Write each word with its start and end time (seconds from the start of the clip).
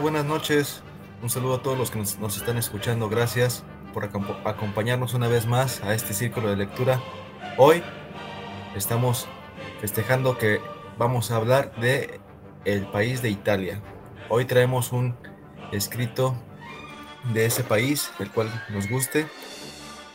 Buenas 0.00 0.24
noches. 0.24 0.82
Un 1.22 1.30
saludo 1.30 1.56
a 1.56 1.62
todos 1.62 1.76
los 1.76 1.90
que 1.90 1.98
nos, 1.98 2.36
están 2.36 2.56
escuchando. 2.56 3.08
Gracias 3.08 3.64
por 3.92 4.04
acompañarnos 4.04 5.14
una 5.14 5.26
vez 5.26 5.46
más 5.46 5.82
a 5.82 5.92
este 5.92 6.14
círculo 6.14 6.50
de 6.50 6.56
lectura. 6.56 7.02
Hoy 7.56 7.82
estamos 8.76 9.26
festejando 9.80 10.38
que 10.38 10.60
vamos 10.98 11.32
a 11.32 11.36
hablar 11.36 11.74
de 11.80 12.20
el 12.64 12.86
país 12.86 13.22
de 13.22 13.30
Italia. 13.30 13.82
Hoy 14.28 14.44
traemos 14.44 14.92
un 14.92 15.16
escrito 15.72 16.36
de 17.32 17.46
ese 17.46 17.64
país, 17.64 18.12
el 18.20 18.30
cual 18.30 18.48
nos 18.68 18.88
guste. 18.88 19.26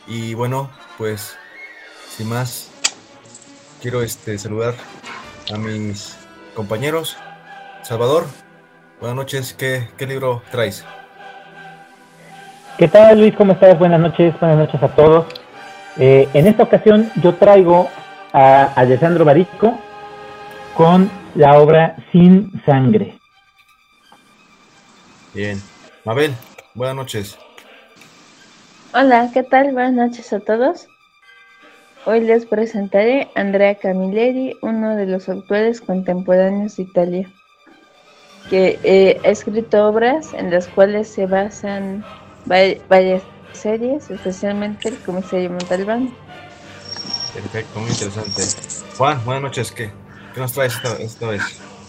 Y 0.06 0.32
bueno, 0.32 0.70
pues 0.96 1.36
sin 2.08 2.30
más, 2.30 2.70
quiero 3.82 4.02
este, 4.02 4.38
saludar 4.38 4.74
a 5.52 5.58
mis 5.58 6.16
compañeros. 6.54 7.18
Salvador, 7.82 8.24
buenas 9.04 9.16
noches. 9.16 9.52
¿Qué, 9.52 10.06
libro 10.06 10.42
traes? 10.50 10.82
¿Qué 12.78 12.88
tal 12.88 13.20
Luis? 13.20 13.34
¿Cómo 13.34 13.52
estás? 13.52 13.78
Buenas 13.78 14.00
noches, 14.00 14.34
buenas 14.40 14.56
noches 14.56 14.82
a 14.82 14.88
todos. 14.94 15.26
Eh, 15.98 16.26
en 16.32 16.46
esta 16.46 16.62
ocasión 16.62 17.12
yo 17.22 17.34
traigo 17.34 17.90
a 18.32 18.64
Alessandro 18.74 19.26
Barico 19.26 19.78
con 20.74 21.10
la 21.34 21.58
obra 21.58 21.96
Sin 22.12 22.50
Sangre. 22.64 23.18
Bien. 25.34 25.60
Mabel, 26.06 26.34
buenas 26.72 26.96
noches. 26.96 27.38
Hola, 28.94 29.28
¿qué 29.34 29.42
tal? 29.42 29.72
Buenas 29.72 29.92
noches 29.92 30.32
a 30.32 30.40
todos. 30.40 30.88
Hoy 32.06 32.20
les 32.20 32.46
presentaré 32.46 33.28
a 33.34 33.40
Andrea 33.42 33.74
Camilleri, 33.74 34.56
uno 34.62 34.96
de 34.96 35.04
los 35.04 35.28
autores 35.28 35.82
contemporáneos 35.82 36.76
de 36.76 36.84
Italia, 36.84 37.28
que 38.50 38.78
eh, 38.82 39.20
ha 39.24 39.28
escrito 39.28 39.86
obras 39.86 40.32
en 40.34 40.50
las 40.50 40.68
cuales 40.68 41.08
se 41.08 41.26
basan 41.26 42.04
varias 42.46 43.22
series, 43.52 44.10
especialmente 44.10 44.88
el 44.88 44.98
comisario 44.98 45.50
Montalbán. 45.50 46.14
Perfecto, 47.32 47.80
muy 47.80 47.90
interesante. 47.90 48.42
Juan, 48.96 49.24
buenas 49.24 49.42
noches, 49.42 49.72
¿qué, 49.72 49.90
qué 50.34 50.40
nos 50.40 50.52
traes 50.52 50.78
esta, 51.00 51.28
vez? 51.28 51.42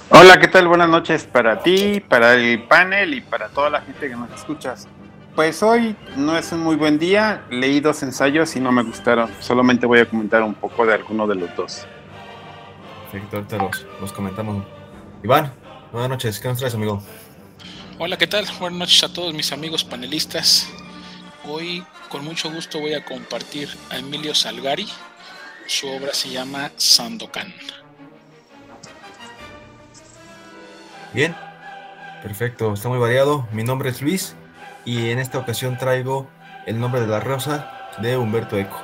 Hola, 0.09 0.39
¿qué 0.39 0.47
tal? 0.47 0.67
Buenas 0.67 0.89
noches 0.89 1.25
para 1.25 1.59
ti, 1.59 1.99
para 1.99 2.35
el 2.35 2.63
panel 2.63 3.13
y 3.13 3.21
para 3.21 3.49
toda 3.49 3.69
la 3.69 3.81
gente 3.81 4.09
que 4.09 4.15
nos 4.15 4.31
escuchas. 4.31 4.87
Pues 5.35 5.61
hoy 5.61 5.95
no 6.15 6.37
es 6.37 6.51
un 6.51 6.61
muy 6.61 6.77
buen 6.77 6.97
día. 6.97 7.43
Leí 7.49 7.81
dos 7.81 8.01
ensayos 8.03 8.55
y 8.55 8.61
no 8.61 8.71
me 8.71 8.83
gustaron. 8.83 9.29
Solamente 9.39 9.85
voy 9.85 9.99
a 9.99 10.05
comentar 10.05 10.41
un 10.43 10.53
poco 10.53 10.85
de 10.85 10.93
alguno 10.93 11.27
de 11.27 11.35
los 11.35 11.53
dos. 11.55 11.85
Perfecto, 13.11 13.37
ahorita 13.37 13.57
los, 13.57 13.85
los 13.99 14.13
comentamos. 14.13 14.63
Iván, 15.23 15.51
buenas 15.95 16.09
noches. 16.09 16.39
¿Qué 16.39 16.47
nos 16.49 16.57
traes, 16.57 16.75
amigo? 16.75 17.01
Hola, 17.99 18.17
¿qué 18.17 18.27
tal? 18.27 18.45
Buenas 18.59 18.79
noches 18.79 19.03
a 19.03 19.13
todos 19.13 19.33
mis 19.33 19.53
amigos 19.53 19.85
panelistas. 19.85 20.67
Hoy, 21.45 21.85
con 22.09 22.25
mucho 22.25 22.51
gusto, 22.51 22.79
voy 22.79 22.93
a 22.93 23.05
compartir 23.05 23.69
a 23.89 23.97
Emilio 23.97 24.35
Salgari. 24.35 24.87
Su 25.67 25.87
obra 25.87 26.13
se 26.13 26.29
llama 26.29 26.71
Sandokan. 26.75 27.53
Bien, 31.13 31.33
perfecto, 32.21 32.73
está 32.73 32.89
muy 32.89 32.99
variado. 32.99 33.47
Mi 33.53 33.63
nombre 33.63 33.89
es 33.89 34.01
Luis 34.01 34.35
y 34.83 35.11
en 35.11 35.19
esta 35.19 35.39
ocasión 35.39 35.77
traigo 35.77 36.27
El 36.65 36.79
nombre 36.79 36.99
de 36.99 37.07
la 37.07 37.21
rosa 37.21 37.71
de 37.99 38.17
Humberto 38.17 38.57
Eco. 38.57 38.81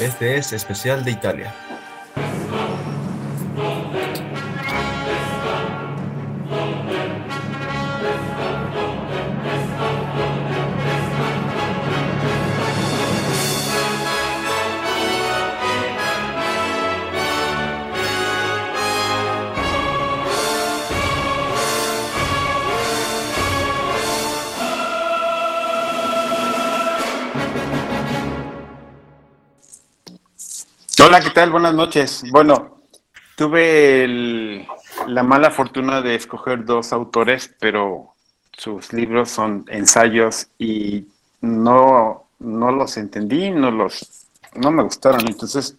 Este 0.00 0.38
es 0.38 0.54
especial 0.54 1.04
de 1.04 1.10
Italia. 1.10 1.54
Hola, 31.14 31.22
¿qué 31.22 31.30
tal? 31.30 31.52
Buenas 31.52 31.74
noches. 31.74 32.24
Bueno, 32.32 32.82
tuve 33.36 34.66
la 35.06 35.22
mala 35.22 35.52
fortuna 35.52 36.02
de 36.02 36.16
escoger 36.16 36.64
dos 36.64 36.92
autores, 36.92 37.54
pero 37.60 38.14
sus 38.50 38.92
libros 38.92 39.30
son 39.30 39.64
ensayos 39.68 40.48
y 40.58 41.06
no, 41.40 42.26
no 42.40 42.72
los 42.72 42.96
entendí, 42.96 43.52
no 43.52 43.70
los, 43.70 44.26
no 44.56 44.72
me 44.72 44.82
gustaron. 44.82 45.20
Entonces, 45.28 45.76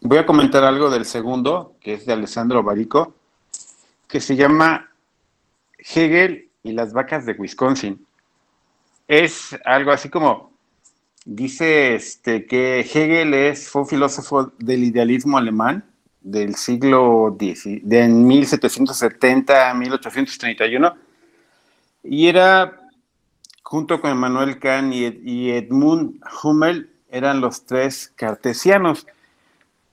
voy 0.00 0.16
a 0.16 0.24
comentar 0.24 0.64
algo 0.64 0.88
del 0.88 1.04
segundo, 1.04 1.74
que 1.82 1.92
es 1.92 2.06
de 2.06 2.14
Alessandro 2.14 2.62
Barico, 2.62 3.12
que 4.08 4.18
se 4.18 4.34
llama 4.34 4.88
Hegel 5.76 6.48
y 6.62 6.72
las 6.72 6.94
vacas 6.94 7.26
de 7.26 7.32
Wisconsin. 7.32 8.06
Es 9.06 9.54
algo 9.66 9.92
así 9.92 10.08
como 10.08 10.49
Dice 11.26 11.94
este, 11.94 12.46
que 12.46 12.80
Hegel 12.80 13.34
es, 13.34 13.68
fue 13.68 13.82
un 13.82 13.88
filósofo 13.88 14.52
del 14.58 14.84
idealismo 14.84 15.36
alemán 15.36 15.84
del 16.20 16.54
siglo 16.54 17.36
X, 17.38 17.64
de 17.82 18.08
1770 18.08 19.70
a 19.70 19.74
1831, 19.74 20.96
y 22.04 22.26
era, 22.26 22.80
junto 23.62 24.00
con 24.00 24.10
Emmanuel 24.10 24.58
Kant 24.58 24.94
y, 24.94 25.50
Edmund 25.50 26.20
Hummel, 26.42 26.90
eran 27.10 27.40
los 27.40 27.64
tres 27.64 28.12
cartesianos. 28.16 29.06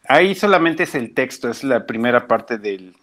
Ahí 0.08 0.36
solamente 0.36 0.84
es 0.84 0.96
el 0.96 1.14
texto, 1.14 1.50
es 1.50 1.64
la 1.64 1.86
primera 1.86 2.28
parte 2.28 2.58
del, 2.58 2.96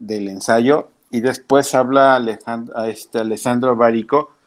ensayo, 0.00 0.90
y 1.10 1.20
después 1.20 1.74
habla 1.74 2.16
Alejandro, 2.16 2.84
este 2.84 3.18
Alessandro 3.18 3.76
Barico 3.76 4.37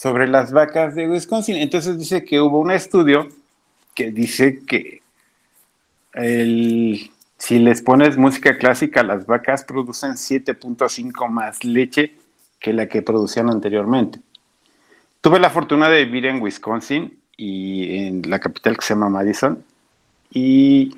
sobre 0.00 0.26
las 0.28 0.50
vacas 0.50 0.94
de 0.94 1.06
Wisconsin. 1.06 1.56
Entonces 1.56 1.98
dice 1.98 2.24
que 2.24 2.40
hubo 2.40 2.58
un 2.58 2.70
estudio 2.70 3.28
que 3.94 4.10
dice 4.10 4.60
que 4.66 5.02
si 7.36 7.58
les 7.58 7.82
pones 7.82 8.16
música 8.16 8.56
clásica, 8.56 9.02
las 9.02 9.26
vacas 9.26 9.62
producen 9.62 10.12
7.5 10.12 11.28
más 11.28 11.64
leche 11.64 12.14
que 12.58 12.72
la 12.72 12.88
que 12.88 13.02
producían 13.02 13.50
anteriormente. 13.50 14.20
Tuve 15.20 15.38
la 15.38 15.50
fortuna 15.50 15.90
de 15.90 16.06
vivir 16.06 16.24
en 16.24 16.40
Wisconsin 16.40 17.18
y 17.36 18.06
en 18.06 18.22
la 18.30 18.38
capital 18.38 18.78
que 18.78 18.86
se 18.86 18.94
llama 18.94 19.10
Madison. 19.10 19.62
Y 20.30 20.96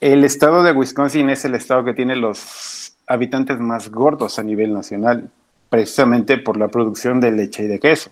el 0.00 0.24
estado 0.24 0.64
de 0.64 0.72
Wisconsin 0.72 1.30
es 1.30 1.44
el 1.44 1.54
estado 1.54 1.84
que 1.84 1.94
tiene 1.94 2.16
los 2.16 2.92
habitantes 3.06 3.60
más 3.60 3.88
gordos 3.88 4.40
a 4.40 4.42
nivel 4.42 4.74
nacional 4.74 5.30
precisamente 5.70 6.36
por 6.36 6.58
la 6.58 6.68
producción 6.68 7.20
de 7.20 7.30
leche 7.30 7.62
y 7.62 7.68
de 7.68 7.78
queso. 7.78 8.10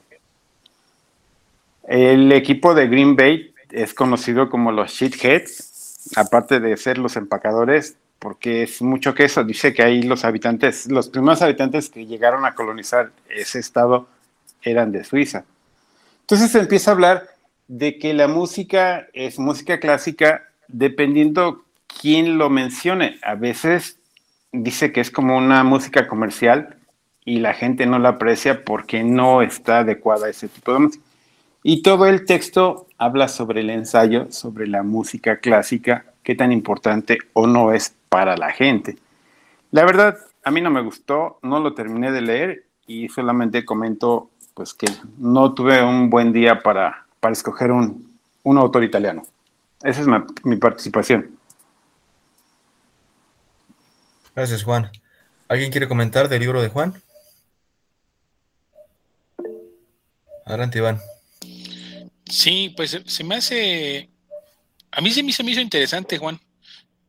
El 1.86 2.32
equipo 2.32 2.74
de 2.74 2.86
Green 2.86 3.16
Bay 3.16 3.52
es 3.70 3.92
conocido 3.92 4.48
como 4.48 4.72
los 4.72 4.92
Sheetheads, 4.92 6.12
aparte 6.16 6.60
de 6.60 6.76
ser 6.76 6.98
los 6.98 7.16
empacadores, 7.16 7.96
porque 8.18 8.62
es 8.62 8.80
mucho 8.80 9.14
queso. 9.14 9.44
Dice 9.44 9.74
que 9.74 9.82
ahí 9.82 10.02
los 10.02 10.24
habitantes, 10.24 10.90
los 10.90 11.08
primeros 11.08 11.42
habitantes 11.42 11.90
que 11.90 12.06
llegaron 12.06 12.44
a 12.44 12.54
colonizar 12.54 13.10
ese 13.28 13.58
estado 13.58 14.08
eran 14.62 14.92
de 14.92 15.04
Suiza. 15.04 15.44
Entonces 16.20 16.50
se 16.50 16.60
empieza 16.60 16.90
a 16.90 16.94
hablar 16.94 17.28
de 17.66 17.98
que 17.98 18.14
la 18.14 18.28
música 18.28 19.08
es 19.12 19.38
música 19.38 19.80
clásica 19.80 20.44
dependiendo 20.68 21.64
quién 22.00 22.38
lo 22.38 22.50
mencione. 22.50 23.18
A 23.22 23.34
veces 23.34 23.98
dice 24.52 24.92
que 24.92 25.00
es 25.00 25.10
como 25.10 25.36
una 25.36 25.64
música 25.64 26.06
comercial 26.06 26.77
y 27.28 27.40
la 27.40 27.52
gente 27.52 27.84
no 27.84 27.98
la 27.98 28.10
aprecia 28.10 28.64
porque 28.64 29.04
no 29.04 29.42
está 29.42 29.80
adecuada 29.80 30.26
a 30.26 30.30
ese 30.30 30.48
tipo 30.48 30.72
de 30.72 30.78
música. 30.78 31.04
Y 31.62 31.82
todo 31.82 32.06
el 32.06 32.24
texto 32.24 32.86
habla 32.96 33.28
sobre 33.28 33.60
el 33.60 33.68
ensayo, 33.68 34.32
sobre 34.32 34.66
la 34.66 34.82
música 34.82 35.36
clásica, 35.36 36.06
qué 36.22 36.34
tan 36.34 36.52
importante 36.52 37.18
o 37.34 37.46
no 37.46 37.72
es 37.74 37.94
para 38.08 38.34
la 38.38 38.50
gente. 38.50 38.96
La 39.72 39.84
verdad, 39.84 40.16
a 40.42 40.50
mí 40.50 40.62
no 40.62 40.70
me 40.70 40.80
gustó, 40.80 41.38
no 41.42 41.60
lo 41.60 41.74
terminé 41.74 42.12
de 42.12 42.22
leer 42.22 42.64
y 42.86 43.10
solamente 43.10 43.66
comento 43.66 44.30
pues 44.54 44.72
que 44.72 44.86
no 45.18 45.52
tuve 45.52 45.84
un 45.84 46.08
buen 46.08 46.32
día 46.32 46.62
para, 46.62 47.04
para 47.20 47.34
escoger 47.34 47.72
un, 47.72 48.10
un 48.42 48.56
autor 48.56 48.84
italiano. 48.84 49.22
Esa 49.82 50.00
es 50.00 50.06
mi 50.44 50.56
participación. 50.56 51.30
Gracias, 54.34 54.64
Juan. 54.64 54.90
¿Alguien 55.46 55.70
quiere 55.70 55.88
comentar 55.88 56.30
del 56.30 56.40
libro 56.40 56.62
de 56.62 56.68
Juan? 56.68 56.94
Adelante, 60.48 60.78
Iván. 60.78 60.98
Sí, 62.24 62.72
pues 62.74 62.98
se 63.04 63.24
me 63.24 63.34
hace. 63.34 64.10
A 64.90 65.02
mí 65.02 65.10
se 65.10 65.22
me, 65.22 65.30
hizo 65.30 65.60
interesante, 65.60 66.16
Juan. 66.16 66.40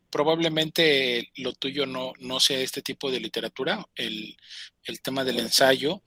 probablemente 0.09 1.31
lo 1.37 1.53
tuyo 1.53 1.85
no, 1.85 2.11
no 2.19 2.41
sea 2.41 2.59
este 2.59 2.81
tipo 2.81 3.09
de 3.09 3.21
literatura, 3.21 3.85
el, 3.95 4.35
tema 5.01 5.23
del 5.23 5.39
ensayo. 5.39 6.03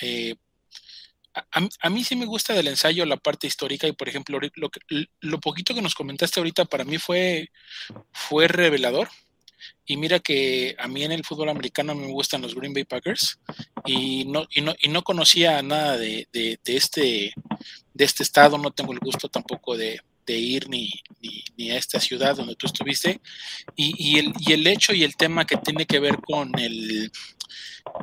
Eh, 0.00 0.36
a, 1.34 1.90
mí 1.90 2.02
sí 2.02 2.16
me 2.16 2.24
gusta 2.24 2.54
del 2.54 2.68
ensayo 2.68 3.04
la 3.04 3.18
parte 3.18 3.46
histórica 3.46 3.86
y, 3.86 3.92
por 3.92 4.08
ejemplo, 4.08 4.40
lo, 4.54 4.70
lo 5.20 5.40
poquito 5.40 5.74
que 5.74 5.82
nos 5.82 5.94
comentaste 5.94 6.40
ahorita 6.40 6.64
para 6.64 6.84
mí 6.84 6.96
fue, 6.96 7.50
fue 8.10 8.48
revelador. 8.48 9.10
Y 9.90 9.96
mira 9.96 10.20
que 10.20 10.76
a 10.78 10.86
mí 10.86 11.02
en 11.02 11.10
el 11.10 11.24
fútbol 11.24 11.48
americano 11.48 11.96
me 11.96 12.06
gustan 12.06 12.42
los 12.42 12.54
Green 12.54 12.72
Bay 12.72 12.84
Packers 12.84 13.40
y 13.84 14.24
no, 14.24 14.46
y 14.54 14.60
no, 14.60 14.72
y 14.80 14.88
no 14.88 15.02
conocía 15.02 15.60
nada 15.64 15.98
de, 15.98 16.28
de, 16.32 16.60
este, 16.64 17.34
de 17.92 18.04
este 18.04 18.22
estado, 18.22 18.56
no 18.56 18.70
tengo 18.70 18.92
el 18.92 19.00
gusto 19.00 19.28
tampoco 19.28 19.76
de, 19.76 20.00
ir 20.28 20.68
ni, 20.68 20.88
ni, 21.56 21.72
a 21.72 21.76
esta 21.76 21.98
ciudad 21.98 22.36
donde 22.36 22.54
tú 22.54 22.68
estuviste. 22.68 23.20
Y, 23.74 24.12
y, 24.12 24.18
el, 24.20 24.32
y 24.38 24.52
el 24.52 24.64
hecho 24.68 24.94
y 24.94 25.02
el 25.02 25.16
tema 25.16 25.44
que 25.44 25.56
tiene 25.56 25.86
que 25.86 25.98
ver 25.98 26.18
con 26.18 26.56
el, 26.56 27.10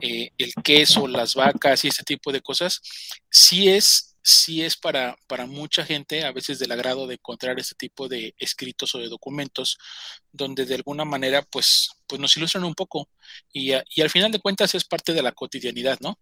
eh, 0.02 0.32
el 0.38 0.54
queso, 0.62 1.08
las 1.08 1.36
vacas 1.36 1.86
y 1.86 1.88
ese 1.88 2.04
tipo 2.04 2.34
de 2.34 2.42
cosas, 2.42 2.82
sí 3.30 3.70
es 3.70 4.18
sí 4.28 4.62
es 4.62 4.76
para, 4.76 5.16
para 5.28 5.46
mucha 5.46 5.86
gente 5.86 6.26
a 6.26 6.34
veces 6.34 6.60
del 6.60 6.74
agrado 6.74 7.08
de 7.08 7.14
encontrar 7.14 7.58
este 7.62 7.76
tipo 7.76 8.10
de 8.10 8.36
escritos 8.38 8.94
o 8.94 9.00
de 9.00 9.08
documentos 9.08 9.78
donde 10.38 10.66
de 10.66 10.76
alguna 10.76 11.04
manera 11.06 11.42
pues, 11.42 11.90
pues 12.08 12.22
nos 12.22 12.36
ilustran 12.38 12.64
un 12.64 12.76
poco 12.76 13.10
y, 13.52 13.72
y 13.74 14.02
al 14.02 14.10
final 14.10 14.32
de 14.32 14.40
cuentas 14.40 14.74
es 14.76 14.86
parte 14.86 15.14
de 15.14 15.22
la 15.22 15.34
cotidianidad, 15.34 16.00
¿no? 16.00 16.20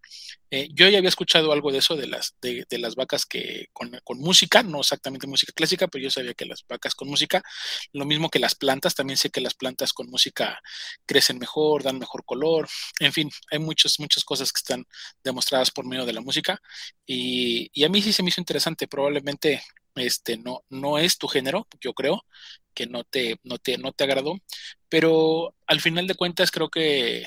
Eh, 0.50 0.70
yo 0.74 0.88
ya 0.88 0.98
había 1.00 1.10
escuchado 1.10 1.52
algo 1.52 1.72
de 1.72 1.80
eso 1.80 1.96
de 1.96 2.08
las, 2.08 2.36
de, 2.42 2.66
de 2.70 2.78
las 2.78 2.96
vacas 2.96 3.26
que 3.26 3.68
con, 3.74 3.92
con, 4.04 4.20
música, 4.20 4.64
no 4.64 4.80
exactamente 4.80 5.28
música 5.28 5.52
clásica, 5.54 5.88
pero 5.88 6.04
yo 6.04 6.10
sabía 6.10 6.34
que 6.34 6.46
las 6.46 6.66
vacas 6.68 6.96
con 6.96 7.10
música, 7.10 7.44
lo 7.94 8.06
mismo 8.06 8.30
que 8.30 8.40
las 8.40 8.56
plantas, 8.56 8.96
también 8.96 9.18
sé 9.18 9.30
que 9.30 9.42
las 9.42 9.54
plantas 9.54 9.94
con 9.94 10.10
música 10.10 10.60
crecen 11.06 11.40
mejor, 11.40 11.84
dan 11.84 12.00
mejor 12.00 12.24
color, 12.26 12.68
en 13.00 13.14
fin, 13.14 13.30
hay 13.52 13.60
muchas, 13.60 14.00
muchas 14.00 14.24
cosas 14.24 14.52
que 14.52 14.60
están 14.60 14.86
demostradas 15.24 15.72
por 15.72 15.86
medio 15.86 16.06
de 16.06 16.14
la 16.14 16.22
música 16.22 16.62
y, 17.06 17.70
y 17.74 17.84
a 17.84 17.90
mí 17.90 18.02
sí 18.02 18.14
se 18.14 18.24
me 18.24 18.30
hizo 18.30 18.42
interesante, 18.42 18.88
probablemente 18.88 19.62
este 19.96 20.38
no, 20.38 20.64
no 20.70 20.98
es 21.00 21.18
tu 21.18 21.28
género, 21.28 21.68
yo 21.82 21.94
creo 21.94 22.24
que 22.76 22.88
no 22.88 23.04
te, 23.04 23.40
no 23.44 23.58
te, 23.58 23.78
no 23.80 23.92
te 23.94 24.04
agradó, 24.04 24.38
pero 24.90 25.56
al 25.68 25.82
final 25.82 26.08
de 26.08 26.16
cuentas 26.16 26.52
creo 26.52 26.70
que 26.70 27.26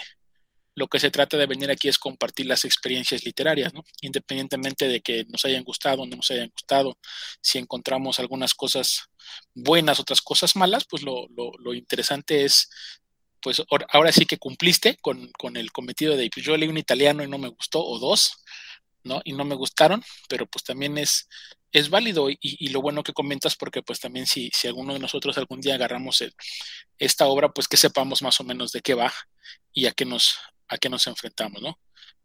lo 0.76 0.86
que 0.88 1.00
se 1.00 1.10
trata 1.10 1.36
de 1.36 1.46
venir 1.46 1.70
aquí 1.70 1.88
es 1.88 1.98
compartir 1.98 2.46
las 2.46 2.64
experiencias 2.64 3.24
literarias, 3.24 3.74
¿no? 3.74 3.82
Independientemente 4.00 4.86
de 4.86 5.00
que 5.00 5.24
nos 5.28 5.44
hayan 5.44 5.64
gustado 5.64 6.02
o 6.02 6.06
no 6.06 6.16
nos 6.16 6.30
hayan 6.30 6.50
gustado, 6.50 6.96
si 7.40 7.58
encontramos 7.58 8.20
algunas 8.20 8.54
cosas 8.54 9.08
buenas, 9.54 9.98
otras 9.98 10.22
cosas 10.22 10.54
malas, 10.54 10.84
pues 10.88 11.02
lo, 11.02 11.26
lo, 11.36 11.50
lo 11.58 11.74
interesante 11.74 12.44
es 12.44 12.70
pues 13.40 13.62
ahora 13.92 14.12
sí 14.12 14.26
que 14.26 14.38
cumpliste 14.38 14.96
con, 15.00 15.30
con 15.32 15.56
el 15.56 15.72
cometido 15.72 16.16
de, 16.16 16.30
pues 16.32 16.44
yo 16.44 16.56
leí 16.56 16.68
un 16.68 16.78
italiano 16.78 17.22
y 17.22 17.28
no 17.28 17.38
me 17.38 17.48
gustó, 17.48 17.84
o 17.84 17.98
dos, 17.98 18.32
¿no? 19.04 19.20
Y 19.24 19.32
no 19.32 19.44
me 19.44 19.54
gustaron, 19.54 20.02
pero 20.28 20.46
pues 20.46 20.64
también 20.64 20.98
es, 20.98 21.28
es 21.72 21.90
válido 21.90 22.28
y, 22.30 22.68
lo 22.68 22.80
bueno 22.80 23.02
que 23.02 23.12
comentas 23.12 23.56
porque 23.56 23.82
pues 23.82 24.00
también 24.00 24.26
si, 24.26 24.50
si 24.54 24.68
alguno 24.68 24.94
de 24.94 25.00
nosotros 25.00 25.36
algún 25.38 25.60
día 25.60 25.74
agarramos 25.74 26.24
esta 26.98 27.26
obra, 27.26 27.50
pues 27.50 27.68
que 27.68 27.76
sepamos 27.76 28.22
más 28.22 28.40
o 28.40 28.44
menos 28.44 28.72
de 28.72 28.80
qué 28.80 28.94
va 28.94 29.12
y 29.72 29.86
a 29.86 29.92
qué 29.92 30.04
nos, 30.04 30.38
a 30.68 30.78
qué 30.78 30.88
nos 30.88 31.06
enfrentamos, 31.06 31.62
¿no? 31.62 31.78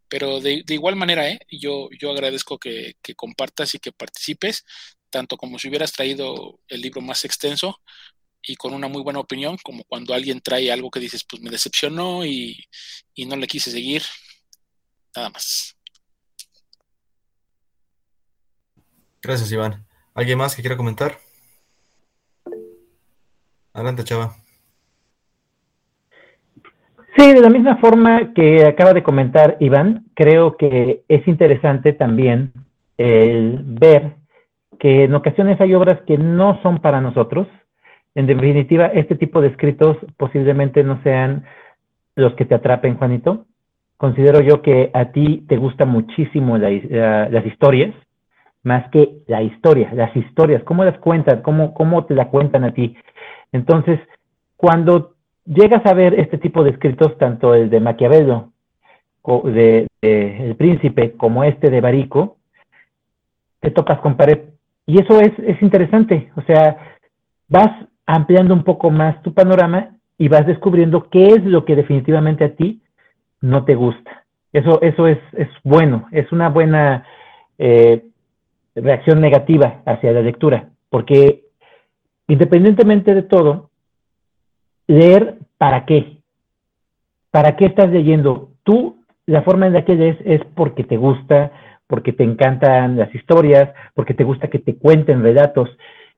Pero 0.07 0.40
de, 0.40 0.63
igual 0.68 0.95
manera, 0.95 1.28
¿eh? 1.30 1.40
yo, 1.50 1.90
yo 2.00 2.12
agradezco 2.12 2.60
que, 2.60 2.95
que, 3.01 3.16
compartas 3.16 3.74
y 3.74 3.80
que 3.80 3.92
participes, 3.92 4.63
tanto 5.10 5.38
como 5.38 5.57
si 5.60 5.69
hubieras 5.69 5.92
traído 5.92 6.60
el 6.68 6.81
libro 6.81 7.01
más 7.01 7.25
extenso 7.25 7.81
y 8.42 8.56
con 8.56 8.74
una 8.74 8.88
muy 8.88 9.01
buena 9.01 9.19
opinión, 9.19 9.57
como 9.63 9.84
cuando 9.86 10.13
alguien 10.13 10.42
trae 10.42 10.72
algo 10.72 10.92
que 10.92 11.00
dices, 11.00 11.24
pues 11.28 11.42
me 11.42 11.50
decepcionó 11.50 12.25
y, 12.25 12.63
y 13.16 13.25
no 13.25 13.36
le 13.38 13.48
quise 13.48 13.72
seguir, 13.72 14.04
nada 15.16 15.30
más. 15.30 15.78
Gracias, 19.23 19.53
Iván. 19.53 19.85
¿Alguien 20.13 20.37
más 20.37 20.53
que 20.53 20.61
quiera 20.61 20.75
comentar? 20.75 21.13
Adelante, 23.73 24.03
Chava. 24.03 24.33
Sí, 27.15 27.31
de 27.31 27.39
la 27.39 27.49
misma 27.49 27.77
forma 27.77 28.33
que 28.33 28.65
acaba 28.65 28.93
de 28.93 29.01
comentar 29.01 29.55
Iván, 29.61 30.07
creo 30.13 30.57
que 30.57 31.03
es 31.07 31.25
interesante 31.27 31.93
también 31.93 32.51
el 32.97 33.61
ver 33.63 34.15
que 34.77 35.05
en 35.05 35.15
ocasiones 35.15 35.61
hay 35.61 35.73
obras 35.73 36.01
que 36.05 36.17
no 36.17 36.61
son 36.61 36.79
para 36.79 36.99
nosotros. 36.99 37.47
En 38.15 38.27
definitiva, 38.27 38.87
este 38.87 39.15
tipo 39.15 39.39
de 39.39 39.47
escritos 39.47 39.95
posiblemente 40.17 40.83
no 40.83 41.01
sean 41.01 41.45
los 42.15 42.33
que 42.33 42.45
te 42.45 42.55
atrapen, 42.55 42.97
Juanito. 42.97 43.45
Considero 43.95 44.41
yo 44.41 44.61
que 44.61 44.91
a 44.93 45.11
ti 45.11 45.45
te 45.47 45.55
gustan 45.55 45.89
muchísimo 45.89 46.57
las 46.57 47.45
historias 47.45 47.95
más 48.63 48.89
que 48.92 49.19
la 49.27 49.42
historia, 49.44 49.94
las 49.94 50.15
historias, 50.15 50.63
cómo 50.63 50.83
las 50.86 50.98
cuentan, 51.00 51.42
cómo, 51.42 51.74
cómo 51.74 52.06
te 52.06 52.15
la 52.15 52.30
cuentan 52.30 52.63
a 52.63 52.74
ti. 52.74 52.95
Entonces, 53.51 54.00
cuando 54.56 55.15
llegas 55.45 55.86
a 55.86 55.94
ver 55.94 56.19
este 56.19 56.38
tipo 56.38 56.63
de 56.63 56.71
escritos, 56.71 57.18
tanto 57.18 57.54
el 57.54 57.69
de 57.69 57.80
Maquiavelo, 57.81 58.54
de, 59.45 59.88
El 60.01 60.56
Príncipe, 60.56 61.13
como 61.13 61.44
este 61.44 61.69
de 61.69 61.81
Barico, 61.81 62.38
te 63.60 63.71
topas 63.71 64.00
con 64.00 64.18
pared. 64.18 64.39
Y 64.86 65.01
eso 65.01 65.19
es, 65.19 65.31
es 65.39 65.62
interesante, 65.62 66.31
o 66.36 66.42
sea, 66.42 66.77
vas 67.48 67.88
ampliando 68.06 68.54
un 68.54 68.63
poco 68.63 68.92
más 68.92 69.21
tu 69.24 69.33
panorama 69.33 69.95
y 70.18 70.27
vas 70.27 70.45
descubriendo 70.45 71.09
qué 71.09 71.27
es 71.27 71.44
lo 71.45 71.63
que 71.63 71.75
definitivamente 71.75 72.44
a 72.44 72.56
ti 72.56 72.81
no 73.40 73.64
te 73.64 73.76
gusta. 73.76 74.26
Eso, 74.52 74.81
eso 74.81 75.07
es, 75.07 75.19
es 75.33 75.47
bueno, 75.64 76.07
es 76.11 76.31
una 76.31 76.49
buena 76.49 77.06
eh, 77.57 78.04
reacción 78.75 79.21
negativa 79.21 79.81
hacia 79.85 80.11
la 80.11 80.21
lectura, 80.21 80.69
porque 80.89 81.44
independientemente 82.27 83.13
de 83.13 83.23
todo, 83.23 83.69
leer 84.87 85.37
para 85.57 85.85
qué. 85.85 86.18
¿Para 87.31 87.56
qué 87.56 87.65
estás 87.65 87.89
leyendo? 87.89 88.51
Tú, 88.63 89.03
la 89.25 89.42
forma 89.42 89.68
en 89.68 89.73
la 89.73 89.85
que 89.85 89.95
lees 89.95 90.18
es 90.25 90.42
porque 90.56 90.83
te 90.83 90.97
gusta, 90.97 91.51
porque 91.87 92.13
te 92.13 92.23
encantan 92.23 92.97
las 92.97 93.13
historias, 93.13 93.73
porque 93.94 94.13
te 94.13 94.23
gusta 94.23 94.49
que 94.49 94.59
te 94.59 94.75
cuenten 94.75 95.23
relatos. 95.23 95.69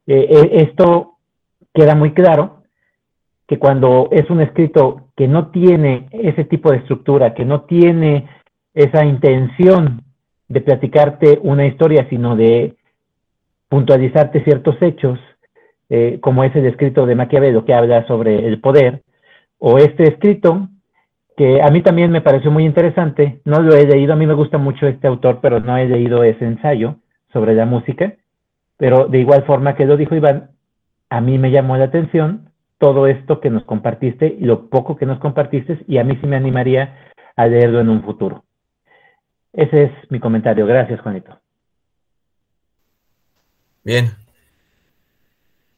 Eh, 0.07 0.27
eh, 0.29 0.49
esto 0.53 1.17
queda 1.73 1.95
muy 1.95 2.13
claro 2.13 2.63
que 3.47 3.59
cuando 3.59 4.09
es 4.11 4.29
un 4.29 4.41
escrito 4.41 5.09
que 5.15 5.27
no 5.27 5.51
tiene 5.51 6.07
ese 6.11 6.45
tipo 6.45 6.71
de 6.71 6.77
estructura, 6.77 7.33
que 7.33 7.45
no 7.45 7.61
tiene 7.61 8.27
esa 8.73 9.05
intención 9.05 10.04
de 10.55 10.61
platicarte 10.61 11.37
una 11.43 11.65
historia, 11.65 12.07
sino 12.09 12.37
de 12.37 12.75
puntualizarte 13.67 14.41
ciertos 14.45 14.81
hechos, 14.81 15.19
eh, 15.89 16.19
como 16.21 16.45
es 16.45 16.55
el 16.55 16.65
escrito 16.65 17.05
de 17.05 17.13
Maquiavelo 17.13 17.65
que 17.65 17.73
habla 17.73 18.07
sobre 18.07 18.47
el 18.47 18.61
poder, 18.61 19.03
o 19.59 19.79
este 19.79 20.03
escrito 20.07 20.69
que 21.35 21.61
a 21.61 21.69
mí 21.71 21.81
también 21.81 22.09
me 22.09 22.21
pareció 22.21 22.51
muy 22.51 22.63
interesante, 22.63 23.41
no 23.43 23.61
lo 23.61 23.75
he 23.75 23.85
leído, 23.85 24.13
a 24.13 24.15
mí 24.15 24.25
me 24.25 24.33
gusta 24.33 24.57
mucho 24.57 24.87
este 24.87 25.07
autor, 25.07 25.39
pero 25.41 25.59
no 25.59 25.75
he 25.75 25.89
leído 25.89 26.23
ese 26.23 26.45
ensayo 26.45 26.99
sobre 27.33 27.53
la 27.53 27.65
música, 27.65 28.13
pero 28.77 29.07
de 29.09 29.19
igual 29.19 29.43
forma 29.43 29.75
que 29.75 29.85
lo 29.85 29.97
dijo 29.97 30.15
Iván, 30.15 30.51
a 31.09 31.19
mí 31.19 31.37
me 31.37 31.51
llamó 31.51 31.75
la 31.75 31.85
atención 31.85 32.49
todo 32.77 33.07
esto 33.07 33.41
que 33.41 33.49
nos 33.49 33.65
compartiste 33.65 34.37
y 34.39 34.45
lo 34.45 34.69
poco 34.69 34.95
que 34.95 35.05
nos 35.05 35.19
compartiste, 35.19 35.79
y 35.85 35.97
a 35.97 36.05
mí 36.05 36.17
sí 36.21 36.27
me 36.27 36.37
animaría 36.37 36.95
a 37.35 37.45
leerlo 37.45 37.81
en 37.81 37.89
un 37.89 38.03
futuro. 38.03 38.44
Ese 39.55 39.83
es 39.83 40.11
mi 40.11 40.19
comentario. 40.19 40.65
Gracias, 40.65 40.99
Juanito. 41.01 41.39
Bien. 43.83 44.15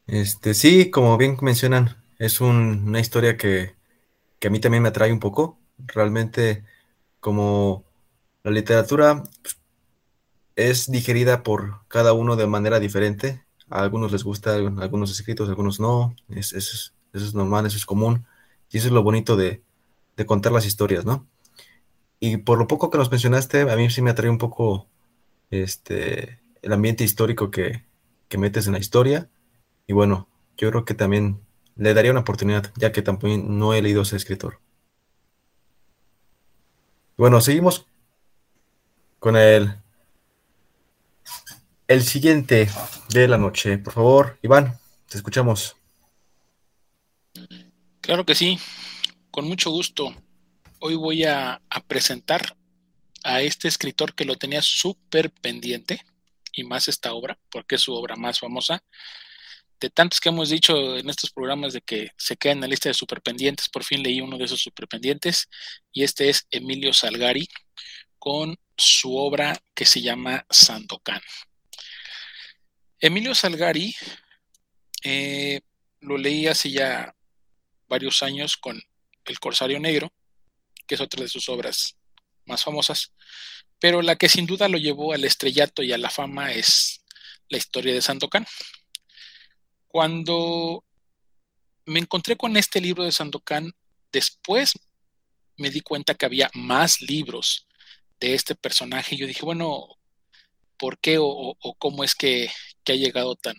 Este, 0.08 0.54
sí, 0.54 0.90
como 0.90 1.16
bien 1.16 1.36
mencionan, 1.42 1.96
es 2.18 2.40
una 2.40 2.98
historia 2.98 3.36
que, 3.36 3.76
a 4.44 4.50
mí 4.50 4.58
también 4.58 4.82
me 4.82 4.88
atrae 4.88 5.12
un 5.12 5.20
poco. 5.20 5.58
Realmente, 5.78 6.64
como 7.20 7.84
la 8.42 8.50
literatura 8.50 9.22
pues, 9.42 9.60
es 10.56 10.90
digerida 10.90 11.44
por 11.44 11.86
cada 11.86 12.14
uno 12.14 12.34
de 12.34 12.48
manera 12.48 12.80
diferente. 12.80 13.44
A 13.70 13.82
algunos 13.82 14.10
les 14.10 14.24
gusta 14.24 14.56
algunos 14.56 15.12
escritos, 15.12 15.46
a 15.46 15.50
algunos 15.50 15.78
no. 15.78 16.16
Es, 16.30 16.52
eso 16.52 16.92
es 17.12 17.34
normal, 17.34 17.66
eso 17.66 17.76
es 17.76 17.86
común. 17.86 18.26
Y 18.70 18.78
eso 18.78 18.88
es 18.88 18.92
lo 18.92 19.04
bonito 19.04 19.36
de, 19.36 19.62
de 20.16 20.26
contar 20.26 20.50
las 20.50 20.66
historias, 20.66 21.04
¿no? 21.04 21.26
Y 22.20 22.38
por 22.38 22.58
lo 22.58 22.66
poco 22.66 22.90
que 22.90 22.98
nos 22.98 23.10
mencionaste, 23.10 23.62
a 23.62 23.76
mí 23.76 23.90
sí 23.90 24.02
me 24.02 24.10
atrae 24.10 24.30
un 24.30 24.38
poco 24.38 24.88
este, 25.50 26.40
el 26.62 26.72
ambiente 26.72 27.04
histórico 27.04 27.50
que, 27.50 27.84
metes 28.36 28.66
en 28.66 28.74
la 28.74 28.78
historia. 28.78 29.28
Y 29.86 29.92
bueno, 29.92 30.28
yo 30.56 30.70
creo 30.70 30.84
que 30.84 30.94
también 30.94 31.40
le 31.76 31.94
daría 31.94 32.10
una 32.10 32.20
oportunidad, 32.20 32.72
ya 32.76 32.92
que 32.92 33.02
también 33.02 33.58
no 33.58 33.72
he 33.72 33.82
leído 33.82 34.02
ese 34.02 34.16
escritor. 34.16 34.60
Bueno, 37.16 37.40
seguimos 37.40 37.86
con 39.18 39.36
el, 39.36 39.74
el 41.88 42.02
siguiente 42.02 42.68
de 43.10 43.28
la 43.28 43.38
noche. 43.38 43.78
Por 43.78 43.92
favor, 43.92 44.38
Iván, 44.42 44.78
te 45.08 45.16
escuchamos. 45.16 45.76
Claro 48.00 48.24
que 48.24 48.34
sí, 48.34 48.58
con 49.30 49.46
mucho 49.46 49.70
gusto. 49.70 50.14
Hoy 50.80 50.94
voy 50.94 51.24
a, 51.24 51.60
presentar 51.88 52.56
a 53.24 53.40
este 53.40 53.66
escritor 53.66 54.14
que 54.14 54.24
lo 54.24 54.36
tenía 54.36 54.62
súper 54.62 55.32
pendiente, 55.32 56.00
y 56.52 56.62
más 56.62 56.86
esta 56.86 57.12
obra, 57.14 57.38
porque 57.50 57.74
es 57.76 57.82
su 57.82 57.94
obra 57.94 58.14
más 58.14 58.38
famosa. 58.38 58.84
De 59.80 59.90
tantos 59.90 60.20
que 60.20 60.28
hemos 60.28 60.50
dicho 60.50 60.96
en 60.96 61.10
estos 61.10 61.30
programas 61.30 61.72
de 61.72 61.80
que 61.80 62.10
se 62.16 62.36
queda 62.36 62.52
en 62.52 62.60
la 62.60 62.68
lista 62.68 62.88
de 62.88 62.94
superpendientes, 62.94 63.68
por 63.68 63.84
fin 63.84 64.02
leí 64.02 64.20
uno 64.20 64.38
de 64.38 64.44
esos 64.44 64.60
superpendientes, 64.60 65.48
y 65.92 66.04
este 66.04 66.28
es 66.28 66.46
Emilio 66.50 66.92
Salgari, 66.92 67.48
con 68.18 68.56
su 68.76 69.16
obra 69.16 69.60
que 69.74 69.84
se 69.84 70.00
llama 70.00 70.46
Sandokan. 70.48 71.20
Emilio 73.00 73.34
Salgari 73.34 73.94
eh, 75.02 75.60
lo 76.00 76.18
leí 76.18 76.46
hace 76.46 76.70
ya 76.70 77.14
varios 77.88 78.22
años 78.22 78.56
con 78.56 78.80
El 79.24 79.40
Corsario 79.40 79.80
Negro, 79.80 80.12
que 80.88 80.96
es 80.96 81.00
otra 81.00 81.22
de 81.22 81.28
sus 81.28 81.48
obras 81.48 81.96
más 82.46 82.64
famosas, 82.64 83.12
pero 83.78 84.02
la 84.02 84.16
que 84.16 84.28
sin 84.28 84.46
duda 84.46 84.68
lo 84.68 84.78
llevó 84.78 85.12
al 85.12 85.24
estrellato 85.24 85.82
y 85.82 85.92
a 85.92 85.98
la 85.98 86.10
fama 86.10 86.52
es 86.52 87.04
la 87.48 87.58
historia 87.58 87.94
de 87.94 88.02
Sandokan. 88.02 88.46
Cuando 89.86 90.84
me 91.84 92.00
encontré 92.00 92.36
con 92.36 92.56
este 92.56 92.80
libro 92.80 93.04
de 93.04 93.12
Sandokan, 93.12 93.72
después 94.10 94.72
me 95.56 95.70
di 95.70 95.80
cuenta 95.80 96.14
que 96.14 96.26
había 96.26 96.50
más 96.54 97.00
libros 97.00 97.66
de 98.20 98.34
este 98.34 98.54
personaje. 98.54 99.16
Yo 99.16 99.26
dije, 99.26 99.44
bueno, 99.44 99.86
¿por 100.78 100.98
qué 100.98 101.18
o, 101.20 101.56
cómo 101.78 102.04
es 102.04 102.14
que, 102.14 102.50
ha 102.86 102.92
llegado 102.92 103.36
tan, 103.36 103.56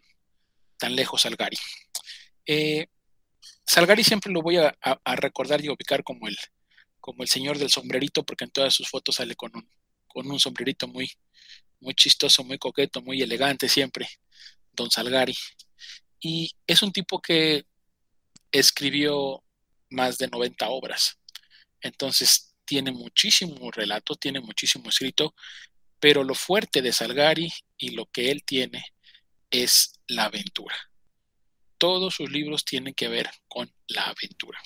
tan 0.78 0.96
lejos 0.96 1.22
Salgari? 1.22 1.58
Eh, 2.46 2.88
Salgari 3.66 4.04
siempre 4.04 4.32
lo 4.32 4.42
voy 4.42 4.58
a, 4.58 4.76
recordar 5.16 5.64
y 5.64 5.70
ubicar 5.70 6.04
como 6.04 6.28
el, 6.28 6.38
como 7.00 7.24
el 7.24 7.30
señor 7.30 7.58
del 7.58 7.70
sombrerito, 7.70 8.24
porque 8.24 8.46
en 8.46 8.52
todas 8.52 8.74
sus 8.74 8.90
fotos 8.90 9.16
sale 9.16 9.36
con 9.36 9.56
un, 9.56 9.70
con 10.08 10.30
un 10.30 10.40
sombrerito 10.40 10.88
muy, 10.88 11.12
muy 11.80 11.94
chistoso, 11.94 12.44
muy 12.44 12.58
coqueto, 12.58 13.02
muy 13.02 13.22
elegante 13.22 13.70
siempre, 13.70 14.10
don 14.72 14.92
Salgari. 14.92 15.36
Y 16.20 16.52
es 16.68 16.82
un 16.82 16.92
tipo 16.92 17.22
que 17.22 17.66
escribió 18.52 19.44
más 19.90 20.18
de 20.18 20.28
90 20.28 20.70
obras. 20.70 21.18
Entonces 21.82 22.54
tiene 22.66 22.92
muchísimo 22.92 23.72
relato, 23.72 24.16
tiene 24.16 24.40
muchísimo 24.42 24.90
escrito, 24.90 25.34
pero 26.00 26.24
lo 26.24 26.36
fuerte 26.36 26.82
de 26.82 26.94
Salgari 26.94 27.52
y 27.78 27.92
lo 27.92 28.06
que 28.08 28.32
él 28.32 28.44
tiene 28.44 28.84
es 29.50 29.94
la 30.08 30.26
aventura 30.26 30.76
todos 31.80 32.14
sus 32.14 32.30
libros 32.30 32.64
tienen 32.64 32.94
que 32.94 33.08
ver 33.08 33.28
con 33.48 33.74
la 33.88 34.04
aventura. 34.04 34.60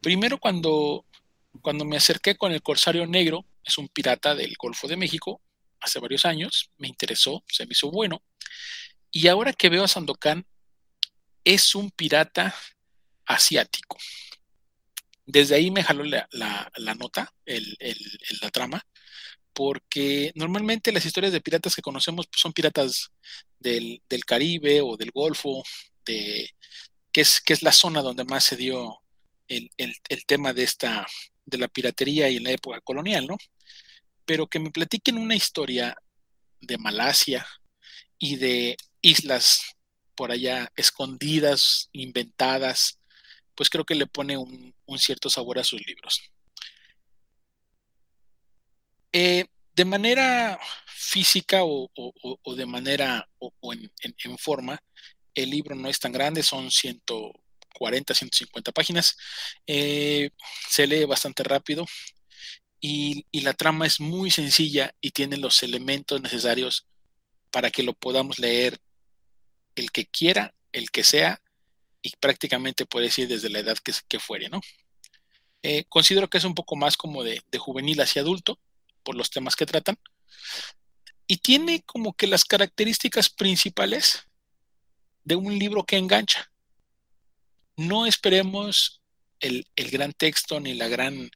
Primero 0.00 0.38
cuando, 0.38 1.04
cuando 1.60 1.84
me 1.84 1.96
acerqué 1.96 2.36
con 2.36 2.52
el 2.52 2.62
Corsario 2.62 3.06
Negro, 3.06 3.44
es 3.64 3.76
un 3.78 3.88
pirata 3.88 4.34
del 4.34 4.54
Golfo 4.58 4.88
de 4.88 4.96
México, 4.96 5.40
hace 5.80 5.98
varios 5.98 6.24
años, 6.24 6.70
me 6.78 6.88
interesó, 6.88 7.44
se 7.48 7.66
me 7.66 7.72
hizo 7.72 7.90
bueno. 7.90 8.22
Y 9.10 9.28
ahora 9.28 9.52
que 9.52 9.68
veo 9.68 9.84
a 9.84 9.88
Sandokan, 9.88 10.46
es 11.44 11.74
un 11.74 11.90
pirata 11.90 12.54
asiático. 13.26 13.96
Desde 15.26 15.54
ahí 15.54 15.70
me 15.70 15.82
jaló 15.82 16.04
la, 16.04 16.28
nota, 16.96 17.32
la 17.44 18.50
trama, 18.50 18.84
porque 19.52 20.32
normalmente 20.34 20.92
las 20.92 21.04
historias 21.04 21.32
de 21.32 21.40
piratas 21.40 21.74
que 21.74 21.82
conocemos 21.82 22.26
pues, 22.26 22.40
son 22.40 22.52
piratas 22.52 23.12
del, 23.58 24.02
Caribe 24.26 24.80
o 24.80 24.96
del 24.96 25.10
Golfo, 25.12 25.62
de, 26.04 26.50
que, 27.12 27.20
es, 27.20 27.40
que 27.40 27.52
es 27.52 27.62
la 27.62 27.72
zona 27.72 28.02
donde 28.02 28.24
más 28.24 28.44
se 28.44 28.56
dio 28.56 29.00
el, 29.50 30.24
tema 30.26 30.52
de, 30.52 30.62
esta, 30.62 31.06
de 31.44 31.58
la 31.58 31.68
piratería 31.68 32.28
y 32.28 32.36
en 32.36 32.44
la 32.44 32.52
época 32.52 32.80
colonial, 32.80 33.26
¿no? 33.26 33.36
Pero 34.24 34.46
que 34.46 34.60
me 34.60 34.70
platiquen 34.70 35.18
una 35.18 35.34
historia 35.34 35.96
de 36.60 36.78
Malasia 36.78 37.46
y 38.18 38.36
de 38.36 38.76
islas 39.00 39.76
por 40.14 40.30
allá 40.30 40.70
escondidas, 40.76 41.88
inventadas, 41.92 42.98
pues 43.54 43.68
creo 43.68 43.84
que 43.84 43.94
le 43.94 44.06
pone 44.06 44.36
un 44.36 44.98
cierto 44.98 45.28
sabor 45.30 45.58
a 45.58 45.64
sus 45.64 45.84
libros. 45.86 46.30
Eh, 49.12 49.44
de 49.74 49.84
manera 49.84 50.58
física 50.86 51.60
o, 51.64 51.90
de 52.54 52.66
manera 52.66 53.28
o, 53.38 53.52
en, 53.72 54.38
forma, 54.38 54.80
el 55.34 55.50
libro 55.50 55.74
no 55.74 55.88
es 55.88 55.98
tan 55.98 56.12
grande, 56.12 56.42
son 56.42 56.70
140, 57.80 58.14
150 58.14 58.72
páginas. 58.72 59.16
Eh, 59.66 60.30
se 60.68 60.86
lee 60.86 61.04
bastante 61.04 61.42
rápido 61.42 61.86
y, 62.80 63.26
la 63.40 63.54
trama 63.54 63.86
es 63.86 64.00
muy 64.00 64.30
sencilla 64.30 64.94
y 65.00 65.10
tiene 65.12 65.36
los 65.36 65.62
elementos 65.62 66.20
necesarios 66.20 66.86
para 67.50 67.70
que 67.70 67.82
lo 67.82 67.94
podamos 67.94 68.38
leer 68.38 68.78
el 69.74 69.90
que 69.90 70.06
quiera, 70.06 70.54
el 70.72 70.90
que 70.90 71.04
sea, 71.04 71.42
y 72.02 72.12
prácticamente 72.16 72.86
puede 72.86 73.06
decir 73.06 73.28
desde 73.28 73.50
la 73.50 73.60
edad 73.60 73.76
que, 73.78 74.20
fuere, 74.20 74.48
¿no? 74.48 74.60
Eh, 75.62 75.84
considero 75.88 76.28
que 76.28 76.38
es 76.38 76.44
un 76.44 76.54
poco 76.54 76.76
más 76.76 76.96
como 76.96 77.22
de 77.22 77.42
juvenil 77.58 78.00
hacia 78.00 78.22
adulto, 78.22 78.58
por 79.02 79.14
los 79.16 79.30
temas 79.30 79.56
que 79.56 79.66
tratan. 79.66 79.98
Y 81.26 81.38
tiene 81.38 81.82
como 81.82 82.14
que 82.14 82.26
las 82.26 82.44
características 82.44 83.30
principales 83.30 84.26
de 85.24 85.36
un 85.36 85.58
libro 85.58 85.84
que 85.84 85.96
engancha. 85.96 86.49
No 87.80 88.04
esperemos 88.04 89.00
el, 89.40 89.64
gran 89.74 90.12
texto, 90.12 90.60
ni 90.60 90.74
la 90.74 90.86
gran 90.86 91.30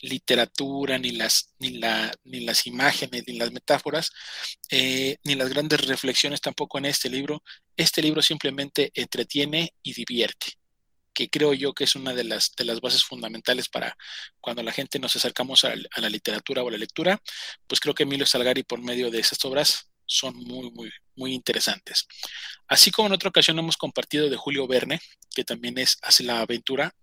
literatura, 0.00 0.96
ni 0.96 1.10
las, 1.10 1.52
ni 1.58 1.72
la, 1.72 2.10
ni 2.24 2.40
las 2.40 2.66
imágenes, 2.66 3.24
ni 3.26 3.36
las 3.36 3.52
metáforas, 3.52 4.10
eh, 4.70 5.18
ni 5.24 5.34
las 5.34 5.50
grandes 5.50 5.86
reflexiones 5.86 6.40
tampoco 6.40 6.78
en 6.78 6.86
este 6.86 7.10
libro. 7.10 7.42
Este 7.76 8.00
libro 8.00 8.22
simplemente 8.22 8.90
entretiene 8.94 9.74
y 9.82 9.92
divierte 9.92 10.54
que 11.12 11.28
creo 11.28 11.52
yo 11.52 11.74
que 11.74 11.84
es 11.84 11.94
una 11.94 12.14
de 12.14 12.24
las, 12.24 12.52
de 12.56 12.64
las 12.64 12.80
bases 12.80 13.04
fundamentales 13.04 13.68
para 13.68 13.94
cuando 14.40 14.62
la 14.62 14.72
gente 14.72 14.98
nos 14.98 15.14
acercamos 15.16 15.64
a, 15.64 15.74
la 15.76 16.08
literatura 16.08 16.62
o 16.62 16.68
a 16.68 16.72
la 16.72 16.78
lectura, 16.78 17.20
pues 17.66 17.78
creo 17.78 17.94
que 17.94 18.04
Emilio 18.04 18.24
Salgari 18.24 18.62
por 18.62 18.80
medio 18.80 19.10
de 19.10 19.18
esas 19.18 19.44
obras 19.44 19.89
son 20.10 20.36
muy, 20.36 20.70
muy, 20.72 20.90
muy 21.14 21.34
interesantes. 21.34 22.06
Así 22.66 22.90
como 22.90 23.06
en 23.06 23.14
otra 23.14 23.28
ocasión 23.28 23.58
hemos 23.58 23.76
compartido 23.76 24.28
de 24.28 24.36
Julio 24.36 24.66
Verne, 24.66 25.00
que 25.34 25.44
también 25.44 25.78
es 25.78 25.98
Hace 26.02 26.24
la 26.24 26.40
aventura, 26.40 26.94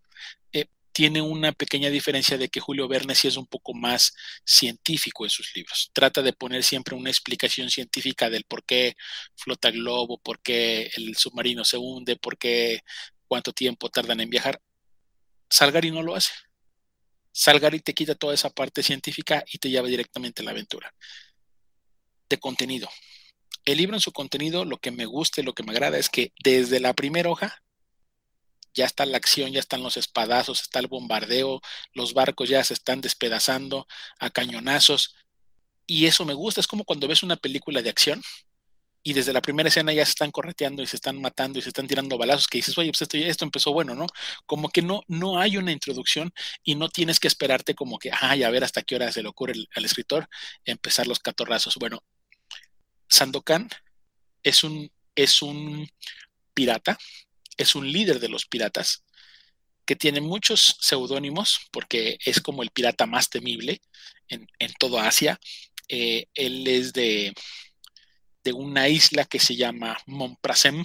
eh, 0.52 0.66
tiene 0.92 1.22
una 1.22 1.54
pequeña 1.54 1.90
diferencia 1.90 2.38
de 2.38 2.50
que 2.50 2.60
Julio 2.60 2.88
Verne 2.90 3.16
sí 3.16 3.30
es 3.30 3.38
un 3.38 3.48
poco 3.48 3.74
más 3.74 4.14
científico 4.44 5.24
en 5.24 5.30
sus 5.30 5.56
libros. 5.56 5.90
Trata 5.94 6.22
de 6.22 6.34
poner 6.34 6.64
siempre 6.64 6.96
una 6.96 7.10
explicación 7.10 7.70
científica 7.70 8.30
del 8.30 8.44
por 8.44 8.66
qué 8.66 8.96
flota 9.36 9.70
el 9.70 9.76
globo, 9.76 10.20
por 10.20 10.42
qué 10.42 10.92
el 10.98 11.16
submarino 11.16 11.64
se 11.64 11.78
hunde, 11.78 12.18
por 12.18 12.38
qué 12.38 12.82
cuánto 13.28 13.54
tiempo 13.54 13.90
tardan 13.90 14.20
en 14.20 14.30
viajar. 14.30 14.62
Salgari 15.50 15.92
no 15.92 16.04
lo 16.04 16.16
hace. 16.16 16.34
Salgari 17.32 17.80
te 17.80 17.94
quita 17.94 18.16
toda 18.16 18.34
esa 18.34 18.50
parte 18.50 18.84
científica 18.84 19.46
y 19.50 19.60
te 19.60 19.70
lleva 19.70 19.88
directamente 19.88 20.42
a 20.42 20.46
la 20.46 20.52
aventura. 20.52 20.94
De 22.30 22.38
contenido. 22.40 22.90
El 23.66 23.78
libro 23.78 23.96
en 23.96 24.02
su 24.02 24.12
contenido, 24.12 24.66
lo 24.66 24.78
que 24.78 24.92
me 24.92 25.06
gusta 25.06 25.42
y 25.42 25.44
lo 25.44 25.54
que 25.54 25.64
me 25.64 25.72
agrada 25.72 25.98
es 25.98 26.10
que 26.10 26.32
desde 26.44 26.80
la 26.80 26.94
primera 26.94 27.30
hoja 27.30 27.62
ya 28.74 28.86
está 28.86 29.06
la 29.06 29.18
acción, 29.18 29.52
ya 29.52 29.60
están 29.60 29.84
los 29.84 29.98
espadazos, 29.98 30.62
está 30.62 30.80
el 30.80 30.88
bombardeo, 30.88 31.62
los 31.94 32.14
barcos 32.14 32.48
ya 32.48 32.64
se 32.64 32.76
están 32.76 33.02
despedazando 33.02 33.88
a 34.20 34.30
cañonazos. 34.30 35.16
Y 35.86 36.06
eso 36.06 36.26
me 36.26 36.34
gusta, 36.34 36.62
es 36.62 36.68
como 36.68 36.86
cuando 36.86 37.08
ves 37.08 37.24
una 37.24 37.38
película 37.38 37.82
de 37.82 37.90
acción 37.90 38.22
y 39.04 39.14
desde 39.14 39.32
la 39.32 39.42
primera 39.42 39.70
escena 39.70 39.94
ya 39.94 40.04
se 40.06 40.12
están 40.12 40.32
correteando 40.32 40.84
y 40.84 40.86
se 40.86 40.98
están 40.98 41.22
matando 41.22 41.60
y 41.60 41.62
se 41.62 41.70
están 41.70 41.88
tirando 41.88 42.18
balazos, 42.18 42.48
que 42.48 42.58
dices, 42.58 42.78
oye, 42.78 42.92
pues 42.92 43.02
esto, 43.04 43.18
esto 43.18 43.46
empezó 43.46 43.72
bueno, 43.72 43.96
¿no? 43.96 44.06
Como 44.46 44.70
que 44.70 44.82
no, 44.82 45.02
no 45.08 45.40
hay 45.40 45.58
una 45.58 45.72
introducción 45.72 46.34
y 46.64 46.76
no 46.76 46.90
tienes 46.90 47.20
que 47.20 47.30
esperarte 47.30 47.74
como 47.74 48.00
que, 48.00 48.12
ay, 48.14 48.44
a 48.44 48.50
ver 48.50 48.66
hasta 48.66 48.82
qué 48.82 48.96
hora 48.96 49.12
se 49.12 49.24
le 49.24 49.30
ocurre 49.30 49.54
al 49.76 49.86
escritor 49.86 50.28
empezar 50.66 51.08
los 51.08 51.20
catorrazos. 51.20 51.76
Bueno, 51.78 52.04
Sandokan 53.10 53.70
es 54.44 54.64
un, 54.64 54.92
es 55.16 55.42
un 55.42 55.90
pirata, 56.54 56.98
es 57.58 57.76
un 57.76 57.92
líder 57.92 58.20
de 58.20 58.30
los 58.30 58.46
piratas, 58.46 59.04
que 59.86 59.96
tiene 59.96 60.20
muchos 60.20 60.78
seudónimos, 60.82 61.60
porque 61.72 62.18
es 62.26 62.42
como 62.42 62.62
el 62.62 62.72
pirata 62.72 63.06
más 63.06 63.30
temible 63.30 63.82
en, 64.28 64.48
en 64.60 64.74
toda 64.74 65.08
Asia. 65.08 65.40
Eh, 65.88 66.28
él 66.34 66.68
es 66.68 66.92
de, 66.92 67.34
de 68.44 68.54
una 68.54 68.90
isla 68.90 69.24
que 69.26 69.40
se 69.40 69.56
llama 69.56 69.98
Monprasem, 70.06 70.84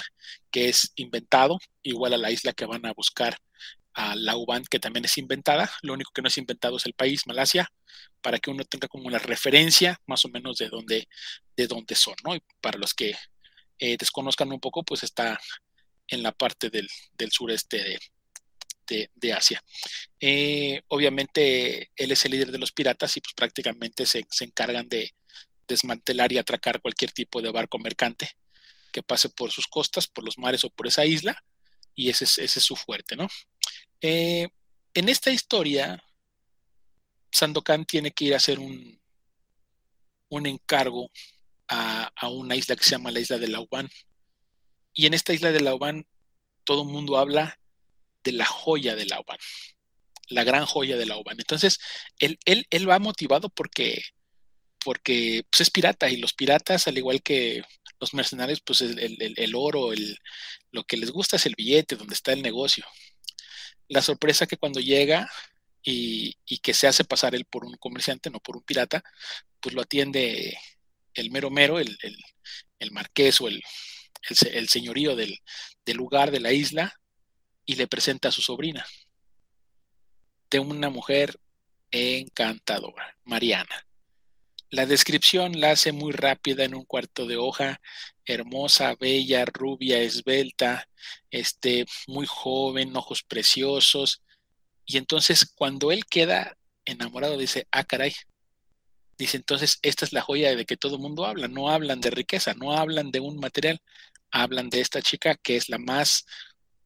que 0.51 0.69
es 0.69 0.93
inventado, 0.95 1.59
igual 1.83 2.15
a 2.15 2.19
la 2.19 2.31
isla 2.31 2.53
que 2.53 2.67
van 2.67 2.87
a 2.87 2.93
buscar 2.93 3.39
a 3.95 4.17
Lauban, 4.17 4.65
que 4.65 4.79
también 4.79 5.05
es 5.05 5.19
inventada. 5.19 5.71
Lo 5.83 5.93
único 5.93 6.13
que 6.13 6.23
no 6.23 6.29
es 6.29 6.39
inventado 6.39 6.77
es 6.77 6.87
el 6.87 6.95
país, 6.95 7.27
Malasia, 7.27 7.71
para 8.21 8.39
que 8.39 8.51
uno 8.51 8.65
tenga 8.65 8.89
como 8.89 9.07
una 9.07 9.19
referencia 9.19 10.01
más 10.07 10.25
o 10.25 10.29
menos 10.29 10.59
de 10.59 10.69
dónde, 10.69 11.09
de 11.57 11.67
dónde 11.67 11.95
son, 11.95 12.15
¿no? 12.25 12.35
Y 12.35 12.43
para 12.61 12.79
los 12.79 12.95
que 12.95 13.15
eh, 13.79 13.97
desconozcan 13.99 14.53
un 14.53 14.61
poco, 14.61 14.85
pues 14.85 15.03
está 15.03 15.41
en 16.09 16.23
la 16.23 16.33
parte 16.33 16.71
del, 16.71 16.89
sureste 17.31 17.99
de, 18.87 19.33
Asia. 19.33 19.63
Eh, 20.21 20.83
obviamente 20.89 21.91
él 21.97 22.13
es 22.13 22.25
el 22.27 22.33
líder 22.33 22.53
de 22.53 22.59
los 22.59 22.73
piratas 22.73 23.17
y 23.17 23.21
pues 23.21 23.33
prácticamente 23.35 24.05
se, 24.05 24.27
encargan 24.41 24.89
de 24.89 25.15
desmantelar 25.67 26.31
y 26.33 26.39
atracar 26.39 26.83
cualquier 26.83 27.13
tipo 27.13 27.41
de 27.41 27.51
barco 27.51 27.79
mercante 27.79 28.31
que 28.93 29.03
pase 29.03 29.31
por 29.31 29.51
sus 29.51 29.67
costas, 29.67 30.07
por 30.07 30.23
los 30.25 30.37
mares 30.37 30.65
o 30.65 30.71
por 30.71 30.87
esa 30.87 31.07
isla, 31.07 31.43
y 31.95 32.11
ese 32.11 32.25
es, 32.25 32.37
ese 32.39 32.59
es 32.59 32.65
su 32.65 32.77
fuerte, 32.77 33.17
¿no? 33.17 33.27
Eh, 34.01 34.49
en 34.95 35.09
esta 35.09 35.31
historia, 35.31 36.03
Sandokan 37.31 37.85
tiene 37.85 38.13
que 38.13 38.27
ir 38.27 38.35
a 38.35 38.39
hacer 38.39 38.59
un, 38.59 39.01
un 40.29 40.47
encargo 40.47 41.11
a, 41.69 42.29
una 42.29 42.57
isla 42.57 42.77
que 42.77 42.85
se 42.85 42.91
llama 42.91 43.11
la 43.11 43.21
isla 43.21 43.39
de 43.39 43.49
Lauban. 43.49 43.89
Y 44.95 45.07
en 45.07 45.15
esta 45.15 45.33
isla 45.33 45.53
de 45.53 45.61
Lauban, 45.61 46.07
todo 46.65 46.83
el 46.83 46.89
mundo 46.89 47.17
habla 47.17 47.59
de 48.25 48.33
la 48.33 48.45
joya 48.45 48.95
de 48.95 49.07
Lauban, 49.07 49.39
la 50.29 50.45
gran 50.45 50.67
joya 50.67 50.97
de 50.97 51.07
Lauban. 51.07 51.39
Entonces, 51.39 51.79
él, 52.19 52.39
él, 52.45 52.67
él 52.71 52.89
va 52.89 52.99
motivado 52.99 53.49
porque, 53.49 54.03
porque 54.85 55.45
pues, 55.51 55.63
es 55.63 55.71
pirata 55.71 56.11
y 56.11 56.17
los 56.17 56.35
piratas, 56.35 56.87
al 56.89 56.99
igual 56.99 57.23
que 57.23 57.63
los 58.01 58.15
mercenarios, 58.15 58.61
pues 58.61 58.81
el, 58.81 59.55
oro, 59.55 59.93
el, 59.93 60.19
lo 60.73 60.85
que 60.85 60.97
les 60.97 61.11
gusta 61.11 61.37
es 61.37 61.47
el 61.47 61.55
billete, 61.57 61.97
donde 61.97 62.15
está 62.15 62.33
el 62.33 62.43
negocio. 62.43 62.85
La 63.93 64.01
sorpresa 64.01 64.47
que 64.47 64.57
cuando 64.57 64.81
llega 64.81 65.31
y, 65.83 66.35
que 66.63 66.73
se 66.73 66.87
hace 66.87 67.05
pasar 67.05 67.35
él 67.35 67.45
por 67.45 67.67
un 67.67 67.77
comerciante, 67.77 68.31
no 68.31 68.41
por 68.41 68.57
un 68.57 68.63
pirata, 68.63 69.05
pues 69.61 69.75
lo 69.75 69.83
atiende 69.83 70.57
el 71.13 71.31
mero 71.31 71.51
mero, 71.51 71.79
el, 71.79 71.99
marqués 72.91 73.39
o 73.43 73.49
el, 73.49 73.63
señorío 74.69 75.15
del, 75.15 75.39
del 75.85 75.97
lugar, 75.99 76.31
de 76.31 76.41
la 76.41 76.53
isla, 76.53 76.99
y 77.67 77.75
le 77.75 77.87
presenta 77.87 78.29
a 78.29 78.33
su 78.33 78.41
sobrina, 78.41 78.87
de 80.51 80.59
una 80.59 80.89
mujer 80.89 81.39
encantadora, 81.91 83.15
Mariana. 83.25 83.87
La 84.73 84.87
descripción 84.87 85.61
la 85.61 85.73
hace 85.73 85.93
muy 85.93 86.13
rápida 86.13 86.65
en 86.65 86.75
un 86.75 86.87
cuarto 86.87 87.27
de 87.27 87.37
hoja, 87.37 87.79
hermosa, 88.25 88.95
bella, 88.99 89.45
rubia, 89.45 89.99
esbelta, 89.99 90.89
este, 91.31 91.85
muy 92.07 92.25
joven, 92.27 92.97
ojos 92.97 93.23
preciosos. 93.23 94.23
Y 94.87 94.97
entonces 94.97 95.45
cuando 95.55 95.93
él 95.93 96.07
queda 96.07 96.57
enamorado 96.87 97.37
dice, 97.37 97.69
ah, 97.71 97.85
caray. 97.85 98.15
Dice, 99.19 99.37
entonces 99.37 99.79
esta 99.83 100.07
es 100.07 100.15
la 100.15 100.23
joya 100.23 100.57
de 100.57 100.65
que 100.65 100.79
todo 100.79 100.97
el 100.97 101.03
mundo 101.03 101.27
habla. 101.27 101.49
No 101.49 101.69
hablan 101.69 102.01
de 102.01 102.11
riqueza, 102.11 102.55
no 102.55 102.73
hablan 102.73 103.11
de 103.11 103.21
un 103.21 103.39
material, 103.39 103.79
hablan 104.31 104.71
de 104.71 104.81
esta 104.81 105.03
chica 105.03 105.35
que 105.35 105.57
es 105.57 105.69
la 105.69 105.77
más 105.77 106.25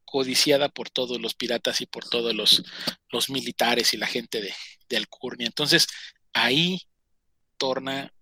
codiciada 0.03 0.67
por 0.67 0.89
todos 0.89 1.21
los 1.21 1.35
piratas 1.35 1.79
y 1.79 1.85
por 1.85 2.03
todos 2.09 2.35
los, 2.35 2.65
los 3.11 3.29
militares 3.29 3.93
y 3.93 3.97
la 3.97 4.07
gente 4.07 4.41
de, 4.41 4.53
de 4.89 4.97
Alcurnia. 4.97 5.47
Entonces 5.47 5.87
ahí 6.33 6.81
torna 7.57 8.13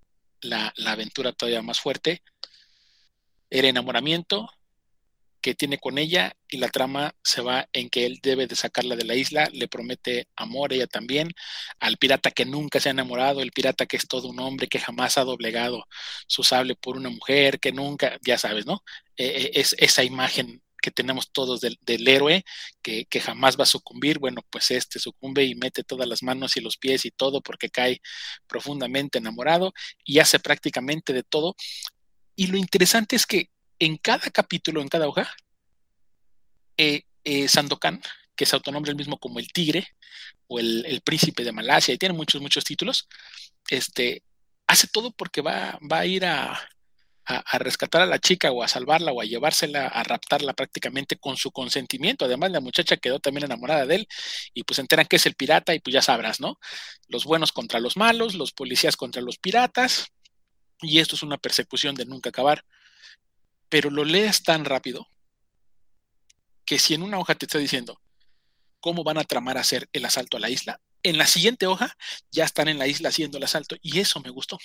la, 0.42 0.74
aventura 0.86 1.34
todavía 1.34 1.62
más 1.62 1.80
fuerte. 1.80 2.24
El 3.50 3.66
enamoramiento 3.66 4.50
que 5.42 5.54
tiene 5.54 5.78
con 5.78 6.00
ella 6.00 6.36
y 6.50 6.58
la 6.58 6.70
trama 6.70 7.14
se 7.24 7.42
va 7.42 7.70
en 7.72 7.90
que 7.90 8.08
él 8.08 8.20
debe 8.24 8.48
de 8.48 8.56
sacarla 8.56 8.96
de 8.96 9.06
la 9.06 9.14
isla, 9.14 9.48
le 9.54 9.68
promete 9.68 10.28
amor 10.36 10.74
ella 10.74 10.88
también, 10.88 11.32
al 11.80 11.98
pirata 11.98 12.32
que 12.32 12.46
nunca 12.46 12.80
se 12.80 12.90
ha 12.90 12.94
enamorado, 12.94 13.42
el 13.42 13.52
pirata 13.52 13.86
que 13.86 13.98
es 13.98 14.08
todo 14.08 14.28
un 14.28 14.40
hombre, 14.40 14.68
que 14.68 14.80
jamás 14.80 15.20
ha 15.20 15.24
doblegado 15.24 15.86
su 16.28 16.44
sable 16.44 16.76
por 16.76 16.98
una 16.98 17.10
mujer, 17.10 17.60
que 17.60 17.72
nunca, 17.72 18.18
ya 18.26 18.40
sabes, 18.40 18.66
¿no? 18.66 18.84
Eh, 19.18 19.26
eh, 19.28 19.52
es 19.54 19.76
esa 19.78 20.04
imagen 20.04 20.64
que 20.86 20.92
tenemos 20.92 21.32
todos 21.32 21.62
del, 21.62 22.08
héroe 22.08 22.46
que, 22.84 23.08
jamás 23.20 23.58
va 23.58 23.64
a 23.64 23.66
sucumbir, 23.66 24.20
bueno, 24.20 24.44
pues 24.52 24.70
este 24.70 25.00
sucumbe 25.00 25.44
y 25.44 25.56
mete 25.56 25.84
todas 25.84 26.08
las 26.08 26.22
manos 26.22 26.58
y 26.58 26.62
los 26.62 26.78
pies 26.78 27.06
y 27.06 27.12
todo 27.12 27.42
porque 27.42 27.72
cae 27.72 28.02
profundamente 28.46 29.18
enamorado 29.18 29.74
y 30.04 30.20
hace 30.20 30.40
prácticamente 30.40 31.12
de 31.12 31.24
todo. 31.24 31.56
Y 32.36 32.48
lo 32.48 32.58
interesante 32.58 33.16
es 33.16 33.26
que 33.26 33.50
en 33.80 33.98
cada 33.98 34.30
capítulo, 34.30 34.80
en 34.80 34.88
cada 34.88 35.08
hoja, 35.08 35.28
eh, 36.78 37.02
eh, 37.24 37.48
Sandokan, 37.48 38.00
que 38.36 38.46
se 38.46 38.56
autonombra 38.56 38.92
el 38.92 38.98
mismo 38.98 39.18
como 39.18 39.40
el 39.40 39.52
tigre 39.52 39.88
o 40.46 40.60
el, 40.60 41.02
príncipe 41.04 41.44
de 41.44 41.52
Malasia, 41.52 41.96
y 41.96 41.98
tiene 41.98 42.14
muchos, 42.14 42.44
muchos 42.44 42.64
títulos, 42.64 43.08
este, 43.72 44.22
hace 44.68 44.88
todo 44.88 45.12
porque 45.12 45.42
va, 45.42 45.80
va 45.92 46.00
a 46.02 46.06
ir 46.06 46.26
a, 46.26 46.70
a, 47.26 47.58
rescatar 47.58 48.02
a 48.02 48.06
la 48.06 48.20
chica 48.20 48.52
o 48.52 48.64
a 48.64 48.68
salvarla 48.68 49.12
o 49.12 49.22
a 49.22 49.26
llevársela, 49.26 49.88
a 49.88 50.04
raptarla 50.04 50.54
prácticamente 50.54 51.18
con 51.18 51.38
su 51.38 51.52
consentimiento. 51.52 52.26
Además, 52.26 52.52
la 52.52 52.60
muchacha 52.60 52.98
quedó 52.98 53.20
también 53.20 53.46
enamorada 53.46 53.86
de 53.86 53.96
él 53.96 54.08
y 54.54 54.64
pues 54.64 54.80
enteran 54.80 55.08
que 55.08 55.16
es 55.16 55.26
el 55.26 55.36
pirata 55.36 55.74
y 55.74 55.80
pues 55.80 55.94
ya 55.94 56.02
sabrás, 56.02 56.40
¿no? 56.40 56.60
Los 57.08 57.26
buenos 57.26 57.52
contra 57.52 57.80
los 57.80 57.98
malos, 57.98 58.36
los 58.36 58.52
policías 58.52 58.96
contra 58.96 59.22
los 59.22 59.38
piratas 59.38 60.08
y 60.82 61.00
esto 61.00 61.16
es 61.16 61.24
una 61.24 61.38
persecución 61.38 61.96
de 61.96 62.06
nunca 62.06 62.30
acabar. 62.30 62.64
Pero 63.70 63.90
lo 63.90 64.06
lees 64.06 64.44
tan 64.44 64.66
rápido 64.66 65.08
que 66.66 66.80
si 66.80 66.94
en 66.94 67.02
una 67.02 67.20
hoja 67.20 67.36
te 67.36 67.46
está 67.46 67.58
diciendo 67.58 68.00
cómo 68.80 69.04
van 69.04 69.18
a 69.18 69.24
tramar 69.24 69.58
hacer 69.58 69.90
el 69.94 70.06
asalto 70.06 70.38
a 70.38 70.40
la 70.40 70.50
isla, 70.50 70.80
en 71.02 71.18
la 71.18 71.26
siguiente 71.26 71.66
hoja 71.66 71.96
ya 72.32 72.46
están 72.46 72.68
en 72.68 72.78
la 72.78 72.88
isla 72.88 73.10
haciendo 73.10 73.38
el 73.38 73.44
asalto 73.44 73.76
y 73.82 74.00
eso 74.00 74.20
me 74.22 74.30
gustó 74.30 74.60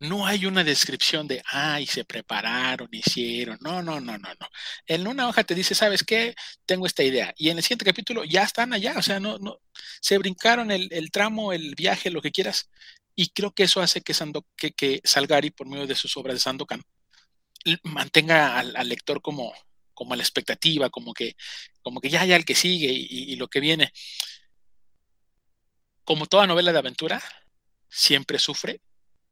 no 0.00 0.26
hay 0.26 0.46
una 0.46 0.62
descripción 0.62 1.26
de, 1.26 1.42
ay, 1.46 1.86
se 1.86 2.04
prepararon, 2.04 2.88
hicieron. 2.92 3.58
No, 3.60 3.82
no, 3.82 4.00
no, 4.00 4.16
no, 4.16 4.28
no. 4.28 4.48
En 4.86 5.06
una 5.06 5.28
hoja 5.28 5.44
te 5.44 5.54
dice, 5.54 5.74
¿sabes 5.74 6.04
qué? 6.04 6.34
Tengo 6.66 6.86
esta 6.86 7.02
idea. 7.02 7.34
Y 7.36 7.50
en 7.50 7.56
el 7.58 7.62
siguiente 7.64 7.84
capítulo 7.84 8.24
ya 8.24 8.44
están 8.44 8.72
allá. 8.72 8.94
O 8.96 9.02
sea, 9.02 9.18
no, 9.18 9.38
no, 9.38 9.60
se 10.00 10.18
brincaron 10.18 10.70
el, 10.70 11.10
tramo, 11.10 11.52
el 11.52 11.74
viaje, 11.74 12.10
lo 12.10 12.22
que 12.22 12.30
quieras. 12.30 12.70
Y 13.16 13.30
creo 13.30 13.52
que 13.52 13.64
eso 13.64 13.80
hace 13.80 14.00
que, 14.02 14.14
que, 14.56 14.72
que 14.72 15.00
Salgari, 15.04 15.50
por 15.50 15.68
medio 15.68 15.86
de 15.86 15.96
sus 15.96 16.16
obras 16.16 16.34
de 16.36 16.40
Sandokan, 16.40 16.82
mantenga 17.82 18.58
al, 18.58 18.88
lector 18.88 19.20
como, 19.20 19.52
como 19.94 20.14
la 20.14 20.22
expectativa, 20.22 20.90
como 20.90 21.12
que, 21.12 21.36
como 21.82 22.00
que 22.00 22.10
ya 22.10 22.22
hay 22.22 22.32
el 22.32 22.44
que 22.44 22.54
sigue 22.54 22.88
y 22.92 23.36
lo 23.36 23.48
que 23.48 23.60
viene. 23.60 23.92
Como 26.04 26.26
toda 26.26 26.46
novela 26.46 26.72
de 26.72 26.78
aventura, 26.78 27.22
siempre 27.88 28.38
sufre 28.38 28.80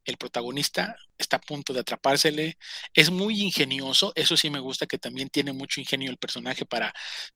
el 0.07 0.17
protagonista 0.17 0.97
está 1.19 1.37
a 1.37 1.41
punto 1.41 1.73
de 1.73 1.81
atrapársele. 1.81 2.57
Es 2.95 3.11
muy 3.11 3.43
ingenioso, 3.43 4.13
eso 4.15 4.37
sí 4.37 4.51
me 4.51 4.61
gusta 4.61 4.87
que 4.87 4.99
también 4.99 5.29
tiene 5.29 5.53
mucho 5.53 5.81
ingenio 5.81 6.11
el 6.11 6.17
personaje 6.17 6.65
para 6.65 6.95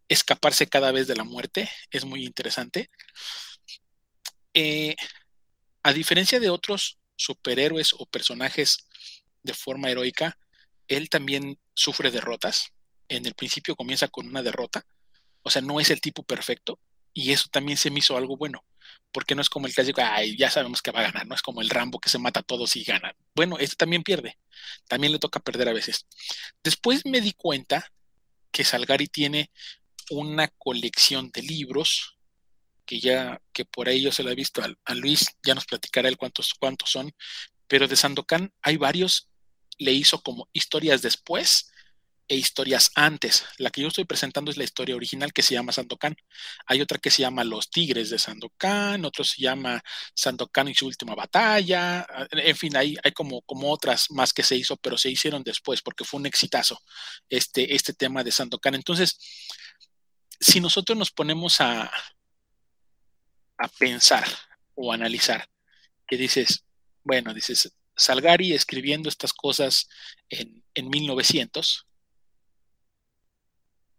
escaparse 0.09 0.69
cada 0.69 0.93
vez 0.93 1.07
de 1.09 1.17
la 1.17 1.25
muerte, 1.25 1.69
es 1.91 2.05
muy 2.05 2.25
interesante. 2.25 2.91
Eh, 4.55 4.97
a 5.83 5.93
diferencia 5.93 6.41
de 6.41 6.51
otros 6.51 6.99
superhéroes 7.17 7.93
o 7.99 8.07
personajes 8.07 8.87
de 9.43 9.55
forma 9.55 9.91
heroica, 9.91 10.39
él 10.89 11.09
también 11.09 11.59
sufre 11.75 12.11
derrotas. 12.11 12.73
En 13.09 13.27
el 13.27 13.35
principio 13.35 13.77
comienza 13.77 14.09
con 14.09 14.29
una 14.29 14.43
derrota, 14.43 14.87
o 15.43 15.51
sea, 15.51 15.63
no 15.63 15.81
es 15.81 15.91
el 15.91 16.01
tipo 16.01 16.23
perfecto, 16.23 16.79
y 17.13 17.33
eso 17.33 17.49
también 17.51 17.79
se 17.79 17.91
me 17.91 17.99
hizo 17.99 18.17
algo 18.17 18.37
bueno 18.37 18.65
porque 19.13 19.35
no 19.35 19.43
es 19.43 19.49
como 19.49 19.67
el 19.67 19.75
clásico, 19.75 20.01
ay, 20.05 20.37
ya 20.37 20.51
sabemos 20.51 20.83
que 20.83 20.91
va 20.91 21.01
a 21.01 21.11
ganar, 21.11 21.27
no 21.27 21.35
es 21.35 21.43
como 21.43 21.61
el 21.61 21.71
Rambo 21.71 21.99
que 21.99 22.09
se 22.09 22.19
mata 22.19 22.41
a 22.41 22.45
todos 22.45 22.77
y 22.77 22.85
gana. 22.85 23.15
Bueno, 23.35 23.59
este 23.59 23.77
también 23.77 24.03
pierde, 24.03 24.39
también 24.89 25.13
le 25.13 25.19
toca 25.19 25.41
perder 25.41 25.69
a 25.69 25.73
veces. 25.73 26.07
Después 26.63 27.05
me 27.07 27.21
di 27.21 27.33
cuenta 27.33 27.93
que 28.53 28.65
Salgari 28.65 29.07
tiene 29.07 29.51
una 30.11 30.49
colección 30.49 31.31
de 31.31 31.43
libros 31.43 32.19
que 32.85 32.99
ya, 32.99 33.41
que 33.53 33.65
por 33.65 33.89
ahí 33.89 34.03
yo 34.03 34.11
se 34.11 34.25
lo 34.25 34.31
he 34.31 34.35
visto 34.35 34.63
a, 34.85 34.95
Luis, 34.95 35.27
ya 35.45 35.55
nos 35.55 35.65
platicará 35.65 36.09
él 36.09 36.17
cuántos, 36.17 36.55
cuántos 36.55 36.91
son, 36.91 37.13
pero 37.69 37.87
de 37.87 37.95
Sandokan 37.95 38.53
hay 38.63 38.77
varios, 38.77 39.29
le 39.79 39.93
hizo 39.93 40.21
como 40.23 40.49
historias 40.53 41.01
después 41.01 41.71
e 42.31 42.37
historias 42.37 42.93
antes. 42.95 43.45
La 43.59 43.71
que 43.71 43.83
yo 43.83 43.89
estoy 43.89 44.05
presentando 44.05 44.53
es 44.53 44.57
la 44.57 44.63
historia 44.63 44.95
original 44.95 45.33
que 45.33 45.43
se 45.43 45.55
llama 45.55 45.73
Sandokan. 45.73 46.15
Hay 46.65 46.81
otra 46.81 46.99
que 46.99 47.11
se 47.11 47.23
llama 47.23 47.43
Los 47.43 47.71
Tigres 47.71 48.09
de 48.09 48.21
Sandokan, 48.21 49.05
otro 49.05 49.25
se 49.25 49.43
llama 49.43 49.83
Sandokan 50.15 50.69
y 50.69 50.75
su 50.75 50.87
última 50.87 51.17
batalla. 51.17 52.07
En 52.31 52.57
fin, 52.57 52.77
hay, 52.77 52.97
como 53.17 53.43
otras 53.73 54.13
más 54.13 54.33
que 54.33 54.45
se 54.45 54.55
hizo, 54.55 54.77
pero 54.77 54.97
se 54.97 55.11
hicieron 55.11 55.43
después 55.43 55.83
porque 55.83 56.05
fue 56.05 56.21
un 56.21 56.27
exitazo 56.27 56.81
este, 57.29 57.75
este 57.75 57.95
tema 57.95 58.23
de 58.23 58.31
Sandokan. 58.31 58.77
Entonces, 58.77 59.19
si 60.39 60.61
nosotros 60.61 60.97
nos 60.97 61.11
ponemos 61.11 61.61
a, 61.61 61.91
a 63.59 63.69
pensar 63.77 64.25
o 64.77 64.93
analizar, 64.93 65.49
que 66.07 66.17
dices, 66.17 66.65
bueno, 67.03 67.35
dices, 67.35 67.73
Salgari 67.97 68.53
escribiendo 68.53 69.09
estas 69.09 69.33
cosas 69.33 69.89
en, 70.29 70.63
en 70.75 70.89
1900, 70.89 71.89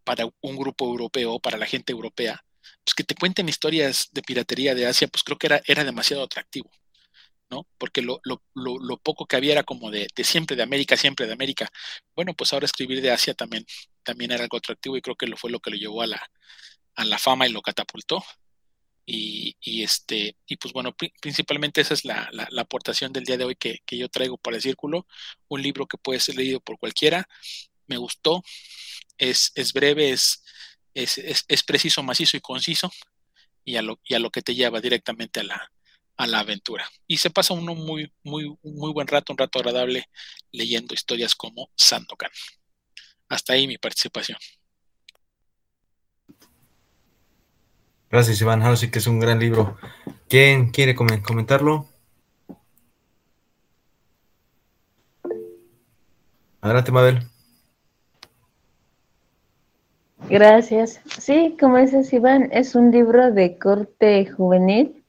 para 0.03 0.25
un 0.41 0.57
grupo 0.57 0.85
europeo, 0.85 1.39
para 1.39 1.57
la 1.57 1.65
gente 1.65 1.91
europea, 1.91 2.43
pues 2.83 2.95
que 2.95 3.03
te 3.03 3.15
cuenten 3.15 3.49
historias 3.49 4.09
de 4.11 4.21
piratería 4.21 4.75
de 4.75 4.87
Asia, 4.87 5.07
pues 5.07 5.23
creo 5.23 5.37
que 5.37 5.47
era, 5.47 5.61
era 5.65 5.83
demasiado 5.83 6.23
atractivo, 6.23 6.69
¿no? 7.49 7.67
Porque 7.77 8.01
lo, 8.01 8.21
lo, 8.23 8.41
lo, 8.53 8.97
poco 8.97 9.25
que 9.25 9.35
había 9.35 9.53
era 9.53 9.63
como 9.63 9.91
de, 9.91 10.07
de, 10.15 10.23
siempre 10.23 10.55
de 10.55 10.63
América, 10.63 10.97
siempre 10.97 11.27
de 11.27 11.33
América. 11.33 11.69
Bueno, 12.15 12.33
pues 12.33 12.53
ahora 12.53 12.65
escribir 12.65 13.01
de 13.01 13.11
Asia 13.11 13.33
también 13.33 13.65
también 14.03 14.31
era 14.31 14.43
algo 14.43 14.57
atractivo 14.57 14.97
y 14.97 15.01
creo 15.01 15.15
que 15.15 15.27
lo 15.27 15.37
fue 15.37 15.51
lo 15.51 15.59
que 15.59 15.71
lo 15.71 15.77
llevó 15.77 16.01
a 16.01 16.07
la, 16.07 16.31
a 16.95 17.05
la 17.05 17.17
fama 17.17 17.47
y 17.47 17.51
lo 17.51 17.61
catapultó. 17.61 18.23
Y, 19.05 19.57
y, 19.61 19.83
este, 19.83 20.37
y 20.45 20.57
pues 20.57 20.73
bueno, 20.73 20.95
principalmente 21.21 21.81
esa 21.81 21.95
es 21.95 22.05
la, 22.05 22.29
la, 22.31 22.61
aportación 22.61 23.11
del 23.11 23.25
día 23.25 23.35
de 23.35 23.45
hoy 23.45 23.55
que, 23.55 23.79
que, 23.85 23.97
yo 23.97 24.09
traigo 24.09 24.37
para 24.37 24.57
el 24.57 24.61
círculo. 24.61 25.07
Un 25.47 25.61
libro 25.61 25.87
que 25.87 25.97
puede 25.97 26.19
ser 26.19 26.35
leído 26.35 26.59
por 26.61 26.77
cualquiera. 26.77 27.27
Me 27.91 27.97
gustó. 27.97 28.41
Es, 29.17 29.51
es 29.55 29.73
breve, 29.73 30.11
es, 30.11 30.43
es, 30.93 31.43
es, 31.45 31.63
preciso, 31.63 32.01
macizo 32.03 32.37
y 32.37 32.39
conciso. 32.39 32.89
Y 33.65 33.75
a, 33.75 33.81
lo, 33.81 33.99
y 34.05 34.13
a 34.13 34.19
lo 34.19 34.29
que 34.29 34.41
te 34.41 34.55
lleva 34.55 34.79
directamente 34.79 35.41
a 35.41 35.43
la, 35.43 35.71
a 36.15 36.25
la 36.25 36.39
aventura. 36.39 36.89
Y 37.05 37.17
se 37.17 37.31
pasa 37.31 37.53
uno 37.53 37.75
muy, 37.75 38.13
muy, 38.23 38.55
muy 38.63 38.93
buen 38.93 39.07
rato, 39.07 39.33
un 39.33 39.37
rato 39.37 39.59
agradable 39.59 40.05
leyendo 40.53 40.93
historias 40.93 41.35
como 41.35 41.69
Sandokan. 41.75 42.31
Hasta 43.27 43.53
ahí 43.53 43.67
mi 43.67 43.77
participación. 43.77 44.37
Gracias, 48.09 48.39
Iván. 48.39 48.61
Ahora 48.61 48.77
sí 48.77 48.89
que 48.89 48.99
es 48.99 49.07
un 49.07 49.19
gran 49.19 49.39
libro. 49.39 49.77
¿Quién 50.29 50.71
quiere 50.71 50.95
comentarlo? 50.95 51.89
Adelante, 56.61 56.91
Mabel. 56.91 57.27
Gracias. 60.29 61.01
Sí, 61.19 61.57
como 61.59 61.77
dices, 61.77 62.11
Iván, 62.13 62.49
es 62.51 62.75
un 62.75 62.91
libro 62.91 63.31
de 63.31 63.57
corte 63.57 64.25
juvenil. 64.25 65.03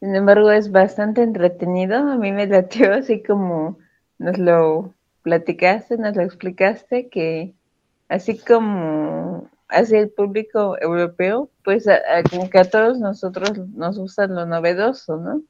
Sin 0.00 0.14
embargo, 0.14 0.50
es 0.50 0.70
bastante 0.70 1.22
entretenido. 1.22 1.98
A 1.98 2.16
mí 2.16 2.32
me 2.32 2.46
latió 2.46 2.92
así 2.94 3.22
como 3.22 3.78
nos 4.18 4.38
lo 4.38 4.94
platicaste, 5.22 5.96
nos 5.96 6.16
lo 6.16 6.22
explicaste, 6.22 7.08
que 7.08 7.54
así 8.08 8.38
como 8.38 9.48
hacia 9.68 10.00
el 10.00 10.10
público 10.10 10.76
europeo, 10.80 11.50
pues 11.64 11.86
a, 11.88 12.00
que 12.50 12.58
a 12.58 12.64
todos 12.64 12.98
nosotros 12.98 13.56
nos 13.68 13.98
gusta 13.98 14.26
lo 14.26 14.46
novedoso, 14.46 15.16
¿no? 15.16 15.42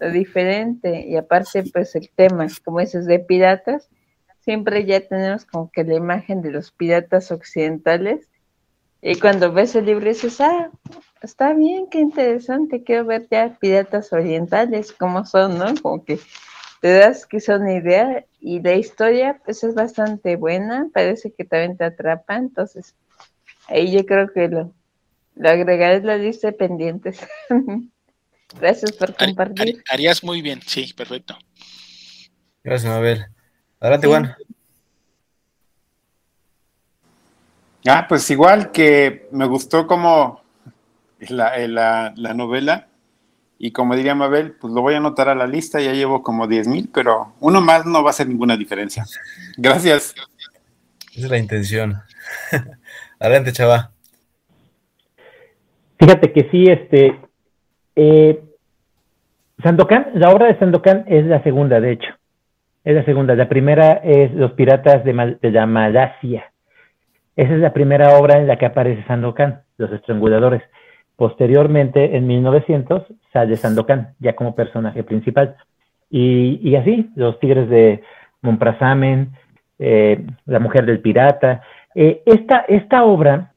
Lo 0.00 0.10
diferente 0.10 1.06
y 1.06 1.16
aparte 1.16 1.62
pues 1.72 1.94
el 1.94 2.10
tema, 2.10 2.46
como 2.64 2.80
dices, 2.80 3.06
de 3.06 3.18
piratas, 3.18 3.88
siempre 4.44 4.84
ya 4.84 5.00
tenemos 5.00 5.44
como 5.44 5.70
que 5.70 5.84
la 5.84 5.94
imagen 5.94 6.42
de 6.42 6.50
los 6.50 6.70
piratas 6.70 7.30
occidentales 7.30 8.28
y 9.00 9.18
cuando 9.18 9.52
ves 9.52 9.74
el 9.74 9.86
libro 9.86 10.06
dices, 10.06 10.40
ah, 10.40 10.70
está 11.22 11.54
bien, 11.54 11.88
qué 11.90 11.98
interesante, 11.98 12.84
quiero 12.84 13.06
ver 13.06 13.26
ya 13.30 13.56
piratas 13.60 14.12
orientales, 14.12 14.92
cómo 14.92 15.24
son, 15.24 15.58
¿no? 15.58 15.74
Como 15.80 16.04
que 16.04 16.20
te 16.80 16.92
das 16.92 17.26
quizá 17.26 17.56
una 17.56 17.74
idea 17.74 18.24
y 18.40 18.60
la 18.60 18.74
historia 18.74 19.40
pues 19.44 19.64
es 19.64 19.74
bastante 19.74 20.36
buena, 20.36 20.88
parece 20.92 21.32
que 21.32 21.44
también 21.44 21.76
te 21.76 21.84
atrapa, 21.84 22.36
entonces 22.36 22.94
Ahí 23.68 23.92
yo 23.92 24.04
creo 24.04 24.32
que 24.32 24.48
lo, 24.48 24.74
lo 25.36 25.48
agregaré 25.48 25.96
en 25.96 26.06
la 26.06 26.18
lista 26.18 26.48
de 26.48 26.52
pendientes. 26.52 27.20
Gracias 28.60 28.92
por 28.92 29.14
compartir. 29.16 29.82
Harías 29.88 30.22
muy 30.22 30.42
bien, 30.42 30.60
sí, 30.66 30.92
perfecto. 30.92 31.38
Gracias, 32.62 32.92
Mabel. 32.92 33.26
Adelante, 33.82 34.06
Juan. 34.06 34.36
Ah, 37.84 38.06
pues 38.08 38.30
igual 38.30 38.70
que 38.70 39.26
me 39.32 39.44
gustó 39.46 39.88
como 39.88 40.40
la, 41.18 41.56
eh, 41.56 41.66
la, 41.66 42.14
la, 42.16 42.32
novela 42.32 42.86
y 43.58 43.72
como 43.72 43.96
diría 43.96 44.14
Mabel, 44.14 44.52
pues 44.52 44.72
lo 44.72 44.82
voy 44.82 44.94
a 44.94 44.98
anotar 44.98 45.28
a 45.28 45.34
la 45.34 45.48
lista, 45.48 45.80
ya 45.80 45.92
llevo 45.92 46.22
como 46.22 46.46
10 46.46 46.68
mil, 46.68 46.90
pero 46.94 47.34
uno 47.40 47.60
más 47.60 47.84
no 47.84 48.04
va 48.04 48.10
a 48.10 48.12
hacer 48.12 48.28
ninguna 48.28 48.56
diferencia. 48.56 49.04
Gracias. 49.56 50.14
Esa 51.10 51.24
es 51.24 51.30
la 51.30 51.38
intención. 51.38 51.96
Adelante, 53.18 53.50
chava. 53.50 53.90
Fíjate 55.98 56.32
que 56.32 56.48
sí, 56.52 56.66
este. 56.66 57.20
Eh, 57.96 58.44
Sandokan, 59.60 60.12
la 60.14 60.30
obra 60.30 60.46
de 60.46 60.58
Sandokan 60.60 61.04
es 61.08 61.26
la 61.26 61.42
segunda, 61.42 61.80
de 61.80 61.92
hecho. 61.92 62.21
Es 62.84 62.96
la 62.96 63.04
segunda. 63.04 63.36
La 63.36 63.48
primera 63.48 63.92
es 64.02 64.32
Los 64.34 64.52
Piratas 64.52 65.04
de, 65.04 65.50
la 65.50 65.66
Malasia. 65.66 66.50
Esa 67.36 67.54
es 67.54 67.60
la 67.60 67.72
primera 67.72 68.18
obra 68.18 68.38
en 68.38 68.48
la 68.48 68.56
que 68.56 68.66
aparece 68.66 69.04
Sandokan, 69.04 69.62
Los 69.78 69.92
Estranguladores. 69.92 70.62
Posteriormente, 71.14 72.16
en 72.16 72.26
1900, 72.26 73.04
sale 73.32 73.56
Sandokan, 73.56 74.14
ya 74.18 74.34
como 74.34 74.56
personaje 74.56 75.04
principal. 75.04 75.56
Y, 76.10 76.74
así, 76.74 77.08
Los 77.14 77.38
Tigres 77.38 77.68
de 77.70 78.02
Monprasamen, 78.42 79.30
eh, 79.78 80.26
La 80.46 80.58
Mujer 80.58 80.84
del 80.84 81.00
Pirata. 81.00 81.62
Eh, 81.94 82.22
esta, 82.26 82.64
esta 82.68 83.04
obra, 83.04 83.52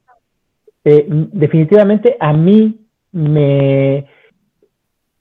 eh, 0.84 1.06
definitivamente 1.08 2.16
a 2.20 2.32
mí 2.32 2.80
me, 3.12 4.06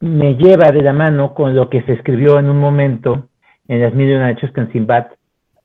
me 0.00 0.34
lleva 0.34 0.70
de 0.72 0.82
la 0.82 0.92
mano 0.92 1.32
con 1.32 1.56
lo 1.56 1.70
que 1.70 1.82
se 1.82 1.92
escribió 1.94 2.38
en 2.38 2.50
un 2.50 2.58
momento 2.58 3.28
en 3.68 3.80
las 3.80 3.94
mil 3.94 4.08
y 4.08 4.14
una 4.14 4.30
hechos 4.30 4.50
con 4.52 4.70
Simbat, 4.72 5.12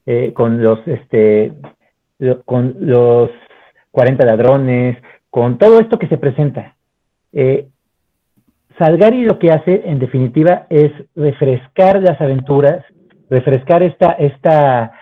eh, 0.06 0.34
con 0.34 0.62
los 0.62 0.80
este 0.88 1.54
con 2.46 2.76
los 2.80 3.30
40 3.92 4.26
ladrones, 4.26 4.98
con 5.30 5.58
todo 5.58 5.80
esto 5.80 5.98
que 5.98 6.08
se 6.08 6.18
presenta. 6.18 6.76
Salgari 8.78 9.24
lo 9.24 9.40
que 9.40 9.52
hace, 9.52 9.84
en 9.86 10.00
definitiva, 10.00 10.66
es 10.70 10.92
refrescar 11.16 12.02
las 12.02 12.20
aventuras, 12.20 12.84
refrescar 13.30 13.84
esta, 13.84 14.14
esta 14.14 14.94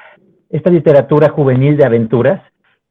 esta 0.49 0.69
literatura 0.69 1.29
juvenil 1.29 1.77
de 1.77 1.85
aventuras 1.85 2.41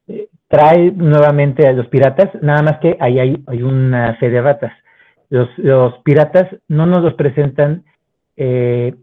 eh, 0.07 0.27
trae 0.47 0.91
nuevamente 0.91 1.67
a 1.67 1.73
los 1.73 1.87
piratas, 1.87 2.29
nada 2.41 2.61
más 2.61 2.77
que 2.79 2.97
ahí 2.99 3.19
hay, 3.19 3.43
hay 3.47 3.61
una 3.61 4.15
fe 4.15 4.29
de 4.29 4.41
ratas. 4.41 4.73
Los, 5.29 5.49
piratas 6.05 6.47
no 6.69 6.85
nos 6.85 7.03
los 7.03 7.13
presentan 7.15 7.83
eh, 8.37 8.95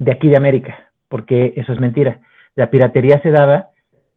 de 0.00 0.10
aquí 0.10 0.28
de 0.28 0.36
América, 0.36 0.90
porque 1.08 1.52
eso 1.54 1.72
es 1.72 1.78
mentira. 1.78 2.18
La 2.56 2.70
piratería 2.70 3.22
se 3.22 3.30
daba 3.30 3.68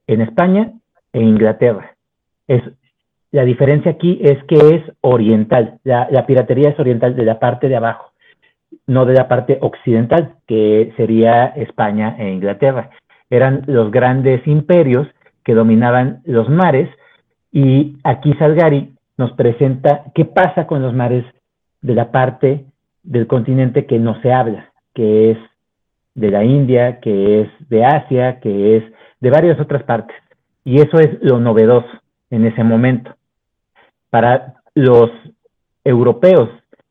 en 0.07 0.21
España 0.21 0.71
e 1.11 1.21
Inglaterra. 1.21 1.95
Es, 2.47 2.63
la 3.29 3.45
diferencia 3.45 3.91
aquí 3.91 4.19
es 4.23 4.43
que 4.45 4.75
es 4.75 4.81
oriental. 5.01 5.79
La, 5.83 6.07
la 6.09 6.25
piratería 6.25 6.69
es 6.69 6.79
oriental 6.79 7.15
de 7.15 7.25
la 7.25 7.37
parte 7.37 7.69
de 7.69 7.75
abajo, 7.75 8.13
no 8.87 9.05
de 9.05 9.13
la 9.13 9.27
parte 9.27 9.59
occidental, 9.61 10.33
que 10.47 10.91
sería 10.97 11.45
España 11.45 12.15
e 12.17 12.31
Inglaterra 12.31 12.89
eran 13.33 13.63
los 13.65 13.89
grandes 13.89 14.45
imperios 14.47 15.07
que 15.43 15.55
dominaban 15.55 16.21
los 16.23 16.49
mares 16.49 16.87
y 17.51 17.97
aquí 18.03 18.31
Salgari 18.33 18.93
nos 19.17 19.31
presenta 19.31 20.03
qué 20.13 20.23
pasa 20.23 20.67
con 20.67 20.83
los 20.83 20.93
mares 20.93 21.25
de 21.81 21.95
la 21.95 22.11
parte 22.11 22.65
del 23.01 23.25
continente 23.25 23.87
que 23.87 23.97
no 23.97 24.21
se 24.21 24.31
habla, 24.31 24.71
que 24.93 25.31
es 25.31 25.37
de 26.15 26.29
la 26.29 26.43
India, 26.43 26.99
que 26.99 27.41
es 27.41 27.69
de 27.69 27.85
Asia, 27.85 28.39
que 28.39 28.77
es 28.77 28.83
de 29.19 29.29
varias 29.29 29.59
otras 29.59 29.83
partes. 29.83 30.15
Y 30.63 30.79
eso 30.79 30.99
es 30.99 31.21
lo 31.21 31.39
novedoso 31.39 31.89
en 32.29 32.45
ese 32.45 32.63
momento. 32.63 33.15
Para 34.09 34.55
los 34.75 35.09
europeos, 35.83 36.49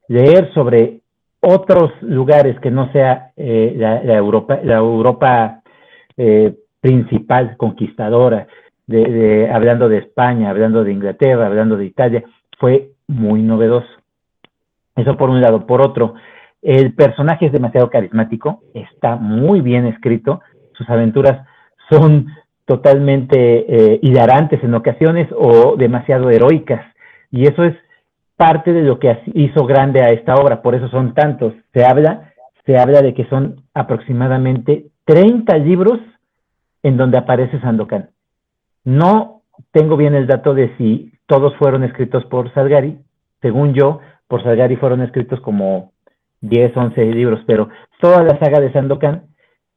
leer 0.09 0.53
sobre 0.55 1.01
otros 1.41 1.91
lugares 2.03 2.59
que 2.61 2.71
no 2.71 2.91
sea 2.93 3.33
eh, 3.37 3.75
la, 3.77 4.15
Europa, 4.15 4.61
la 4.63 4.77
Europa 4.77 5.63
eh, 6.17 6.55
principal, 6.81 7.57
conquistadora, 7.57 8.47
de, 8.87 9.51
hablando 9.51 9.89
de 9.89 9.99
España, 9.99 10.51
hablando 10.51 10.85
de 10.85 10.93
Inglaterra, 10.93 11.47
hablando 11.47 11.77
de 11.77 11.87
Italia, 11.87 12.25
fue 12.59 12.91
muy 13.07 13.43
novedoso. 13.43 13.89
Eso 14.97 15.17
por 15.17 15.31
un 15.31 15.41
lado. 15.41 15.67
Por 15.67 15.81
otro, 15.81 16.15
el 16.62 16.94
personaje 16.94 17.46
es 17.46 17.53
demasiado 17.53 17.90
carismático, 17.90 18.62
está 18.72 19.16
muy 19.16 19.61
bien 19.61 19.87
escrito, 19.87 20.40
sus 20.72 20.88
aventuras 20.88 21.46
son 21.90 22.29
totalmente 22.64 23.37
eh, 23.37 23.98
hilarantes 24.03 24.62
en 24.62 24.75
ocasiones 24.75 25.29
o 25.37 25.77
demasiado 25.77 26.31
heroicas. 26.31 26.81
Y 27.31 27.46
eso 27.46 27.64
es 27.64 27.75
parte 28.37 28.72
de 28.72 28.83
lo 28.83 28.98
que 28.98 29.18
hizo 29.35 29.66
grande 29.66 30.03
a 30.03 30.11
esta 30.11 30.37
obra, 30.37 30.62
por 30.62 30.75
eso 30.75 30.88
son 30.88 31.14
tantos. 31.14 31.55
Se 31.72 31.85
habla, 31.85 32.33
se 32.64 32.79
habla 32.79 33.03
de 33.03 33.14
que 33.14 33.27
son 33.27 33.62
aproximadamente 33.75 34.87
30 35.05 35.59
libros 35.59 35.98
en 36.83 36.96
donde 36.96 37.18
aparece 37.18 37.61
Sandokan. 37.61 38.11
No 38.85 39.42
tengo 39.72 39.96
bien 39.96 40.14
el 40.14 40.27
dato 40.27 40.55
de 40.55 40.77
si 40.77 41.12
todos 41.27 41.57
fueron 41.57 41.85
escritos 41.85 42.25
por 42.27 42.53
Salgari. 42.55 42.98
Según 43.40 43.75
yo, 43.75 44.01
por 44.29 44.42
Salgari 44.42 44.77
fueron 44.77 45.03
escritos 45.03 45.40
como 45.40 45.92
10, 46.43 46.77
11 46.77 47.05
libros, 47.07 47.41
pero 47.47 47.69
toda 48.01 48.23
la 48.23 48.39
saga 48.39 48.61
de 48.61 48.73
Sandokan 48.73 49.23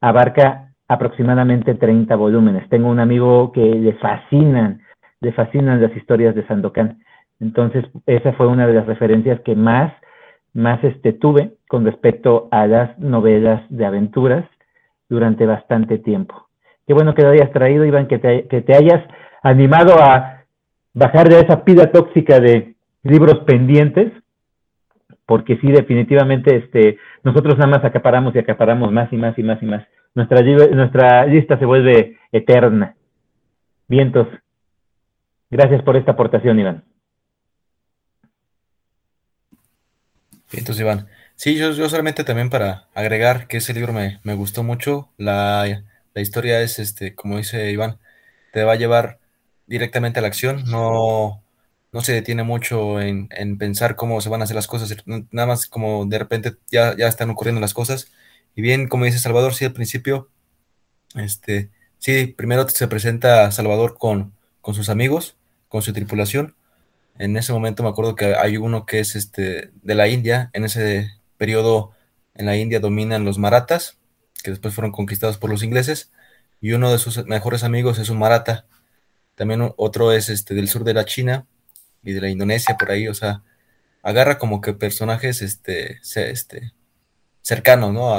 abarca 0.00 0.72
aproximadamente 0.88 1.74
30 1.74 2.14
volúmenes. 2.16 2.68
Tengo 2.68 2.88
un 2.88 3.00
amigo 3.00 3.52
que 3.52 3.64
le 3.64 3.94
fascinan, 3.94 4.82
le 5.20 5.32
fascinan 5.32 5.80
las 5.80 5.96
historias 5.96 6.34
de 6.34 6.46
Sandokan. 6.46 6.98
Entonces, 7.40 7.84
esa 8.06 8.32
fue 8.34 8.46
una 8.46 8.66
de 8.66 8.74
las 8.74 8.86
referencias 8.86 9.40
que 9.40 9.54
más, 9.54 9.92
más 10.52 10.82
este, 10.84 11.12
tuve 11.12 11.54
con 11.68 11.84
respecto 11.84 12.48
a 12.50 12.66
las 12.66 12.98
novelas 12.98 13.62
de 13.68 13.84
aventuras 13.84 14.44
durante 15.08 15.46
bastante 15.46 15.98
tiempo. 15.98 16.48
Qué 16.86 16.94
bueno 16.94 17.14
que 17.14 17.22
lo 17.22 17.30
hayas 17.30 17.50
traído, 17.52 17.84
Iván, 17.84 18.06
que 18.06 18.18
te, 18.18 18.46
que 18.48 18.62
te 18.62 18.76
hayas 18.76 19.02
animado 19.42 19.94
a 20.00 20.44
bajar 20.94 21.28
de 21.28 21.40
esa 21.40 21.64
pida 21.64 21.90
tóxica 21.90 22.40
de 22.40 22.74
libros 23.02 23.40
pendientes, 23.44 24.12
porque 25.26 25.58
sí, 25.58 25.72
definitivamente, 25.72 26.56
este, 26.56 26.98
nosotros 27.24 27.58
nada 27.58 27.66
más 27.66 27.84
acaparamos 27.84 28.34
y 28.34 28.38
acaparamos 28.38 28.92
más 28.92 29.12
y 29.12 29.16
más 29.16 29.36
y 29.38 29.42
más 29.42 29.62
y 29.62 29.66
más. 29.66 29.86
Nuestra, 30.14 30.40
nuestra 30.40 31.26
lista 31.26 31.58
se 31.58 31.66
vuelve 31.66 32.16
eterna. 32.32 32.96
Vientos. 33.88 34.28
Gracias 35.50 35.82
por 35.82 35.96
esta 35.96 36.12
aportación, 36.12 36.58
Iván. 36.58 36.84
Vientos, 40.50 40.80
Iván. 40.80 41.06
Sí, 41.34 41.58
yo, 41.58 41.72
yo 41.72 41.88
solamente 41.88 42.24
también 42.24 42.48
para 42.48 42.84
agregar 42.94 43.46
que 43.46 43.58
ese 43.58 43.74
libro 43.74 43.92
me, 43.92 44.20
me 44.22 44.34
gustó 44.34 44.62
mucho. 44.62 45.10
La, 45.18 45.82
la 46.14 46.22
historia 46.22 46.62
es, 46.62 46.78
este, 46.78 47.14
como 47.14 47.36
dice 47.36 47.70
Iván, 47.70 47.98
te 48.52 48.64
va 48.64 48.72
a 48.72 48.76
llevar 48.76 49.18
directamente 49.66 50.18
a 50.18 50.22
la 50.22 50.28
acción, 50.28 50.64
no, 50.70 51.42
no 51.96 52.02
se 52.02 52.12
detiene 52.12 52.42
mucho 52.42 53.00
en, 53.00 53.26
pensar 53.56 53.96
cómo 53.96 54.20
se 54.20 54.28
van 54.28 54.42
a 54.42 54.44
hacer 54.44 54.54
las 54.54 54.66
cosas, 54.66 54.94
nada 55.06 55.46
más 55.46 55.66
como 55.66 56.04
de 56.04 56.18
repente 56.18 56.56
ya, 56.70 56.94
ya 56.94 57.08
están 57.08 57.30
ocurriendo 57.30 57.58
las 57.58 57.72
cosas. 57.72 58.12
Y 58.54 58.60
bien, 58.60 58.86
como 58.86 59.06
dice 59.06 59.18
Salvador, 59.18 59.54
sí, 59.54 59.64
al 59.64 59.72
principio, 59.72 60.28
este, 61.14 61.70
sí, 61.96 62.26
primero 62.26 62.68
se 62.68 62.86
presenta 62.86 63.50
Salvador 63.50 63.96
con, 63.96 64.34
con 64.60 64.74
sus 64.74 64.90
amigos, 64.90 65.38
con 65.70 65.80
su 65.80 65.94
tripulación. 65.94 66.54
En 67.18 67.34
ese 67.38 67.54
momento 67.54 67.82
me 67.82 67.88
acuerdo 67.88 68.14
que 68.14 68.34
hay 68.34 68.58
uno 68.58 68.84
que 68.84 69.00
es 69.00 69.16
este, 69.16 69.70
de 69.82 69.94
la 69.94 70.06
India, 70.06 70.50
en 70.52 70.66
ese 70.66 71.12
periodo 71.38 71.92
en 72.34 72.44
la 72.44 72.58
India 72.58 72.78
dominan 72.78 73.24
los 73.24 73.38
maratas, 73.38 73.96
que 74.44 74.50
después 74.50 74.74
fueron 74.74 74.92
conquistados 74.92 75.38
por 75.38 75.48
los 75.48 75.62
ingleses, 75.62 76.12
y 76.60 76.72
uno 76.72 76.92
de 76.92 76.98
sus 76.98 77.24
mejores 77.24 77.64
amigos 77.64 77.98
es 77.98 78.10
un 78.10 78.18
marata. 78.18 78.66
También 79.34 79.72
otro 79.78 80.12
es 80.12 80.28
este 80.28 80.54
del 80.54 80.68
sur 80.68 80.84
de 80.84 80.92
la 80.92 81.06
China 81.06 81.46
y 82.06 82.12
de 82.12 82.20
la 82.22 82.30
Indonesia, 82.30 82.76
por 82.78 82.90
ahí, 82.90 83.08
o 83.08 83.14
sea, 83.14 83.42
agarra 84.02 84.38
como 84.38 84.60
que 84.60 84.72
personajes 84.72 85.42
este, 85.42 86.00
este, 86.14 86.72
cercanos, 87.42 87.92
¿no? 87.92 88.14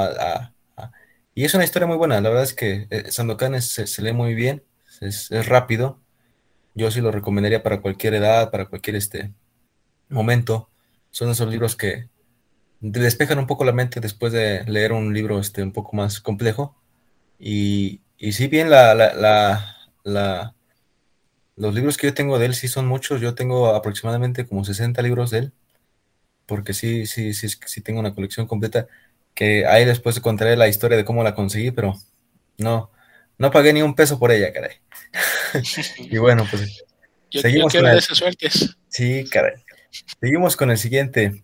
y 1.34 1.44
es 1.44 1.54
una 1.54 1.64
historia 1.64 1.86
muy 1.86 1.96
buena, 1.96 2.20
la 2.20 2.28
verdad 2.28 2.44
es 2.44 2.54
que 2.54 2.86
eh, 2.90 3.10
Sandokan 3.10 3.60
se, 3.62 4.02
lee 4.02 4.12
muy 4.12 4.34
bien, 4.34 4.62
es, 5.00 5.30
rápido, 5.46 6.00
yo 6.74 6.90
sí 6.90 7.00
lo 7.00 7.10
recomendaría 7.10 7.62
para 7.62 7.80
cualquier 7.80 8.14
edad, 8.14 8.50
para 8.50 8.66
cualquier 8.66 8.96
este, 8.96 9.32
momento. 10.08 10.70
Son 11.10 11.30
esos 11.30 11.48
libros 11.48 11.76
que 11.76 12.08
despejan 12.80 13.38
un 13.38 13.46
poco 13.46 13.64
la 13.64 13.72
mente 13.72 14.00
después 14.00 14.32
de 14.32 14.64
leer 14.64 14.92
un 14.92 15.12
libro 15.14 15.40
este, 15.40 15.62
un 15.62 15.72
poco 15.72 15.96
más 15.96 16.20
complejo. 16.20 16.76
Y, 17.38 18.02
y 18.16 18.32
sí, 18.32 18.48
bien, 18.48 18.70
la, 18.70 18.94
la, 20.04 20.54
los 21.58 21.74
libros 21.74 21.96
que 21.96 22.06
yo 22.06 22.14
tengo 22.14 22.38
de 22.38 22.46
él 22.46 22.54
sí 22.54 22.68
son 22.68 22.86
muchos. 22.86 23.20
Yo 23.20 23.34
tengo 23.34 23.74
aproximadamente 23.74 24.46
como 24.46 24.64
60 24.64 25.02
libros 25.02 25.30
de 25.30 25.38
él. 25.38 25.52
Porque 26.46 26.72
sí, 26.72 27.06
sí, 27.06 27.34
sí, 27.34 27.48
sí 27.48 27.80
tengo 27.80 28.00
una 28.00 28.14
colección 28.14 28.46
completa. 28.46 28.86
Que 29.34 29.66
ahí 29.66 29.84
después 29.84 30.18
contaré 30.20 30.56
la 30.56 30.68
historia 30.68 30.96
de 30.96 31.04
cómo 31.04 31.22
la 31.22 31.34
conseguí, 31.34 31.70
pero 31.70 31.94
no, 32.58 32.90
no 33.38 33.50
pagué 33.50 33.72
ni 33.72 33.82
un 33.82 33.94
peso 33.94 34.18
por 34.18 34.32
ella, 34.32 34.52
caray. 34.52 34.76
y 35.98 36.18
bueno, 36.18 36.46
pues 36.50 36.84
seguimos 37.30 37.72
con 37.72 37.86
el... 37.86 38.00
Sí, 38.88 39.24
caray. 39.30 39.54
Seguimos 40.20 40.56
con 40.56 40.70
el 40.70 40.78
siguiente. 40.78 41.42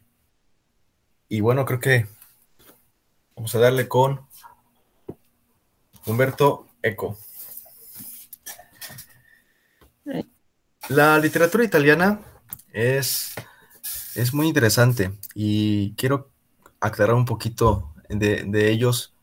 Y 1.29 1.41
bueno, 1.41 1.65
creo 1.65 1.81
que 1.81 2.07
vamos 3.35 3.55
a 3.55 3.59
darle 3.59 3.89
con 3.89 4.27
Humberto 6.07 6.69
Eco. 6.83 7.19
La 10.91 11.19
literatura 11.19 11.65
italiana 11.65 12.21
es, 12.73 13.33
es 14.15 14.35
muy 14.35 14.49
interesante 14.49 15.13
y 15.35 15.95
quiero 15.95 16.31
aclarar 16.79 17.15
un 17.15 17.25
poquito 17.25 17.95
de, 18.11 18.71
ellos 18.71 19.15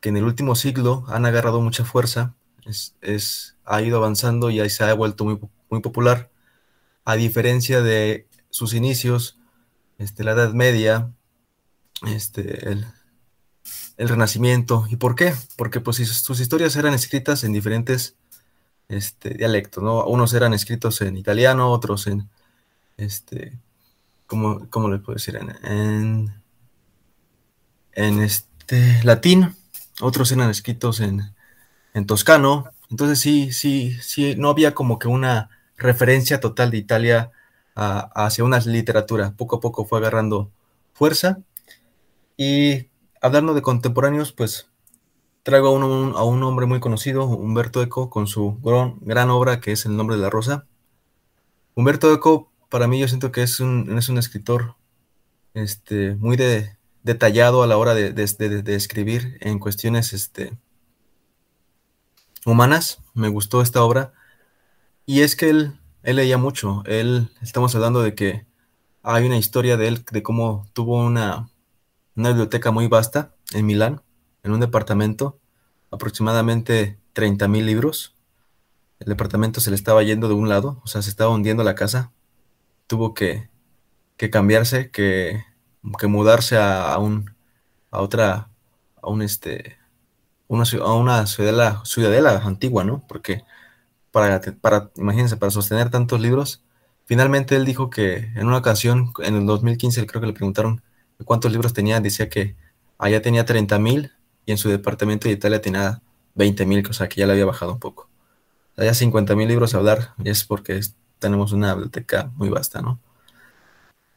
que 0.00 0.10
en 0.10 0.16
el 0.16 0.24
último 0.24 0.54
siglo 0.54 1.04
han 1.08 1.26
agarrado 1.26 1.60
mucha 1.60 1.84
fuerza, 1.84 2.36
es, 3.00 3.56
ha 3.64 3.82
ido 3.82 3.96
avanzando 3.96 4.50
y 4.50 4.60
ahí 4.60 4.70
se 4.70 4.84
ha 4.84 4.94
vuelto 4.94 5.24
muy, 5.24 5.40
muy 5.68 5.80
popular, 5.80 6.30
a 7.04 7.16
diferencia 7.16 7.82
de 7.82 8.28
sus 8.50 8.72
inicios, 8.72 9.36
este, 9.98 10.22
la 10.22 10.32
Edad 10.32 10.52
Media, 10.52 11.10
este, 12.06 12.70
el, 12.70 12.86
el 13.96 14.08
Renacimiento. 14.08 14.86
¿Y 14.88 14.94
por 14.94 15.16
qué? 15.16 15.34
Porque 15.56 15.80
pues 15.80 15.96
sus 15.96 16.38
historias 16.38 16.76
eran 16.76 16.94
escritas 16.94 17.42
en 17.42 17.52
diferentes 17.52 18.16
este, 18.90 19.30
dialectos, 19.30 19.82
¿no? 19.82 20.04
Unos 20.04 20.34
eran 20.34 20.52
escritos 20.52 21.00
en 21.00 21.16
italiano, 21.16 21.70
otros 21.70 22.08
en, 22.08 22.28
este, 22.96 23.56
¿cómo, 24.26 24.68
cómo 24.68 24.88
puedo 25.00 25.14
decir? 25.14 25.36
En, 25.36 26.34
en, 27.92 28.20
este, 28.20 29.00
latín, 29.04 29.54
otros 30.00 30.32
eran 30.32 30.50
escritos 30.50 31.00
en, 31.00 31.22
en 31.94 32.06
toscano. 32.06 32.70
Entonces 32.90 33.20
sí, 33.20 33.52
sí, 33.52 33.96
sí, 34.02 34.34
no 34.36 34.50
había 34.50 34.74
como 34.74 34.98
que 34.98 35.06
una 35.06 35.50
referencia 35.76 36.40
total 36.40 36.70
de 36.70 36.78
Italia 36.78 37.30
hacia 37.74 38.44
una 38.44 38.58
literatura. 38.58 39.34
Poco 39.36 39.56
a 39.56 39.60
poco 39.60 39.84
fue 39.84 40.00
agarrando 40.00 40.50
fuerza. 40.92 41.38
Y 42.36 42.88
hablando 43.22 43.54
de 43.54 43.62
contemporáneos, 43.62 44.32
pues 44.32 44.69
traigo 45.42 45.68
a 45.68 45.70
un, 45.70 46.14
a 46.16 46.22
un 46.22 46.42
hombre 46.42 46.66
muy 46.66 46.80
conocido, 46.80 47.24
Humberto 47.24 47.82
Eco, 47.82 48.10
con 48.10 48.26
su 48.26 48.58
gran, 48.62 49.30
obra 49.30 49.60
que 49.60 49.72
es 49.72 49.86
El 49.86 49.96
nombre 49.96 50.16
de 50.16 50.22
la 50.22 50.30
rosa. 50.30 50.66
Humberto 51.74 52.12
Eco, 52.12 52.50
para 52.68 52.86
mí 52.86 52.98
yo 53.00 53.08
siento 53.08 53.32
que 53.32 53.42
es 53.42 53.60
un, 53.60 53.98
es 53.98 54.08
un 54.08 54.18
escritor 54.18 54.74
este, 55.54 56.14
muy 56.16 56.36
de, 56.36 56.76
detallado 57.02 57.62
a 57.62 57.66
la 57.66 57.76
hora 57.76 57.94
de, 57.94 58.12
de, 58.12 58.74
escribir 58.74 59.38
en 59.40 59.58
cuestiones 59.58 60.12
este, 60.12 60.56
humanas. 62.44 63.02
Me 63.14 63.28
gustó 63.28 63.62
esta 63.62 63.82
obra. 63.82 64.12
Y 65.06 65.22
es 65.22 65.36
que 65.36 65.50
él, 65.50 65.78
él 66.02 66.16
leía 66.16 66.38
mucho. 66.38 66.82
Él, 66.86 67.30
estamos 67.42 67.74
hablando 67.74 68.02
de 68.02 68.14
que 68.14 68.46
hay 69.02 69.26
una 69.26 69.38
historia 69.38 69.76
de 69.76 69.88
él, 69.88 70.04
de 70.10 70.22
cómo 70.22 70.68
tuvo 70.72 71.04
una, 71.04 71.48
una 72.14 72.28
biblioteca 72.28 72.70
muy 72.70 72.86
vasta 72.86 73.34
en 73.52 73.66
Milán, 73.66 74.02
en 74.42 74.52
un 74.52 74.60
departamento, 74.60 75.38
aproximadamente 75.90 76.98
30 77.12 77.48
mil 77.48 77.66
libros. 77.66 78.14
El 78.98 79.08
departamento 79.08 79.60
se 79.60 79.70
le 79.70 79.76
estaba 79.76 80.02
yendo 80.02 80.28
de 80.28 80.34
un 80.34 80.48
lado, 80.48 80.80
o 80.84 80.86
sea, 80.86 81.02
se 81.02 81.10
estaba 81.10 81.30
hundiendo 81.30 81.64
la 81.64 81.74
casa. 81.74 82.12
Tuvo 82.86 83.14
que, 83.14 83.48
que 84.16 84.30
cambiarse, 84.30 84.90
que, 84.90 85.44
que 85.98 86.06
mudarse 86.06 86.58
a, 86.58 86.96
un, 86.98 87.34
a 87.90 88.00
otra, 88.00 88.50
a 89.02 89.08
un 89.08 89.22
este, 89.22 89.78
una, 90.48 90.64
a 90.82 90.94
una 90.94 91.26
ciudadela, 91.26 91.82
ciudadela 91.84 92.38
antigua, 92.44 92.84
¿no? 92.84 93.04
Porque 93.08 93.44
para, 94.10 94.40
para, 94.60 94.90
imagínense, 94.96 95.36
para 95.36 95.50
sostener 95.50 95.90
tantos 95.90 96.20
libros, 96.20 96.62
finalmente 97.06 97.56
él 97.56 97.64
dijo 97.64 97.90
que 97.90 98.16
en 98.34 98.46
una 98.46 98.58
ocasión, 98.58 99.12
en 99.20 99.36
el 99.36 99.46
2015, 99.46 100.06
creo 100.06 100.20
que 100.20 100.26
le 100.26 100.32
preguntaron 100.32 100.82
cuántos 101.24 101.52
libros 101.52 101.72
tenía, 101.72 102.00
decía 102.00 102.28
que 102.28 102.56
allá 102.98 103.22
tenía 103.22 103.44
30 103.44 103.78
mil 103.78 104.12
y 104.46 104.52
en 104.52 104.58
su 104.58 104.68
departamento 104.68 105.28
de 105.28 105.34
Italia 105.34 105.60
tenía 105.60 106.02
20 106.34 106.66
mil, 106.66 106.86
o 106.88 106.92
sea 106.92 107.08
que 107.08 107.20
ya 107.20 107.26
le 107.26 107.32
había 107.32 107.44
bajado 107.46 107.72
un 107.72 107.80
poco. 107.80 108.08
Allá 108.76 108.94
50 108.94 109.34
mil 109.36 109.48
libros 109.48 109.74
a 109.74 109.78
hablar, 109.78 110.14
y 110.22 110.30
es 110.30 110.44
porque 110.44 110.80
tenemos 111.18 111.52
una 111.52 111.74
biblioteca 111.74 112.30
muy 112.36 112.48
vasta, 112.48 112.80
¿no? 112.80 113.00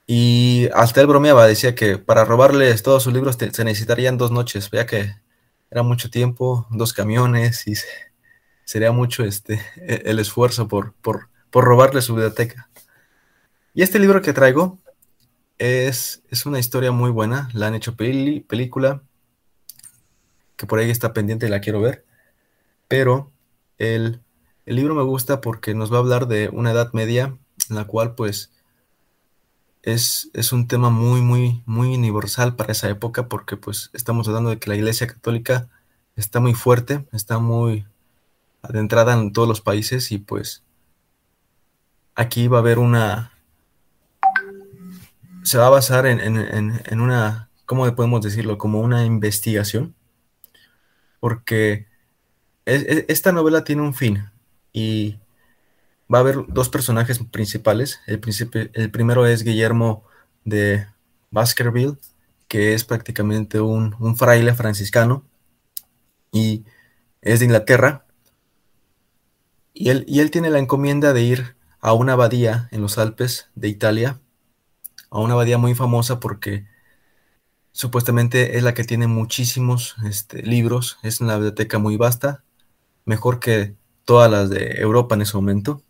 Y 0.05 0.69
hasta 0.73 1.01
él 1.01 1.07
bromeaba, 1.07 1.47
decía 1.47 1.75
que 1.75 1.97
para 1.97 2.25
robarles 2.25 2.83
todos 2.83 3.03
sus 3.03 3.13
libros 3.13 3.37
se 3.37 3.63
necesitarían 3.63 4.17
dos 4.17 4.31
noches, 4.31 4.69
vea 4.69 4.85
que 4.85 5.15
era 5.71 5.83
mucho 5.83 6.09
tiempo, 6.09 6.67
dos 6.69 6.93
camiones 6.93 7.67
y 7.67 7.75
sería 8.65 8.91
mucho 8.91 9.23
este, 9.23 9.61
e-, 9.77 10.03
el 10.05 10.19
esfuerzo 10.19 10.67
por, 10.67 10.93
por, 10.95 11.29
por 11.49 11.63
robarle 11.63 12.01
su 12.01 12.13
biblioteca. 12.13 12.69
Y 13.73 13.81
este 13.81 13.99
libro 13.99 14.21
que 14.21 14.33
traigo 14.33 14.79
es, 15.57 16.21
es 16.29 16.45
una 16.45 16.59
historia 16.59 16.91
muy 16.91 17.09
buena, 17.09 17.49
la 17.53 17.67
han 17.67 17.75
hecho 17.75 17.95
película, 17.95 19.01
que 20.55 20.65
por 20.65 20.79
ahí 20.79 20.89
está 20.89 21.13
pendiente 21.13 21.47
y 21.47 21.49
la 21.49 21.61
quiero 21.61 21.81
ver, 21.81 22.05
pero 22.87 23.31
el, 23.77 24.21
el 24.65 24.75
libro 24.75 24.95
me 24.95 25.03
gusta 25.03 25.41
porque 25.41 25.73
nos 25.73 25.91
va 25.91 25.97
a 25.97 25.99
hablar 26.01 26.27
de 26.27 26.49
una 26.49 26.71
edad 26.71 26.93
media 26.93 27.37
en 27.69 27.75
la 27.75 27.85
cual 27.85 28.15
pues 28.15 28.51
es, 29.81 30.29
es, 30.33 30.53
un 30.53 30.67
tema 30.67 30.89
muy, 30.89 31.21
muy, 31.21 31.61
muy 31.65 31.93
universal 31.93 32.55
para 32.55 32.71
esa 32.71 32.89
época 32.89 33.27
porque 33.27 33.57
pues 33.57 33.89
estamos 33.93 34.27
hablando 34.27 34.49
de 34.49 34.59
que 34.59 34.69
la 34.69 34.77
Iglesia 34.77 35.07
Católica 35.07 35.69
está 36.15 36.39
muy 36.39 36.53
fuerte, 36.53 37.05
está 37.11 37.39
muy 37.39 37.85
adentrada 38.61 39.13
en 39.13 39.33
todos 39.33 39.47
los 39.47 39.61
países 39.61 40.11
y 40.11 40.19
pues 40.19 40.63
aquí 42.15 42.47
va 42.47 42.57
a 42.57 42.61
haber 42.61 42.79
una, 42.79 43.33
se 45.43 45.57
va 45.57 45.67
a 45.67 45.71
basar 45.71 46.05
en, 46.05 47.01
una, 47.01 47.49
¿cómo 47.65 47.93
podemos 47.95 48.21
decirlo? 48.21 48.57
Como 48.57 48.79
una 48.79 49.05
investigación, 49.05 49.95
porque 51.23 51.87
esta 52.65 53.31
novela 53.31 53.63
tiene 53.63 53.81
un 53.81 53.93
fin 53.93 54.29
y 54.73 55.19
va 56.13 56.17
a 56.17 56.19
haber 56.19 56.39
dos 56.49 56.67
personajes 56.67 57.17
principales. 57.31 58.01
El, 58.07 58.19
primero 58.91 59.25
es 59.25 59.43
Guillermo 59.43 60.03
de 60.43 60.85
Baskerville, 61.31 61.95
que 62.49 62.73
es 62.73 62.83
prácticamente 62.83 63.61
un, 63.61 63.95
un 63.99 64.17
fraile 64.17 64.53
franciscano 64.53 65.23
y 66.33 66.65
es 67.21 67.39
de 67.39 67.45
Inglaterra. 67.45 68.05
Y 69.73 69.91
él, 69.91 70.03
y 70.09 70.19
él 70.19 70.29
tiene 70.29 70.49
la 70.49 70.59
encomienda 70.59 71.13
de 71.13 71.21
ir 71.21 71.55
a 71.79 71.93
una 71.93 72.13
abadía 72.13 72.67
en 72.73 72.81
los 72.81 72.97
Alpes 72.97 73.49
de 73.55 73.69
Italia, 73.69 74.19
a 75.09 75.21
una 75.21 75.35
abadía 75.35 75.57
muy 75.57 75.73
famosa 75.73 76.19
porque 76.19 76.67
supuestamente 77.73 78.57
es 78.57 78.63
la 78.63 78.73
que 78.73 78.85
tiene 78.85 79.07
muchísimos 79.07 79.95
este, 80.05 80.43
libros, 80.43 80.99
es 81.03 81.19
una 81.19 81.35
biblioteca 81.35 81.79
muy 81.79 81.97
vasta, 81.97 82.43
mejor 83.05 83.39
que 83.39 83.75
todas 84.05 84.31
las 84.31 84.49
de 84.49 84.79
Europa 84.79 85.15
en 85.15 85.23
ese 85.23 85.35
momento. 85.35 85.83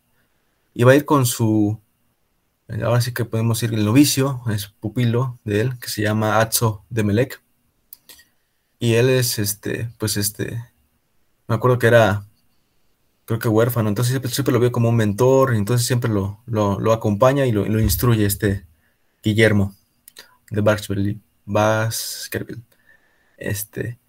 Y 0.73 0.83
va 0.83 0.93
a 0.93 0.95
ir 0.95 1.05
con 1.05 1.25
su, 1.25 1.79
ahora 2.83 3.01
sí 3.01 3.13
que 3.13 3.25
podemos 3.25 3.59
decir 3.59 3.77
el 3.77 3.85
novicio, 3.85 4.41
es 4.51 4.67
pupilo 4.67 5.39
de 5.43 5.61
él, 5.61 5.79
que 5.79 5.89
se 5.89 6.01
llama 6.01 6.39
Atzo 6.39 6.83
de 6.89 7.03
Melec. 7.03 7.41
Y 8.79 8.95
él 8.95 9.09
es, 9.09 9.39
este, 9.39 9.89
pues 9.97 10.17
este, 10.17 10.63
me 11.47 11.55
acuerdo 11.55 11.79
que 11.79 11.87
era, 11.87 12.25
creo 13.25 13.39
que 13.39 13.47
huérfano, 13.47 13.89
entonces 13.89 14.11
siempre, 14.31 14.53
lo 14.53 14.59
veo 14.59 14.71
como 14.71 14.89
un 14.89 14.95
mentor, 14.95 15.53
entonces 15.55 15.85
siempre 15.87 16.09
lo, 16.11 16.41
lo, 16.47 16.93
acompaña 16.93 17.45
y 17.45 17.51
lo, 17.51 17.65
lo, 17.65 17.79
instruye 17.79 18.25
este 18.25 18.65
Guillermo 19.23 19.75
de 20.49 20.61
Baskerville. 21.45 22.63
Este, 23.37 23.99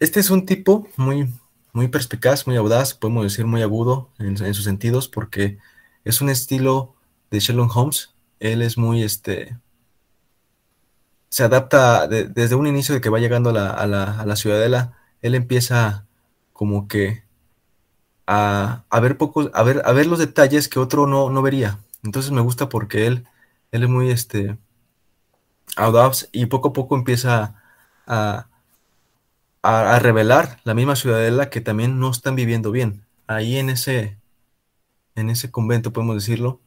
este 0.00 0.20
es 0.20 0.30
un 0.30 0.46
tipo 0.46 0.88
muy, 0.96 1.32
muy 1.72 1.88
perspicaz, 1.88 2.46
muy 2.46 2.56
audaz, 2.56 2.94
podemos 2.94 3.24
decir 3.24 3.46
muy 3.46 3.62
agudo 3.62 4.10
en, 4.18 4.36
sus 4.36 4.64
sentidos, 4.64 5.08
porque 5.08 5.58
es 6.04 6.20
un 6.20 6.30
estilo 6.30 6.94
de 7.30 7.40
Sherlock 7.40 7.76
Holmes. 7.76 8.14
Él 8.40 8.62
es 8.62 8.78
muy, 8.78 9.02
este, 9.02 9.56
se 11.28 11.44
adapta 11.44 12.08
desde 12.08 12.54
un 12.54 12.66
inicio 12.66 12.94
de 12.94 13.00
que 13.00 13.10
va 13.10 13.18
llegando 13.18 13.50
a 13.50 13.52
la, 13.52 13.70
a 13.70 13.86
la, 13.86 14.20
a 14.20 14.26
la 14.26 14.36
ciudadela, 14.36 14.98
él 15.22 15.34
empieza 15.34 16.06
como 16.52 16.88
que 16.88 17.26
a, 18.26 18.84
ver 19.00 19.16
pocos, 19.16 19.50
a 19.54 19.62
ver, 19.62 19.82
a 19.84 19.92
ver 19.92 20.06
los 20.06 20.18
detalles 20.18 20.68
que 20.68 20.78
otro 20.78 21.06
no, 21.06 21.30
no 21.30 21.42
vería. 21.42 21.78
Entonces 22.02 22.32
me 22.32 22.40
gusta 22.40 22.68
porque 22.68 23.06
él, 23.06 23.26
él 23.72 23.82
es 23.84 23.88
muy 23.88 24.10
este 24.10 24.58
audaz 25.76 26.28
y 26.32 26.46
poco 26.46 26.68
a 26.68 26.72
poco 26.72 26.96
empieza 26.96 27.54
a, 28.06 28.48
a, 29.62 29.98
revelar 29.98 30.60
la 30.64 30.74
misma 30.74 30.96
ciudadela 30.96 31.50
que 31.50 31.60
también 31.60 31.98
no 31.98 32.10
están 32.10 32.36
viviendo 32.36 32.70
bien. 32.70 33.04
Ahí 33.26 33.56
en 33.56 33.70
ese, 33.70 34.18
en 35.16 35.30
ese 35.30 35.50
convento, 35.50 35.92
podemos 35.92 36.16
decirlo, 36.16 36.60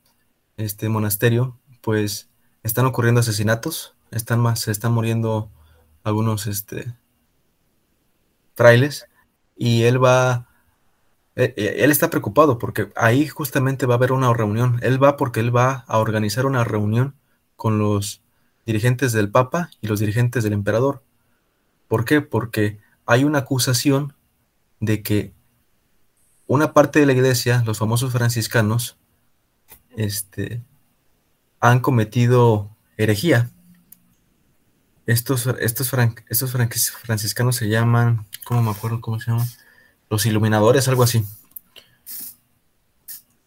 este 0.57 0.89
monasterio, 0.89 1.57
pues 1.81 2.29
están 2.63 2.85
ocurriendo 2.85 3.21
asesinatos, 3.21 3.95
están 4.11 4.39
más, 4.41 4.59
se 4.59 4.71
están 4.71 4.91
muriendo 4.91 5.49
algunos 6.03 6.47
este, 6.47 6.93
frailes 8.55 9.07
y 9.55 9.83
él 9.83 10.03
va, 10.03 10.47
eh, 11.35 11.53
eh, 11.55 11.75
él 11.79 11.91
está 11.91 12.09
preocupado 12.09 12.57
porque 12.57 12.91
ahí 12.95 13.27
justamente 13.27 13.85
va 13.85 13.95
a 13.95 13.97
haber 13.97 14.11
una 14.11 14.33
reunión. 14.33 14.79
Él 14.81 15.01
va 15.01 15.17
porque 15.17 15.39
él 15.39 15.55
va 15.55 15.85
a 15.87 15.99
organizar 15.99 16.45
una 16.45 16.63
reunión 16.63 17.15
con 17.55 17.79
los 17.79 18.21
dirigentes 18.69 19.13
del 19.13 19.31
Papa 19.31 19.71
y 19.81 19.87
los 19.87 19.99
dirigentes 19.99 20.43
del 20.43 20.53
emperador. 20.53 21.01
¿Por 21.87 22.05
qué? 22.05 22.21
Porque 22.21 22.77
hay 23.07 23.23
una 23.23 23.39
acusación 23.39 24.13
de 24.79 25.01
que 25.01 25.33
una 26.45 26.71
parte 26.71 26.99
de 26.99 27.07
la 27.07 27.13
iglesia, 27.13 27.63
los 27.65 27.79
famosos 27.79 28.11
franciscanos, 28.11 28.99
este, 29.97 30.61
han 31.59 31.79
cometido 31.79 32.69
herejía. 32.95 33.49
Estos, 35.07 35.47
estos, 35.59 35.91
estos 36.29 36.51
franciscanos 36.51 37.55
se 37.55 37.69
llaman 37.69 38.27
¿cómo 38.43 38.61
me 38.61 38.69
acuerdo 38.69 39.01
cómo 39.01 39.19
se 39.19 39.31
llama? 39.31 39.47
Los 40.11 40.27
iluminadores, 40.27 40.87
algo 40.87 41.01
así. 41.01 41.25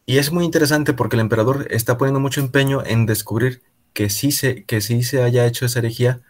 Y 0.04 0.18
es 0.18 0.32
muy 0.32 0.44
interesante 0.44 0.94
porque 0.94 1.14
el 1.14 1.20
emperador 1.20 1.68
está 1.70 1.96
poniendo 1.96 2.18
mucho 2.18 2.40
empeño 2.40 2.84
en 2.84 3.06
descubrir 3.06 3.62
que 3.92 4.10
sí 4.10 4.32
se, 4.32 4.64
que 4.64 4.80
sí 4.80 5.02
se 5.02 5.22
haya 5.22 5.46
hecho 5.46 5.66
esa 5.66 5.80
herejía 5.80 6.22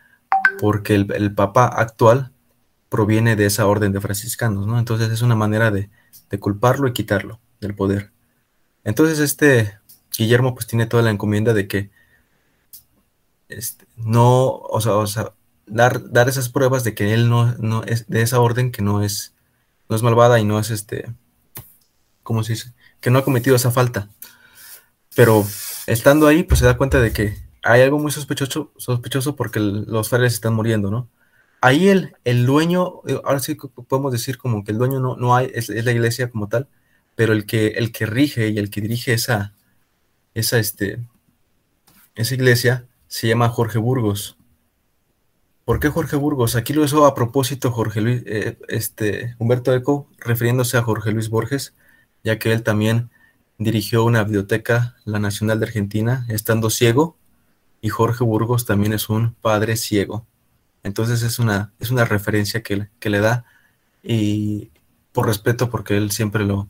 porque 0.58 0.94
el, 0.94 1.34
papa 1.34 1.66
actual 1.66 2.32
proviene 2.88 3.36
de 3.36 3.46
esa 3.46 3.66
orden 3.66 3.92
de 3.92 4.00
franciscanos, 4.00 4.66
¿no? 4.66 4.78
Entonces 4.78 5.10
es 5.10 5.22
una 5.22 5.34
manera 5.34 5.70
de, 5.70 5.90
culparlo 6.40 6.88
y 6.88 6.94
quitarlo 6.94 7.40
del 7.60 7.74
poder. 7.74 8.10
Entonces 8.84 9.18
este 9.18 9.78
Guillermo 10.16 10.54
pues 10.54 10.66
tiene 10.66 10.86
toda 10.86 11.02
la 11.02 11.10
encomienda 11.10 11.52
de 11.52 11.68
que 11.68 11.90
este, 13.48 13.86
no, 13.96 14.46
o 14.48 14.80
sea, 14.80 14.94
o 14.94 15.06
sea, 15.06 15.34
dar, 15.66 16.10
dar 16.10 16.28
esas 16.28 16.48
pruebas 16.48 16.84
de 16.84 16.94
que 16.94 17.12
él 17.12 17.28
no, 17.28 17.54
no 17.58 17.82
es 17.84 18.08
de 18.08 18.22
esa 18.22 18.40
orden, 18.40 18.72
que 18.72 18.80
no 18.80 19.02
es, 19.02 19.34
no 19.90 19.96
es 19.96 20.02
malvada 20.02 20.40
y 20.40 20.44
no 20.44 20.58
es 20.58 20.70
este, 20.70 21.12
¿cómo 22.22 22.42
se 22.44 22.54
dice? 22.54 22.72
Que 23.00 23.10
no 23.10 23.18
ha 23.18 23.24
cometido 23.24 23.54
esa 23.56 23.70
falta. 23.70 24.08
Pero 25.14 25.46
estando 25.86 26.26
ahí, 26.26 26.42
pues 26.42 26.60
se 26.60 26.66
da 26.66 26.78
cuenta 26.78 26.98
de 26.98 27.12
que 27.12 27.41
hay 27.62 27.82
algo 27.82 27.98
muy 27.98 28.10
sospechoso, 28.12 28.72
sospechoso 28.76 29.36
porque 29.36 29.60
los 29.60 30.08
frailes 30.08 30.34
están 30.34 30.54
muriendo, 30.54 30.90
¿no? 30.90 31.08
Ahí 31.60 31.88
el, 31.88 32.16
el 32.24 32.44
dueño, 32.44 33.02
eh, 33.06 33.20
ahora 33.24 33.38
sí 33.38 33.54
podemos 33.54 34.12
decir 34.12 34.36
como 34.36 34.64
que 34.64 34.72
el 34.72 34.78
dueño 34.78 34.98
no, 35.00 35.16
no 35.16 35.36
hay, 35.36 35.50
es, 35.54 35.68
la 35.68 35.92
iglesia 35.92 36.28
como 36.30 36.48
tal, 36.48 36.68
pero 37.14 37.32
el 37.32 37.46
que, 37.46 37.68
el 37.68 37.92
que 37.92 38.06
rige 38.06 38.48
y 38.48 38.58
el 38.58 38.68
que 38.70 38.80
dirige 38.80 39.12
esa, 39.12 39.54
esa, 40.34 40.58
este, 40.58 40.98
esa 42.16 42.34
iglesia 42.34 42.86
se 43.06 43.28
llama 43.28 43.48
Jorge 43.48 43.78
Burgos. 43.78 44.36
¿Por 45.64 45.78
qué 45.78 45.88
Jorge 45.88 46.16
Burgos? 46.16 46.56
Aquí 46.56 46.72
lo 46.72 46.84
hizo 46.84 47.06
a 47.06 47.14
propósito 47.14 47.70
Jorge 47.70 48.00
Luis, 48.00 48.22
eh, 48.26 48.58
este, 48.68 49.36
Humberto 49.38 49.72
Eco, 49.72 50.08
refiriéndose 50.18 50.76
a 50.76 50.82
Jorge 50.82 51.12
Luis 51.12 51.28
Borges, 51.28 51.74
ya 52.24 52.38
que 52.40 52.52
él 52.52 52.64
también 52.64 53.10
dirigió 53.58 54.04
una 54.04 54.24
biblioteca, 54.24 54.96
la 55.04 55.20
Nacional 55.20 55.60
de 55.60 55.66
Argentina, 55.66 56.26
estando 56.28 56.70
ciego, 56.70 57.16
y 57.82 57.88
Jorge 57.90 58.24
Burgos 58.24 58.64
también 58.64 58.94
es 58.94 59.10
un 59.10 59.34
padre 59.34 59.76
ciego. 59.76 60.24
Entonces 60.84 61.22
es 61.22 61.38
una, 61.38 61.72
es 61.80 61.90
una 61.90 62.04
referencia 62.04 62.62
que, 62.62 62.88
le 63.10 63.20
da, 63.20 63.44
y 64.02 64.70
por 65.12 65.26
respeto, 65.26 65.68
porque 65.68 65.96
él 65.96 66.12
siempre 66.12 66.44
lo, 66.44 66.68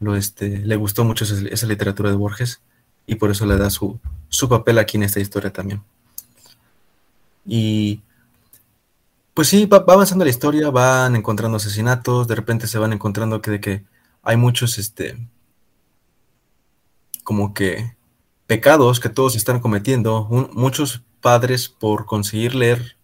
lo 0.00 0.16
este, 0.16 0.58
le 0.58 0.76
gustó 0.76 1.04
mucho 1.04 1.24
esa, 1.24 1.66
literatura 1.66 2.10
de 2.10 2.16
Borges, 2.16 2.62
y 3.06 3.16
por 3.16 3.30
eso 3.30 3.46
le 3.46 3.56
da 3.58 3.70
su, 3.70 4.00
su 4.28 4.48
papel 4.48 4.78
aquí 4.78 4.96
en 4.96 5.04
esta 5.04 5.20
historia 5.20 5.52
también. 5.52 5.82
Y 7.44 8.02
pues 9.34 9.48
sí, 9.48 9.66
va, 9.66 9.84
avanzando 9.86 10.24
la 10.24 10.30
historia, 10.30 10.70
van 10.70 11.16
encontrando 11.16 11.58
asesinatos, 11.58 12.28
de 12.28 12.34
repente 12.34 12.66
se 12.66 12.78
van 12.78 12.94
encontrando 12.94 13.42
que, 13.42 13.50
de 13.50 13.60
que 13.60 13.84
hay 14.22 14.36
muchos, 14.38 14.78
este, 14.78 15.16
como 17.24 17.52
que 17.54 17.95
pecados 18.46 19.00
que 19.00 19.08
todos 19.08 19.36
están 19.36 19.60
cometiendo. 19.60 20.28
muchos 20.52 21.02
padres 21.20 21.68
por 21.68 22.06
conseguir 22.06 22.54
leer 22.54 22.96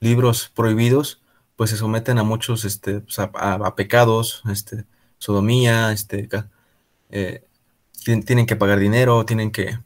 libros 0.00 0.50
prohibidos, 0.54 1.22
pues 1.56 1.70
se 1.70 1.76
someten 1.76 2.18
a 2.18 2.22
muchos, 2.22 2.64
este, 2.64 3.00
pues, 3.00 3.18
a, 3.18 3.74
pecados, 3.74 4.42
este, 4.50 4.84
sodomía, 5.18 5.92
este, 5.92 6.28
eh, 7.10 7.44
tienen 8.04 8.46
que 8.46 8.56
pagar 8.56 8.78
dinero, 8.78 9.24
tienen 9.24 9.50
que, 9.50 9.78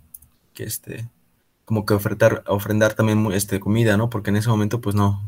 que 0.53 0.65
este, 0.65 1.09
como 1.65 1.87
que 1.87 1.95
ofertar, 1.95 2.43
ofrendar 2.47 2.95
también 2.95 3.31
este, 3.33 3.61
comida, 3.61 3.97
¿no? 3.97 4.11
Porque 4.11 4.31
en 4.31 4.37
ese 4.37 4.49
momento, 4.49 4.81
pues 4.81 4.97
no, 4.97 5.25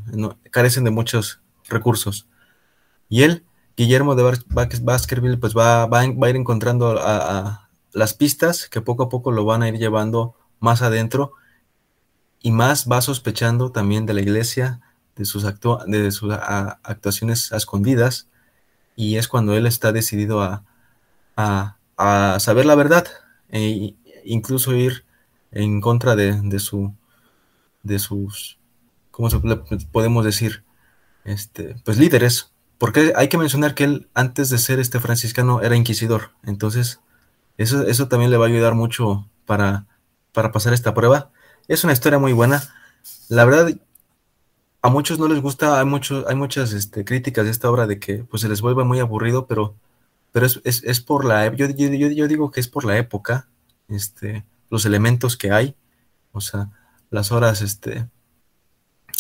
carecen 0.51 0.85
de 0.85 0.91
muchos 0.91 1.41
recursos. 1.68 2.26
Y 3.09 3.22
él, 3.22 3.45
Guillermo 3.76 4.14
de 4.14 4.41
Baskerville, 4.83 5.39
pues 5.39 5.57
va, 5.57 5.87
va, 5.87 6.01
a 6.01 6.30
ir 6.30 6.37
encontrando 6.37 6.99
a, 7.01 7.70
las 7.93 8.14
pistas 8.14 8.68
que 8.68 8.80
poco 8.80 9.05
a 9.05 9.09
poco 9.09 9.32
lo 9.32 9.45
van 9.45 9.62
a 9.62 9.68
ir 9.68 9.78
llevando 9.78 10.34
más 10.61 10.82
adentro 10.82 11.32
y 12.40 12.51
más 12.51 12.88
va 12.90 13.01
sospechando 13.01 13.72
también 13.72 14.07
de 14.07 14.14
la 14.14 14.20
iglesia, 14.20 14.80
de 15.16 15.24
sus, 15.24 15.45
de 15.86 16.11
sus 16.11 16.32
actuaciones 16.32 17.53
escondidas, 17.53 18.28
y 18.97 19.16
es 19.16 19.28
cuando 19.28 19.55
él 19.55 19.66
está 19.66 19.93
decidido 19.93 20.43
a, 20.43 20.64
a 21.36 22.38
saber 22.40 22.66
la 22.66 22.74
verdad 22.74 23.07
e 23.51 23.95
incluso 24.24 24.74
ir 24.74 25.05
en 25.51 25.80
contra 25.80 26.16
de, 26.16 26.59
su, 26.59 26.95
de 27.82 27.99
sus, 27.99 28.59
¿cómo 29.11 29.30
se 29.30 29.38
podemos 29.93 30.24
decir? 30.24 30.64
Este, 31.24 31.76
pues 31.84 31.99
líderes, 31.99 32.53
porque 32.78 33.12
hay 33.14 33.28
que 33.28 33.38
mencionar 33.38 33.74
que 33.74 33.84
él 33.84 34.09
antes 34.14 34.51
de 34.51 34.59
ser 34.59 34.80
este 34.80 34.99
franciscano 34.99 35.61
era 35.61 35.76
inquisidor, 35.76 36.30
entonces 36.43 37.01
eso, 37.59 37.87
eso 37.87 38.09
también 38.09 38.31
le 38.31 38.37
va 38.37 38.47
a 38.47 38.49
ayudar 38.49 38.75
mucho 38.75 39.29
para, 39.47 39.87
para 40.33 40.53
pasar 40.53 40.73
esta 40.73 40.95
prueba. 40.95 41.31
Es 41.69 41.85
una 41.85 41.93
historia 41.93 42.19
muy 42.19 42.33
buena. 42.33 42.63
La 43.29 43.45
verdad, 43.45 43.73
a 44.83 44.91
muchos 44.91 45.19
no 45.19 45.29
les 45.29 45.41
gusta, 45.41 45.79
hay, 45.79 45.87
muchos, 45.87 46.27
hay 46.27 46.35
muchas 46.35 46.73
este, 46.73 47.05
críticas 47.05 47.45
de 47.45 47.53
esta 47.53 47.71
obra 47.71 47.87
de 47.87 47.99
que 47.99 48.25
pues 48.25 48.43
se 48.43 48.49
les 48.49 48.61
vuelve 48.61 48.85
muy 48.85 48.99
aburrido, 48.99 49.47
pero, 49.47 49.77
pero 50.33 50.47
es, 50.47 50.61
es, 50.65 50.83
es 50.85 51.01
por 51.01 51.25
la, 51.25 51.55
yo, 51.55 51.67
yo, 51.69 51.89
yo, 51.89 52.29
digo 52.29 52.51
que 52.51 52.61
es 52.61 52.69
por 52.69 52.85
la 52.85 52.99
época, 52.99 53.49
este, 53.89 54.45
los 54.71 54.85
elementos 54.85 55.37
que 55.37 55.53
hay, 55.53 55.77
o 56.33 56.41
sea, 56.41 56.71
las 57.11 57.31
horas 57.31 57.63
este, 57.63 58.09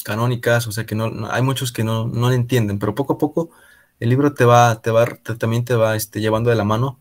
canónicas, 0.04 0.66
o 0.66 0.72
sea 0.72 0.84
que 0.84 0.96
no, 0.96 1.28
hay 1.30 1.42
muchos 1.42 1.70
que 1.70 1.84
no, 1.84 2.06
no 2.08 2.30
le 2.30 2.36
entienden, 2.36 2.78
pero 2.78 2.94
poco 2.94 3.14
a 3.14 3.18
poco 3.18 3.50
el 4.00 4.08
libro 4.08 4.34
te 4.34 4.44
va, 4.44 4.80
te 4.82 4.90
va, 4.90 5.06
también 5.38 5.64
te 5.64 5.76
va 5.76 5.94
este, 5.94 6.20
llevando 6.20 6.50
de 6.50 6.56
la 6.56 6.64
mano, 6.64 6.98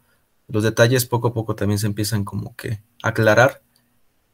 los 0.52 0.64
detalles 0.64 1.06
poco 1.06 1.30
a 1.30 1.34
poco 1.34 1.56
también 1.56 1.80
se 1.80 1.88
empiezan 1.88 2.26
como 2.26 2.56
que 2.58 2.82
a 3.04 3.10
aclarar 3.10 3.62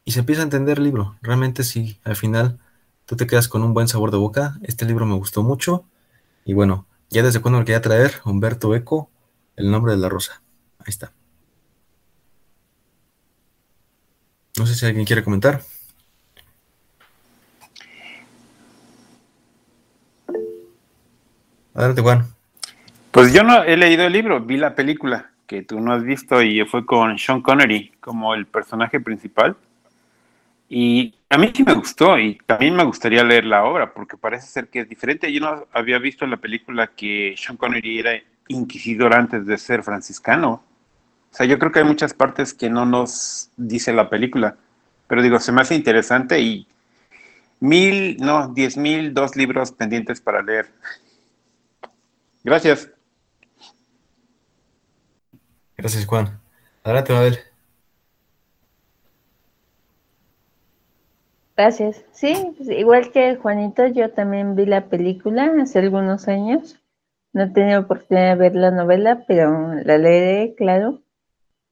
y 0.04 0.12
se 0.12 0.20
empieza 0.20 0.42
a 0.42 0.46
entender 0.46 0.80
el 0.80 0.86
libro, 0.86 1.16
realmente 1.22 1.64
sí, 1.64 2.00
al 2.04 2.16
final 2.16 2.60
tú 3.06 3.16
te 3.16 3.28
quedas 3.28 3.48
con 3.48 3.62
un 3.64 3.74
buen 3.74 3.88
sabor 3.88 4.10
de 4.10 4.18
boca. 4.18 4.58
Este 4.64 4.86
libro 4.86 5.06
me 5.06 5.16
gustó 5.16 5.44
mucho. 5.44 5.86
Y 6.44 6.54
bueno, 6.54 6.88
ya 7.10 7.24
desde 7.24 7.40
cuando 7.40 7.60
lo 7.60 7.66
quería 7.66 7.82
traer, 7.82 8.16
Humberto 8.26 8.74
Eco, 8.74 9.12
El 9.56 9.70
nombre 9.70 9.94
de 9.94 10.00
la 10.00 10.10
rosa. 10.10 10.42
Ahí 10.80 10.90
está. 10.90 11.14
No 14.58 14.66
sé 14.66 14.76
si 14.76 14.86
alguien 14.86 15.06
quiere 15.06 15.24
comentar. 15.24 15.62
Adelante, 21.74 22.02
Juan. 22.02 22.28
Pues 23.12 23.34
yo 23.34 23.44
no 23.44 23.64
he 23.64 23.78
leído 23.78 24.06
el 24.06 24.14
libro, 24.14 24.42
vi 24.42 24.58
la 24.58 24.74
película 24.74 25.32
que 25.48 25.64
tú 25.64 25.80
no 25.80 25.94
has 25.94 26.04
visto 26.04 26.42
y 26.44 26.64
fue 26.66 26.86
con 26.86 27.18
Sean 27.18 27.42
Connery 27.42 27.94
como 28.00 28.36
el 28.36 28.46
personaje 28.46 29.00
principal. 29.00 29.56
Y 30.70 31.16
a 31.30 31.38
mí 31.38 31.52
sí 31.56 31.64
me 31.64 31.74
gustó 31.74 32.20
y 32.20 32.38
también 32.46 32.76
me 32.76 32.84
gustaría 32.84 33.24
leer 33.24 33.46
la 33.46 33.64
obra 33.64 33.94
porque 33.94 34.18
parece 34.18 34.48
ser 34.48 34.68
que 34.68 34.82
es 34.82 34.90
diferente. 34.90 35.32
Yo 35.32 35.40
no 35.40 35.66
había 35.72 35.98
visto 35.98 36.26
en 36.26 36.32
la 36.32 36.38
película 36.38 36.88
que 36.88 37.34
Sean 37.38 37.58
Connery 37.58 38.00
era 38.00 38.12
inquisidor 38.50 39.16
antes 39.16 39.46
de 39.46 39.58
ser 39.58 39.84
franciscano. 39.84 40.64
O 41.32 41.36
sea, 41.36 41.46
yo 41.46 41.58
creo 41.58 41.72
que 41.72 41.80
hay 41.80 41.86
muchas 41.86 42.14
partes 42.14 42.54
que 42.54 42.70
no 42.70 42.86
nos 42.86 43.50
dice 43.56 43.94
la 43.94 44.10
película. 44.10 44.58
Pero 45.08 45.22
digo, 45.22 45.40
se 45.40 45.54
me 45.54 45.62
hace 45.62 45.76
interesante 45.76 46.40
y 46.42 46.68
mil, 47.62 48.18
no, 48.18 48.50
diez 48.50 48.76
mil, 48.76 49.14
dos 49.14 49.38
libros 49.38 49.72
pendientes 49.72 50.20
para 50.20 50.42
leer. 50.42 50.70
Gracias. 52.44 52.92
Gracias, 55.78 56.08
Juan. 56.08 56.40
Adelante, 56.84 57.14
Mabel. 57.14 57.38
Gracias. 61.56 62.04
Sí, 62.12 62.54
pues, 62.58 62.70
igual 62.70 63.12
que 63.12 63.36
Juanito, 63.36 63.86
yo 63.86 64.12
también 64.12 64.56
vi 64.56 64.66
la 64.66 64.90
película 64.90 65.54
hace 65.62 65.80
algunos 65.80 66.28
años. 66.28 66.80
No 67.32 67.44
he 67.44 67.50
tenido 67.50 67.82
oportunidad 67.82 68.30
de 68.32 68.36
ver 68.36 68.56
la 68.56 68.72
novela, 68.72 69.24
pero 69.28 69.76
la 69.84 69.98
leeré, 70.00 70.56
claro. 70.56 71.04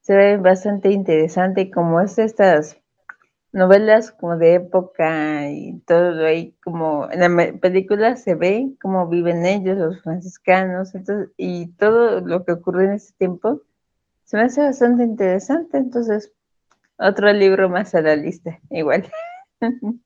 Se 0.01 0.16
ve 0.16 0.38
bastante 0.38 0.91
interesante 0.91 1.72
como 1.72 1.99
es 1.99 2.20
estas 2.20 2.78
novelas 3.51 4.12
como 4.12 4.38
de 4.38 4.56
época 4.56 5.49
y 5.49 5.80
todo 5.88 6.26
ahí 6.26 6.56
como 6.64 7.10
en 7.10 7.22
la 7.22 7.60
película 7.60 8.18
se 8.18 8.36
ve 8.36 8.76
cómo 8.82 9.08
viven 9.08 9.45
ellos, 9.45 9.78
los 9.78 10.01
franciscanos, 10.03 10.93
entonces, 10.93 11.30
y 11.38 11.68
todo 11.74 12.20
lo 12.22 12.43
que 12.45 12.51
ocurre 12.51 12.86
en 12.86 12.91
ese 12.93 13.14
tiempo 13.14 13.62
se 14.36 14.42
me 14.42 14.44
hace 14.48 14.62
bastante 14.62 15.04
interesante, 15.04 15.78
entonces 15.78 16.34
otro 16.98 17.32
libro 17.32 17.70
más 17.70 17.96
a 17.96 18.02
la 18.02 18.18
lista, 18.18 18.60
igual. 18.70 19.10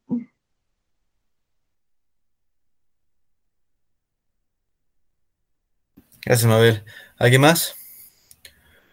Gracias, 6.23 6.47
Mabel. 6.47 6.83
¿Alguien 7.17 7.41
más? 7.41 7.75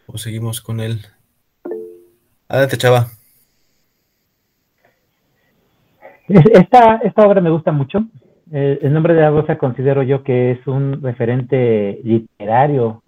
¿O 0.07 0.17
seguimos 0.17 0.63
con 0.63 0.81
él? 0.81 1.05
Adelante, 2.49 2.79
chava. 2.79 3.09
Esta, 6.29 6.97
esta 7.05 7.27
obra 7.27 7.43
me 7.43 7.51
gusta 7.51 7.73
mucho. 7.73 8.07
El, 8.51 8.91
nombre 8.91 9.13
de 9.13 9.21
la 9.21 9.31
rosa 9.31 9.59
considero 9.59 10.03
yo 10.03 10.23
que 10.23 10.53
es 10.53 10.67
un 10.67 11.03
referente 11.03 12.01
literario. 12.05 13.03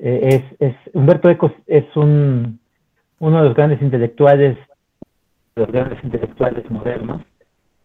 Es, 0.00 0.42
es 0.60 0.74
Humberto 0.92 1.28
Eco 1.28 1.52
es 1.66 1.84
un, 1.96 2.60
uno 3.18 3.38
de 3.38 3.48
los 3.48 3.56
grandes 3.56 3.82
intelectuales 3.82 4.56
los 5.58 5.70
grandes 5.70 6.02
intelectuales 6.02 6.70
modernos. 6.70 7.22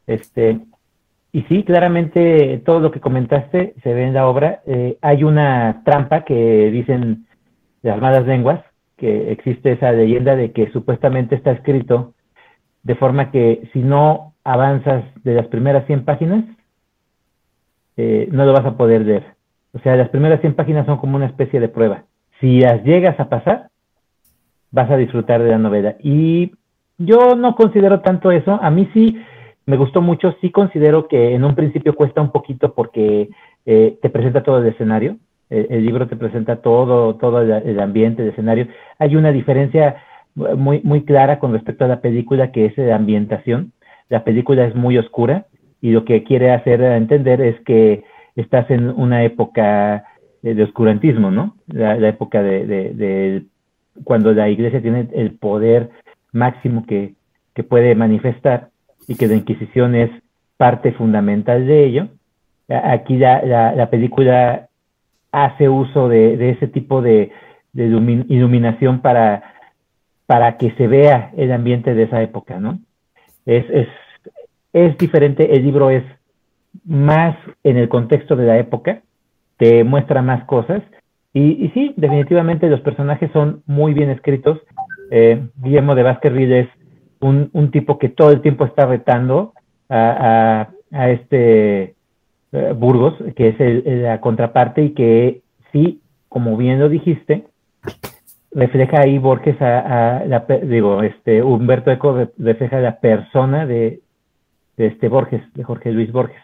Este, 0.07 0.59
y 1.31 1.41
sí, 1.43 1.63
claramente 1.63 2.61
todo 2.65 2.79
lo 2.79 2.91
que 2.91 3.01
comentaste 3.01 3.73
se 3.83 3.93
ve 3.93 4.03
en 4.03 4.13
la 4.13 4.27
obra. 4.27 4.61
Eh, 4.65 4.97
hay 5.01 5.23
una 5.23 5.81
trampa 5.83 6.23
que 6.23 6.69
dicen 6.71 7.25
las 7.81 7.99
malas 7.99 8.25
lenguas, 8.25 8.63
que 8.97 9.31
existe 9.31 9.73
esa 9.73 9.91
leyenda 9.91 10.35
de 10.35 10.51
que 10.51 10.71
supuestamente 10.71 11.35
está 11.35 11.51
escrito 11.51 12.13
de 12.83 12.95
forma 12.95 13.31
que 13.31 13.67
si 13.73 13.79
no 13.79 14.35
avanzas 14.43 15.03
de 15.23 15.33
las 15.33 15.47
primeras 15.47 15.85
100 15.87 16.05
páginas, 16.05 16.45
eh, 17.97 18.27
no 18.31 18.45
lo 18.45 18.53
vas 18.53 18.65
a 18.65 18.77
poder 18.77 19.01
leer. 19.01 19.35
O 19.73 19.79
sea, 19.79 19.95
las 19.95 20.09
primeras 20.09 20.41
100 20.41 20.55
páginas 20.55 20.85
son 20.85 20.97
como 20.97 21.15
una 21.15 21.25
especie 21.25 21.59
de 21.59 21.67
prueba. 21.67 22.03
Si 22.39 22.61
las 22.61 22.83
llegas 22.83 23.19
a 23.19 23.29
pasar, 23.29 23.69
vas 24.71 24.89
a 24.89 24.97
disfrutar 24.97 25.41
de 25.41 25.49
la 25.49 25.57
novela. 25.57 25.95
Y 26.01 26.51
yo 26.97 27.35
no 27.35 27.55
considero 27.55 28.01
tanto 28.01 28.31
eso. 28.31 28.59
A 28.61 28.69
mí 28.69 28.89
sí 28.93 29.17
me 29.65 29.77
gustó 29.77 30.01
mucho. 30.01 30.35
Sí 30.41 30.51
considero 30.51 31.07
que 31.07 31.33
en 31.33 31.43
un 31.43 31.55
principio 31.55 31.95
cuesta 31.95 32.21
un 32.21 32.31
poquito 32.31 32.73
porque 32.73 33.29
eh, 33.65 33.97
te 34.01 34.09
presenta 34.09 34.43
todo 34.43 34.59
el 34.59 34.67
escenario. 34.67 35.17
El, 35.49 35.85
libro 35.85 36.07
te 36.07 36.15
presenta 36.15 36.55
todo, 36.57 37.15
todo 37.15 37.41
el, 37.41 37.79
ambiente, 37.79 38.23
el 38.23 38.29
escenario. 38.29 38.67
Hay 38.97 39.15
una 39.15 39.31
diferencia 39.31 39.97
muy, 40.33 40.81
muy 40.83 41.03
clara 41.03 41.37
con 41.37 41.53
respecto 41.53 41.85
a 41.85 41.87
la 41.87 42.01
película 42.01 42.51
que 42.51 42.65
es 42.65 42.77
la 42.77 42.95
ambientación. 42.95 43.71
La 44.09 44.23
película 44.23 44.65
es 44.65 44.73
muy 44.73 44.97
oscura 44.97 45.45
y 45.79 45.91
lo 45.91 46.05
que 46.05 46.23
quiere 46.23 46.51
hacer 46.51 46.81
entender 46.81 47.39
es 47.41 47.59
que 47.61 48.03
estás 48.35 48.69
en 48.71 48.89
una 48.89 49.23
época 49.23 50.05
de 50.41 50.61
oscurantismo, 50.61 51.31
¿no? 51.31 51.55
La, 51.67 51.95
época 52.07 52.43
de, 52.43 52.65
de, 52.65 53.43
cuando 54.03 54.33
la 54.33 54.49
iglesia 54.49 54.81
tiene 54.81 55.07
el 55.13 55.31
poder 55.31 55.89
máximo 56.31 56.85
que, 56.85 57.15
puede 57.69 57.93
manifestar 57.93 58.69
y 59.07 59.15
que 59.15 59.27
la 59.27 59.35
Inquisición 59.35 59.93
es 59.93 60.09
parte 60.57 60.91
fundamental 60.91 61.67
de 61.67 61.85
ello. 61.85 62.07
Aquí 62.67 63.17
la, 63.17 63.73
la, 63.75 63.89
película 63.91 64.69
hace 65.31 65.69
uso 65.69 66.09
de, 66.09 66.49
ese 66.49 66.67
tipo 66.67 67.01
de, 67.01 67.31
iluminación 67.73 69.01
para, 69.01 69.53
para 70.25 70.57
que 70.57 70.71
se 70.71 70.87
vea 70.87 71.31
el 71.37 71.51
ambiente 71.51 71.93
de 71.93 72.03
esa 72.03 72.21
época, 72.21 72.59
¿no? 72.59 72.79
Es, 73.45 73.65
es, 73.69 73.87
es 74.73 74.97
diferente, 74.97 75.55
el 75.55 75.63
libro 75.63 75.91
es 75.91 76.03
más 76.85 77.35
en 77.63 77.77
el 77.77 77.89
contexto 77.89 78.35
de 78.35 78.45
la 78.45 78.57
época, 78.57 79.01
te 79.57 79.83
muestra 79.83 80.21
más 80.21 80.43
cosas, 80.45 80.81
y, 81.35 81.69
sí, 81.73 81.93
definitivamente 81.97 82.69
los 82.69 82.81
personajes 82.81 83.31
son 83.31 83.63
muy 83.65 83.93
bien 83.93 84.11
escritos, 84.11 84.59
eh, 85.09 85.47
Guillermo 85.55 85.95
de 85.95 86.03
Vázquez 86.03 86.33
es 86.35 86.67
un, 87.21 87.71
tipo 87.71 87.97
que 87.97 88.09
todo 88.09 88.31
el 88.31 88.41
tiempo 88.41 88.65
está 88.65 88.85
retando 88.85 89.53
a, 89.89 90.69
a, 90.91 91.09
este 91.09 91.95
eh, 92.51 92.73
Burgos, 92.75 93.15
que 93.35 93.49
es 93.49 93.85
la 93.85 94.21
contraparte 94.21 94.83
y 94.83 94.89
que 94.91 95.41
sí, 95.71 96.01
como 96.29 96.55
bien 96.55 96.79
lo 96.79 96.89
dijiste, 96.89 97.45
refleja 98.51 99.01
ahí 99.01 99.17
Borges 99.17 99.59
a, 99.61 100.23
la, 100.27 100.45
digo, 100.63 101.01
este 101.01 101.41
Humberto 101.41 101.91
Eco 101.91 102.27
refleja 102.37 102.79
la 102.79 102.99
persona 102.99 103.65
de, 103.65 104.01
este 104.77 105.09
Borges, 105.09 105.41
de 105.53 105.63
Jorge 105.63 105.91
Luis 105.91 106.11
Borges. 106.11 106.42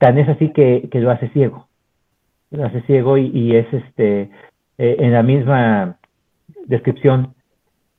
Tan 0.00 0.16
es 0.16 0.26
así 0.30 0.48
que, 0.48 0.88
lo 0.94 1.10
hace 1.10 1.28
ciego. 1.28 1.68
Lo 2.50 2.64
hace 2.64 2.80
ciego 2.82 3.18
y, 3.18 3.54
es 3.54 3.66
este 3.70 4.30
eh, 4.78 4.96
en 4.98 5.12
la 5.12 5.22
misma 5.22 5.98
descripción 6.64 7.34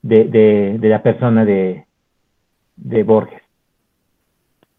de, 0.01 0.79
la 0.81 1.03
persona 1.03 1.45
de, 1.45 1.85
de 2.75 3.03
Borges. 3.03 3.43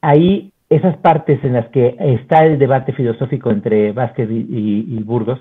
Ahí, 0.01 0.53
esas 0.69 0.97
partes 0.97 1.39
en 1.45 1.53
las 1.53 1.69
que 1.69 1.95
está 2.01 2.45
el 2.45 2.59
debate 2.59 2.93
filosófico 2.93 3.53
entre 3.53 3.93
Vázquez 3.93 4.29
y, 4.29 5.01
Burgos, 5.05 5.39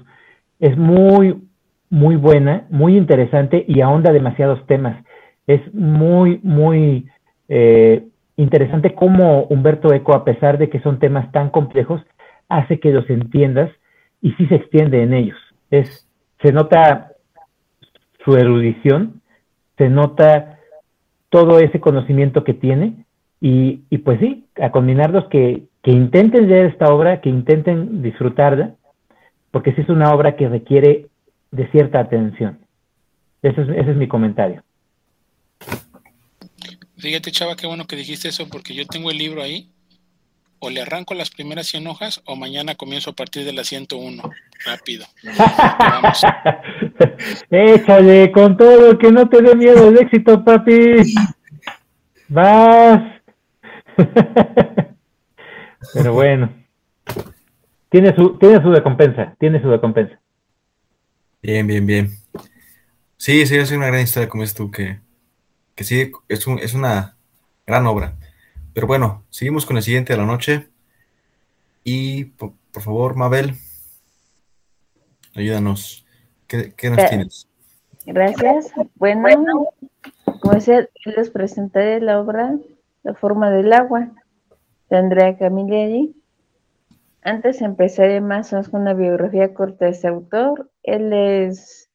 es 0.60 0.78
muy, 0.78 1.42
muy 1.90 2.16
buena, 2.16 2.68
muy 2.70 2.96
interesante 2.96 3.66
y 3.68 3.82
ahonda 3.82 4.14
demasiados 4.14 4.64
temas. 4.68 5.04
Es 5.48 5.62
muy, 5.74 6.40
muy 6.44 7.10
eh, 7.50 8.04
interesante 8.38 8.96
cómo 8.96 9.44
Humberto 9.44 9.94
Eco, 9.94 10.14
a 10.14 10.24
pesar 10.24 10.58
de 10.58 10.70
que 10.70 10.82
son 10.82 11.00
temas 11.00 11.32
tan 11.32 11.50
complejos, 11.50 12.02
hace 12.50 12.80
que 12.80 12.92
los 12.92 13.10
entiendas 13.10 13.72
y 14.22 14.32
sí 14.34 14.46
se 14.48 14.56
extiende 14.56 15.04
en 15.04 15.14
ellos. 15.14 15.38
Es, 15.70 16.08
se 16.42 16.52
nota 16.52 17.14
su 18.24 18.36
erudición 18.36 19.22
se 19.78 19.90
nota 19.90 20.60
todo 21.30 21.58
ese 21.60 21.80
conocimiento 21.80 22.44
que 22.44 22.54
tiene 22.54 23.06
y, 23.40 23.98
pues 24.06 24.20
sí, 24.20 24.46
a 24.62 24.70
combinarlos 24.70 25.26
que 25.30 25.64
que 25.82 25.92
intenten 25.92 26.48
leer 26.48 26.68
esta 26.68 26.94
obra, 26.94 27.22
que 27.22 27.30
intenten 27.30 28.02
disfrutarla, 28.02 28.76
porque 29.52 29.74
sí 29.74 29.82
es 29.82 29.90
una 29.90 30.14
obra 30.14 30.36
que 30.36 30.48
requiere 30.48 31.08
de 31.52 31.68
cierta 31.72 32.00
atención. 32.00 32.60
Ese 33.42 33.62
es, 33.62 33.70
ese 33.70 33.92
es 33.92 33.98
mi 33.98 34.08
comentario. 34.08 34.64
Fíjate, 37.02 37.32
Chava, 37.32 37.56
qué 37.56 37.66
bueno 37.66 37.88
que 37.88 37.96
dijiste 37.96 38.28
eso, 38.28 38.48
porque 38.48 38.76
yo 38.76 38.86
tengo 38.86 39.10
el 39.10 39.18
libro 39.18 39.42
ahí. 39.42 39.72
O 40.60 40.70
le 40.70 40.84
arranco 40.84 41.16
las 41.16 41.32
primeras 41.32 41.66
100 41.66 41.88
hojas, 41.88 42.22
o 42.26 42.36
mañana 42.36 42.76
comienzo 42.76 43.10
a 43.10 43.16
partir 43.16 43.44
de 43.44 43.54
la 43.54 43.64
101. 43.64 44.22
Rápido. 44.64 45.08
Vamos. 45.80 46.22
Échale 47.50 48.32
con 48.32 48.56
todo, 48.56 49.00
que 49.00 49.12
no 49.12 49.28
te 49.28 49.42
dé 49.42 49.56
miedo 49.56 49.90
el 49.90 49.98
éxito, 49.98 50.44
papi. 50.46 51.16
Vas. 52.28 53.02
Pero 55.96 56.14
bueno. 56.14 56.54
Tiene 57.90 58.16
su, 58.16 58.38
tiene 58.38 58.62
su 58.62 58.72
recompensa, 58.72 59.36
tiene 59.40 59.60
su 59.60 59.72
recompensa. 59.72 60.20
Bien, 61.42 61.66
bien, 61.66 61.88
bien. 61.88 62.12
Sí, 63.18 63.48
sí, 63.48 63.56
es 63.56 63.72
una 63.72 63.88
gran 63.88 64.02
historia 64.02 64.30
como 64.30 64.44
es 64.44 64.54
tú, 64.54 64.70
que, 64.70 65.00
que 65.82 65.86
sí, 65.86 66.12
es, 66.28 66.46
un, 66.46 66.60
es 66.60 66.76
una 66.76 67.18
gran 67.66 67.88
obra. 67.88 68.14
Pero 68.72 68.86
bueno, 68.86 69.24
seguimos 69.32 69.66
con 69.66 69.78
el 69.78 69.84
siguiente 69.84 70.14
de 70.14 70.20
la 70.20 70.28
noche. 70.28 70.70
Y 71.84 72.26
por, 72.26 72.54
favor, 72.74 73.16
Mabel, 73.16 73.56
ayúdanos. 75.34 76.06
¿Qué, 76.46 76.74
qué 76.78 76.92
nos 76.92 77.00
Eh, 77.00 77.06
tienes? 77.10 77.48
Gracias. 78.06 78.72
Bueno, 78.94 79.70
como 80.40 80.54
decía, 80.54 80.88
les 81.04 81.32
presentaré 81.32 82.00
la 82.00 82.20
obra 82.20 82.56
La 83.02 83.16
forma 83.16 83.50
del 83.50 83.74
agua 83.74 84.12
de 84.92 84.98
Andrea 84.98 85.36
Camilleri. 85.36 86.16
Antes 87.24 87.62
empezaré 87.62 88.22
más 88.22 88.54
o 88.54 88.58
menos 88.58 88.70
con 88.70 88.82
una 88.82 88.94
biografía 88.94 89.56
corta 89.56 89.86
de 89.86 89.92
este 89.92 90.08
autor. 90.08 90.70
Él 90.84 91.12
es 91.12 91.90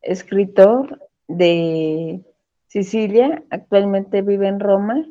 escritor 0.00 1.00
de 1.26 2.24
Sicilia, 2.70 3.42
actualmente 3.50 4.22
vive 4.22 4.46
en 4.46 4.60
Roma 4.60 5.04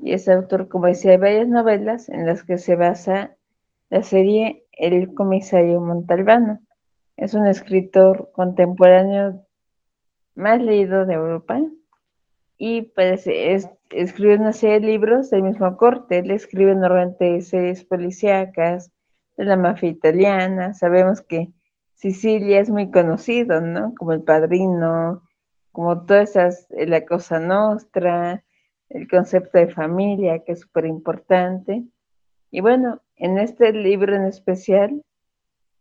y 0.00 0.14
es 0.14 0.28
autor, 0.28 0.66
como 0.66 0.88
decía, 0.88 1.12
de 1.12 1.18
varias 1.18 1.46
novelas 1.46 2.08
en 2.08 2.26
las 2.26 2.42
que 2.42 2.58
se 2.58 2.74
basa 2.74 3.36
la 3.88 4.02
serie 4.02 4.66
El 4.72 5.14
comisario 5.14 5.80
Montalbano. 5.80 6.58
Es 7.16 7.34
un 7.34 7.46
escritor 7.46 8.32
contemporáneo 8.32 9.46
más 10.34 10.60
leído 10.60 11.06
de 11.06 11.14
Europa 11.14 11.60
y 12.56 12.82
parece, 12.82 13.52
es, 13.54 13.70
escribe 13.90 14.34
una 14.34 14.52
serie 14.52 14.80
de 14.80 14.86
libros 14.88 15.30
del 15.30 15.44
mismo 15.44 15.76
corte. 15.76 16.18
Él 16.18 16.32
escribe 16.32 16.74
normalmente 16.74 17.40
series 17.42 17.84
policíacas 17.84 18.90
de 19.36 19.44
la 19.44 19.56
mafia 19.56 19.88
italiana. 19.88 20.74
Sabemos 20.74 21.20
que 21.20 21.52
Sicilia 21.94 22.58
es 22.58 22.70
muy 22.70 22.90
conocido, 22.90 23.60
¿no? 23.60 23.94
Como 23.94 24.14
El 24.14 24.24
Padrino, 24.24 25.22
como 25.78 26.04
todas 26.06 26.30
esas, 26.30 26.66
eh, 26.72 26.88
la 26.88 27.06
Cosa 27.06 27.38
Nostra, 27.38 28.42
el 28.88 29.06
concepto 29.08 29.58
de 29.58 29.68
familia, 29.68 30.42
que 30.42 30.50
es 30.50 30.62
súper 30.62 30.86
importante. 30.86 31.84
Y 32.50 32.60
bueno, 32.62 33.00
en 33.14 33.38
este 33.38 33.72
libro 33.72 34.16
en 34.16 34.24
especial, 34.24 35.04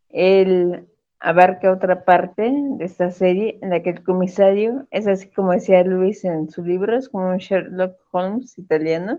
él 0.10 0.88
abarca 1.20 1.72
otra 1.72 2.06
parte 2.06 2.44
de 2.78 2.86
esta 2.86 3.10
serie 3.10 3.58
en 3.64 3.72
la 3.72 3.82
que 3.82 3.90
el 3.90 4.04
comisario 4.04 4.86
es 4.92 5.08
así 5.08 5.32
como 5.32 5.54
decía 5.54 5.84
Luis 5.84 6.24
en 6.26 6.48
su 6.52 6.64
libro, 6.64 6.96
es 6.96 7.10
como 7.10 7.32
un 7.32 7.38
Sherlock 7.38 7.98
Holmes 8.12 8.56
italiano. 8.60 9.18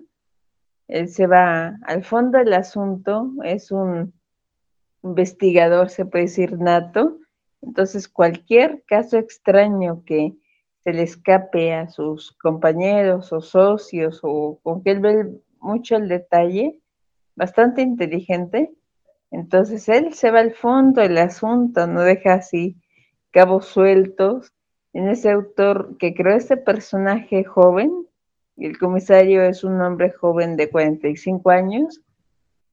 Él 0.86 1.08
se 1.08 1.26
va 1.26 1.76
al 1.86 2.04
fondo 2.04 2.38
del 2.38 2.52
asunto, 2.52 3.32
es 3.42 3.72
un 3.72 4.14
investigador, 5.02 5.90
se 5.90 6.06
puede 6.06 6.26
decir, 6.26 6.56
nato. 6.56 7.18
Entonces, 7.62 8.06
cualquier 8.06 8.84
caso 8.86 9.18
extraño 9.18 10.04
que 10.04 10.36
se 10.88 10.94
le 10.94 11.02
escape 11.02 11.74
a 11.74 11.86
sus 11.90 12.32
compañeros 12.32 13.30
o 13.34 13.42
socios 13.42 14.20
o 14.22 14.58
con 14.62 14.82
que 14.82 14.92
él 14.92 15.00
ve 15.00 15.38
mucho 15.60 15.96
el 15.96 16.08
detalle, 16.08 16.80
bastante 17.36 17.82
inteligente, 17.82 18.72
entonces 19.30 19.86
él 19.90 20.14
se 20.14 20.30
va 20.30 20.40
al 20.40 20.54
fondo 20.54 21.02
del 21.02 21.18
asunto, 21.18 21.86
no 21.86 22.00
deja 22.00 22.32
así 22.32 22.78
cabos 23.32 23.66
sueltos. 23.66 24.50
En 24.94 25.10
ese 25.10 25.30
autor 25.30 25.98
que 25.98 26.14
creó 26.14 26.34
este 26.34 26.56
personaje 26.56 27.44
joven, 27.44 27.92
el 28.56 28.78
comisario 28.78 29.42
es 29.42 29.64
un 29.64 29.78
hombre 29.82 30.10
joven 30.10 30.56
de 30.56 30.70
45 30.70 31.50
años, 31.50 32.00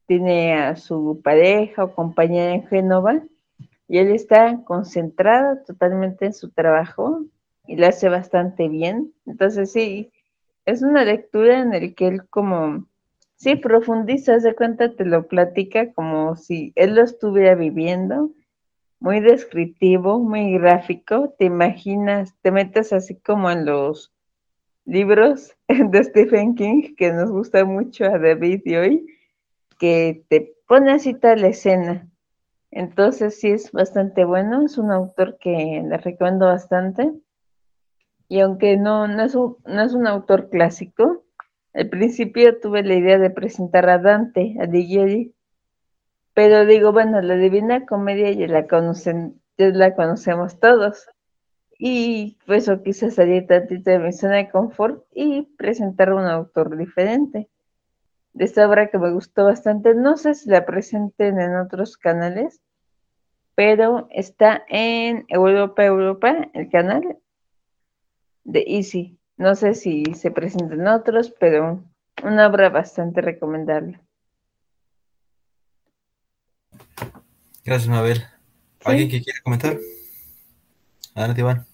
tiene 0.08 0.54
a 0.54 0.78
su 0.78 1.20
pareja 1.22 1.84
o 1.84 1.94
compañera 1.94 2.54
en 2.54 2.66
Génova, 2.68 3.22
y 3.90 3.98
él 3.98 4.12
está 4.12 4.64
concentrado 4.64 5.58
totalmente 5.68 6.28
en 6.28 6.34
su 6.34 6.52
trabajo 6.52 7.26
y 7.68 7.76
lo 7.78 7.88
hace 7.88 8.10
bastante 8.10 8.70
bien. 8.70 9.14
Entonces 9.26 9.72
sí, 9.72 10.12
es 10.66 10.82
una 10.82 11.06
lectura 11.06 11.60
en 11.62 11.72
la 11.72 11.94
que 11.94 12.08
él 12.08 12.28
como 12.30 12.86
Sí, 13.38 13.58
profundiza, 13.58 14.38
de 14.38 14.56
cuenta, 14.56 14.96
te 14.96 15.06
lo 15.06 15.28
platica 15.28 15.92
como 15.94 16.36
si 16.36 16.72
él 16.76 16.96
lo 16.96 17.04
estuviera 17.04 17.54
viviendo, 17.54 18.32
muy 19.00 19.20
descriptivo, 19.20 20.20
muy 20.20 20.54
gráfico, 20.54 21.36
te 21.38 21.46
imaginas, 21.46 22.34
te 22.42 22.52
metes 22.52 22.94
así 22.94 23.16
como 23.16 23.52
en 23.52 23.66
los 23.66 24.14
libros 24.86 25.54
de 25.68 26.04
Stephen 26.04 26.56
King, 26.56 26.96
que 26.96 27.12
nos 27.12 27.30
gusta 27.30 27.66
mucho 27.66 28.06
a 28.06 28.18
David 28.18 28.62
y 28.64 28.76
hoy, 28.78 29.08
que 29.80 30.24
te 30.30 30.56
pone 30.68 30.94
así 30.94 31.14
toda 31.14 31.36
la 31.36 31.48
escena. 31.48 32.10
Entonces 32.72 33.40
sí 33.40 33.50
es 33.50 33.72
bastante 33.72 34.24
bueno, 34.24 34.66
es 34.66 34.78
un 34.78 34.92
autor 34.92 35.38
que 35.40 35.84
le 35.86 35.98
recomiendo 35.98 36.46
bastante. 36.46 37.12
Y 38.28 38.40
aunque 38.40 38.78
no, 38.78 39.08
no, 39.08 39.24
es, 39.24 39.36
un, 39.36 39.58
no 39.66 39.82
es 39.82 39.94
un 39.94 40.08
autor 40.08 40.50
clásico, 40.50 41.24
al 41.74 41.90
principio 41.90 42.60
tuve 42.60 42.84
la 42.84 42.96
idea 42.96 43.20
de 43.20 43.30
presentar 43.30 43.90
a 43.90 44.00
Dante, 44.00 44.56
a 44.60 44.64
Alighieri, 44.64 45.36
pero 46.34 46.66
digo, 46.66 46.92
bueno, 46.92 47.22
la 47.22 47.36
Divina 47.36 47.86
Comedia 47.86 48.32
ya 48.32 48.48
la 48.48 48.68
conocen, 48.68 49.42
ya 49.58 49.70
la 49.70 49.96
conocemos 49.96 50.60
todos. 50.60 51.08
Y 51.78 52.38
pues 52.46 52.64
eso 52.64 52.84
quise 52.84 53.12
salir 53.12 53.48
tantito 53.48 53.90
de 53.92 54.00
mi 54.00 54.14
zona 54.14 54.38
de 54.38 54.50
confort 54.50 55.06
y 55.14 55.44
presentar 55.58 56.14
un 56.14 56.26
autor 56.26 56.78
diferente. 56.78 57.50
De 58.34 58.46
esta 58.46 58.68
obra 58.68 58.88
que 58.88 58.98
me 58.98 59.12
gustó 59.12 59.46
bastante, 59.46 59.94
no 59.96 60.18
sé 60.18 60.36
si 60.36 60.50
la 60.50 60.66
presenten 60.66 61.40
en 61.40 61.56
otros 61.56 61.98
canales, 61.98 62.62
pero 63.56 64.08
está 64.12 64.64
en 64.68 65.26
Europa 65.30 65.86
Europa, 65.86 66.50
el 66.54 66.70
canal 66.70 67.18
de 68.46 68.64
Easy. 68.66 69.20
No 69.36 69.56
sé 69.56 69.76
si 69.76 70.06
se 70.16 70.32
presentan 70.32 70.88
otros, 70.88 71.34
pero 71.38 71.84
una 72.24 72.48
obra 72.48 72.70
bastante 72.70 73.20
recomendable. 73.20 74.00
Gracias, 77.66 77.90
Mabel. 77.90 78.24
¿Alguien 78.86 79.10
que 79.10 79.22
quiera 79.22 79.40
comentar? 79.44 79.78
Adelante, 81.16 81.42
Iván. 81.42 81.66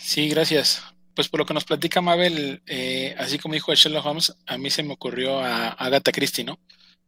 Sí, 0.00 0.28
gracias. 0.28 0.82
Pues 1.14 1.28
por 1.28 1.40
lo 1.40 1.46
que 1.46 1.54
nos 1.54 1.64
platica 1.64 2.02
Mabel, 2.02 2.62
eh, 2.66 3.14
así 3.18 3.38
como 3.38 3.54
dijo 3.54 3.74
Sherlock 3.74 4.04
Holmes, 4.04 4.36
a 4.46 4.58
mí 4.58 4.68
se 4.68 4.82
me 4.82 4.92
ocurrió 4.92 5.40
a 5.40 5.68
Agatha 5.68 6.12
Christie, 6.12 6.44
¿no? 6.44 6.58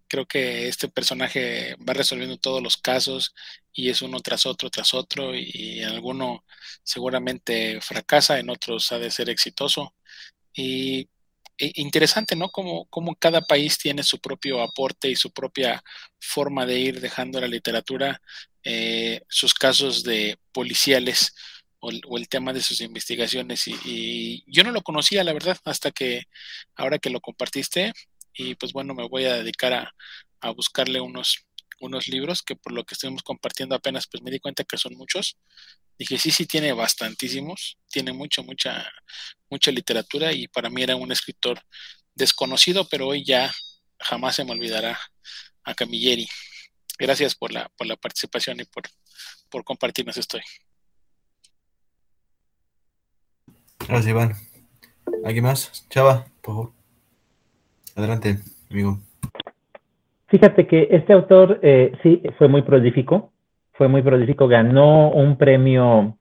Creo 0.09 0.27
que 0.27 0.69
este 0.69 0.89
personaje 0.89 1.77
va 1.89 1.95
resolviendo 1.95 2.39
todos 2.39 2.63
los 2.63 2.77
casos 2.77 3.35
y 3.73 3.91
es 3.91 4.03
uno 4.03 4.21
tras 4.21 4.47
otro, 4.47 4.71
tras 4.71 4.95
otro, 4.95 5.35
y, 5.35 5.51
y 5.55 5.83
alguno 5.83 6.45
seguramente 6.83 7.81
fracasa, 7.81 8.39
en 8.39 8.51
otros 8.51 8.91
ha 8.93 8.99
de 8.99 9.11
ser 9.11 9.31
exitoso. 9.31 9.95
Y 10.55 11.09
e, 11.59 11.73
interesante, 11.77 12.37
¿no? 12.37 12.51
Como, 12.51 12.87
como 12.87 13.17
cada 13.17 13.43
país 13.43 13.79
tiene 13.79 14.03
su 14.05 14.21
propio 14.21 14.63
aporte 14.63 15.11
y 15.11 15.17
su 15.17 15.33
propia 15.33 15.83
forma 16.21 16.67
de 16.67 16.79
ir 16.79 17.01
dejando 17.01 17.41
la 17.41 17.49
literatura 17.49 18.21
eh, 18.65 19.23
sus 19.29 19.55
casos 19.55 20.05
de 20.05 20.39
policiales 20.53 21.35
o 21.81 21.91
el, 21.91 22.29
tema 22.29 22.53
de 22.53 22.61
sus 22.63 22.81
investigaciones. 22.81 23.67
Y, 23.69 24.45
yo 24.47 24.65
no 24.65 24.73
lo 24.73 24.83
conocía, 24.83 25.25
la 25.25 25.33
verdad, 25.33 25.59
hasta 25.65 25.91
que 25.91 26.25
ahora 26.77 26.99
que 26.99 27.11
lo 27.11 27.21
compartiste, 27.21 27.93
y 28.39 28.55
pues 28.55 28.73
bueno, 28.73 28.95
me 28.95 29.07
voy 29.09 29.25
a 29.25 29.35
dedicar 29.35 29.73
a, 29.73 29.95
a 30.41 30.51
buscarle 30.51 31.01
unos, 31.01 31.45
unos 31.81 32.09
libros 32.09 32.43
que 32.43 32.57
por 32.57 32.73
lo 32.73 32.85
que 32.85 32.95
estuvimos 32.95 33.23
compartiendo 33.23 33.75
apenas, 33.75 34.07
pues 34.07 34.23
me 34.23 34.31
di 34.31 34.39
cuenta 34.39 34.65
que 34.65 34.79
son 34.79 34.95
muchos. 34.95 35.37
Dije, 35.99 36.17
sí, 36.19 36.31
sí, 36.31 36.47
tiene 36.47 36.73
bastantísimos, 36.73 37.79
tiene 37.91 38.13
mucha, 38.13 38.43
mucha, 38.43 38.89
mucha 39.51 39.73
literatura 39.73 40.33
y 40.33 40.47
para 40.47 40.71
mí 40.71 40.83
era 40.83 40.95
un 40.95 41.11
escritor 41.11 41.61
desconocido, 42.15 42.89
pero 42.89 43.09
hoy 43.09 43.25
ya 43.25 43.53
jamás 43.99 44.37
se 44.37 44.45
me 44.45 44.53
olvidará 44.53 44.99
a 45.65 45.75
Camilleri. 45.75 46.29
Gracias 46.99 47.35
por 47.35 47.53
la, 47.53 47.69
por 47.77 47.89
la 47.89 47.97
participación 47.97 48.61
y 48.61 48.65
por, 48.65 48.85
por 49.51 49.65
compartirnos 49.65 50.17
esto. 50.17 50.39
Gracias, 53.81 54.07
Iván. 54.07 54.37
¿Alguien 55.25 55.45
más? 55.45 55.87
Chava, 55.89 56.27
por 56.43 56.55
favor. 56.55 56.78
Adelante, 57.99 58.37
amigo. 58.71 58.99
Fíjate 60.29 60.69
que 60.69 60.87
este 60.93 61.13
autor 61.13 61.59
eh, 61.63 61.91
sí 62.05 62.23
fue 62.39 62.47
muy 62.47 62.63
prolífico, 62.63 63.33
fue 63.73 63.89
muy 63.89 64.03
prolífico, 64.03 64.47
ganó 64.47 65.11
un 65.11 65.37
premio 65.37 66.17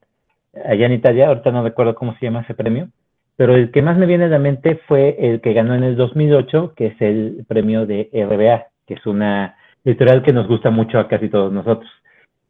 allá 0.65 0.87
en 0.87 0.93
Italia, 0.93 1.27
ahorita 1.27 1.51
no 1.51 1.61
recuerdo 1.61 1.93
cómo 1.93 2.15
se 2.15 2.25
llama 2.25 2.41
ese 2.41 2.55
premio, 2.55 2.89
pero 3.35 3.55
el 3.55 3.69
que 3.69 3.83
más 3.83 3.95
me 3.95 4.07
viene 4.07 4.23
a 4.23 4.29
la 4.29 4.39
mente 4.39 4.81
fue 4.87 5.17
el 5.19 5.39
que 5.39 5.53
ganó 5.53 5.75
en 5.75 5.83
el 5.83 5.95
2008, 5.95 6.73
que 6.75 6.87
es 6.87 6.99
el 6.99 7.45
premio 7.47 7.85
de 7.85 8.09
RBA, 8.11 8.69
que 8.87 8.95
es 8.95 9.05
una 9.05 9.55
editorial 9.85 10.23
que 10.23 10.33
nos 10.33 10.47
gusta 10.47 10.71
mucho 10.71 10.97
a 10.97 11.07
casi 11.07 11.29
todos 11.29 11.53
nosotros. 11.53 11.91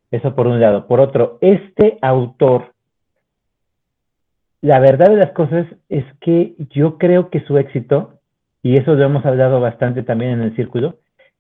Eso 0.10 0.36
por 0.36 0.48
un 0.48 0.62
lado. 0.62 0.88
Por 0.88 1.02
otro, 1.02 1.38
este 1.42 1.98
autor, 2.02 2.72
la 4.62 4.80
verdad 4.80 5.10
de 5.10 5.18
las 5.18 5.32
cosas 5.32 5.68
es 5.90 6.06
que 6.22 6.56
yo 6.70 6.98
creo 6.98 7.30
que 7.30 7.42
su 7.42 7.58
éxito, 7.58 8.17
y 8.68 8.76
eso 8.76 8.96
lo 8.96 9.06
hemos 9.06 9.26
hablado 9.26 9.62
bastante 9.62 10.04
también 10.04 10.32
en 10.32 10.42
el 10.42 10.54
círculo, 10.58 10.98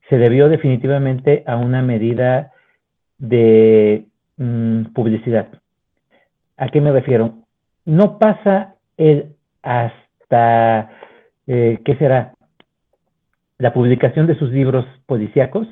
se 0.08 0.18
debió 0.18 0.48
definitivamente 0.48 1.44
a 1.46 1.58
una 1.58 1.82
medida 1.82 2.54
de 3.18 4.06
mm, 4.38 4.94
publicidad. 4.94 5.50
¿A 6.56 6.70
qué 6.70 6.80
me 6.80 6.94
refiero? 6.94 7.40
No 7.84 8.18
pasa 8.18 8.76
el 8.96 9.36
hasta, 9.62 10.90
eh, 11.48 11.80
¿qué 11.84 11.96
será? 11.98 12.34
La 13.58 13.74
publicación 13.74 14.26
de 14.26 14.40
sus 14.40 14.50
libros 14.52 14.86
policíacos 15.06 15.68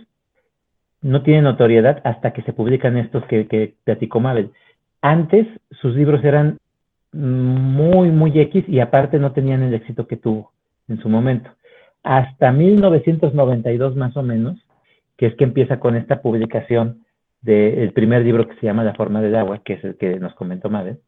no 1.02 1.24
tiene 1.24 1.42
notoriedad 1.42 2.02
hasta 2.04 2.34
que 2.34 2.42
se 2.42 2.52
publican 2.52 2.98
estos 2.98 3.24
que, 3.28 3.48
que 3.48 3.76
platicó 3.86 4.20
Mabel. 4.20 4.52
Antes 5.02 5.48
sus 5.72 5.96
libros 5.96 6.22
eran 6.26 6.58
muy, 7.14 8.12
muy 8.12 8.38
X 8.38 8.66
y 8.68 8.82
aparte 8.82 9.20
no 9.20 9.32
tenían 9.32 9.64
el 9.64 9.74
éxito 9.74 10.06
que 10.06 10.18
tuvo 10.18 10.52
en 10.88 11.00
su 11.00 11.10
momento. 11.10 11.50
Hasta 12.04 12.52
1992 12.52 13.96
más 13.96 14.16
o 14.16 14.24
menos, 14.24 14.58
que 15.18 15.28
es 15.28 15.36
que 15.36 15.44
empieza 15.44 15.80
con 15.80 15.96
esta 15.96 16.22
publicación 16.22 17.06
del 17.42 17.92
primer 17.94 18.24
libro 18.24 18.48
que 18.48 18.56
se 18.56 18.66
llama 18.66 18.84
La 18.84 18.96
forma 18.96 19.22
del 19.22 19.36
agua, 19.36 19.62
que 19.64 19.74
es 19.74 19.84
el 19.84 19.98
que 19.98 20.20
nos 20.20 20.34
comentó 20.36 20.70
Mabel, 20.70 21.00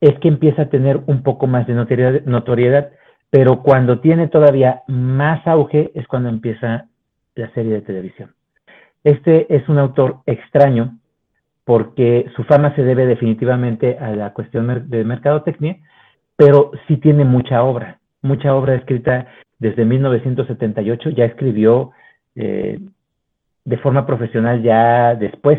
es 0.00 0.18
que 0.18 0.28
empieza 0.28 0.62
a 0.62 0.68
tener 0.70 1.00
un 1.06 1.22
poco 1.22 1.46
más 1.46 1.66
de 1.66 1.74
notoriedad, 1.74 2.22
notoriedad, 2.24 2.90
pero 3.30 3.62
cuando 3.62 4.00
tiene 4.00 4.28
todavía 4.28 4.82
más 4.88 5.46
auge 5.46 5.90
es 5.94 6.06
cuando 6.06 6.28
empieza 6.28 6.86
la 7.34 7.50
serie 7.52 7.72
de 7.72 7.82
televisión. 7.82 8.32
Este 9.04 9.54
es 9.54 9.68
un 9.68 9.78
autor 9.78 10.18
extraño 10.26 10.98
porque 11.64 12.26
su 12.36 12.44
fama 12.44 12.74
se 12.76 12.82
debe 12.82 13.06
definitivamente 13.06 13.98
a 13.98 14.10
la 14.14 14.32
cuestión 14.32 14.88
de 14.88 15.04
mercadotecnia, 15.04 15.76
pero 16.36 16.70
sí 16.86 16.96
tiene 16.98 17.24
mucha 17.24 17.62
obra, 17.62 17.98
mucha 18.22 18.54
obra 18.54 18.74
escrita 18.74 19.26
desde 19.58 19.84
1978, 19.84 21.10
ya 21.10 21.24
escribió 21.24 21.92
eh, 22.34 22.78
de 23.64 23.78
forma 23.78 24.06
profesional 24.06 24.62
ya 24.62 25.14
después. 25.14 25.58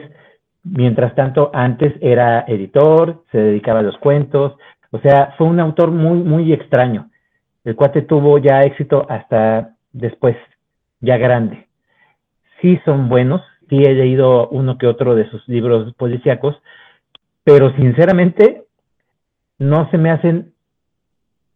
Mientras 0.64 1.16
tanto, 1.16 1.50
antes 1.54 1.94
era 2.02 2.46
editor, 2.48 3.24
se 3.32 3.38
dedicaba 3.38 3.80
a 3.80 3.84
los 3.84 3.98
cuentos, 3.98 4.58
o 4.92 5.00
sea, 5.00 5.34
fue 5.38 5.48
un 5.48 5.60
autor 5.60 5.92
muy, 5.92 6.20
muy 6.20 6.52
extraño. 6.54 7.10
El 7.64 7.76
cuate 7.76 8.02
tuvo 8.02 8.38
ya 8.38 8.62
éxito 8.62 9.06
hasta 9.10 9.76
después, 9.94 10.36
ya 11.00 11.18
grande 11.18 11.68
sí 12.62 12.80
son 12.86 13.10
buenos, 13.10 13.42
sí 13.70 13.78
he 13.78 13.94
leído 13.94 14.50
uno 14.50 14.78
que 14.78 14.88
otro 14.88 15.16
de 15.16 15.30
sus 15.30 15.48
libros 15.48 15.94
policíacos, 15.96 16.56
pero 17.44 17.74
sinceramente 17.76 18.64
no 19.60 19.90
se 19.90 19.98
me 19.98 20.12
hacen 20.12 20.54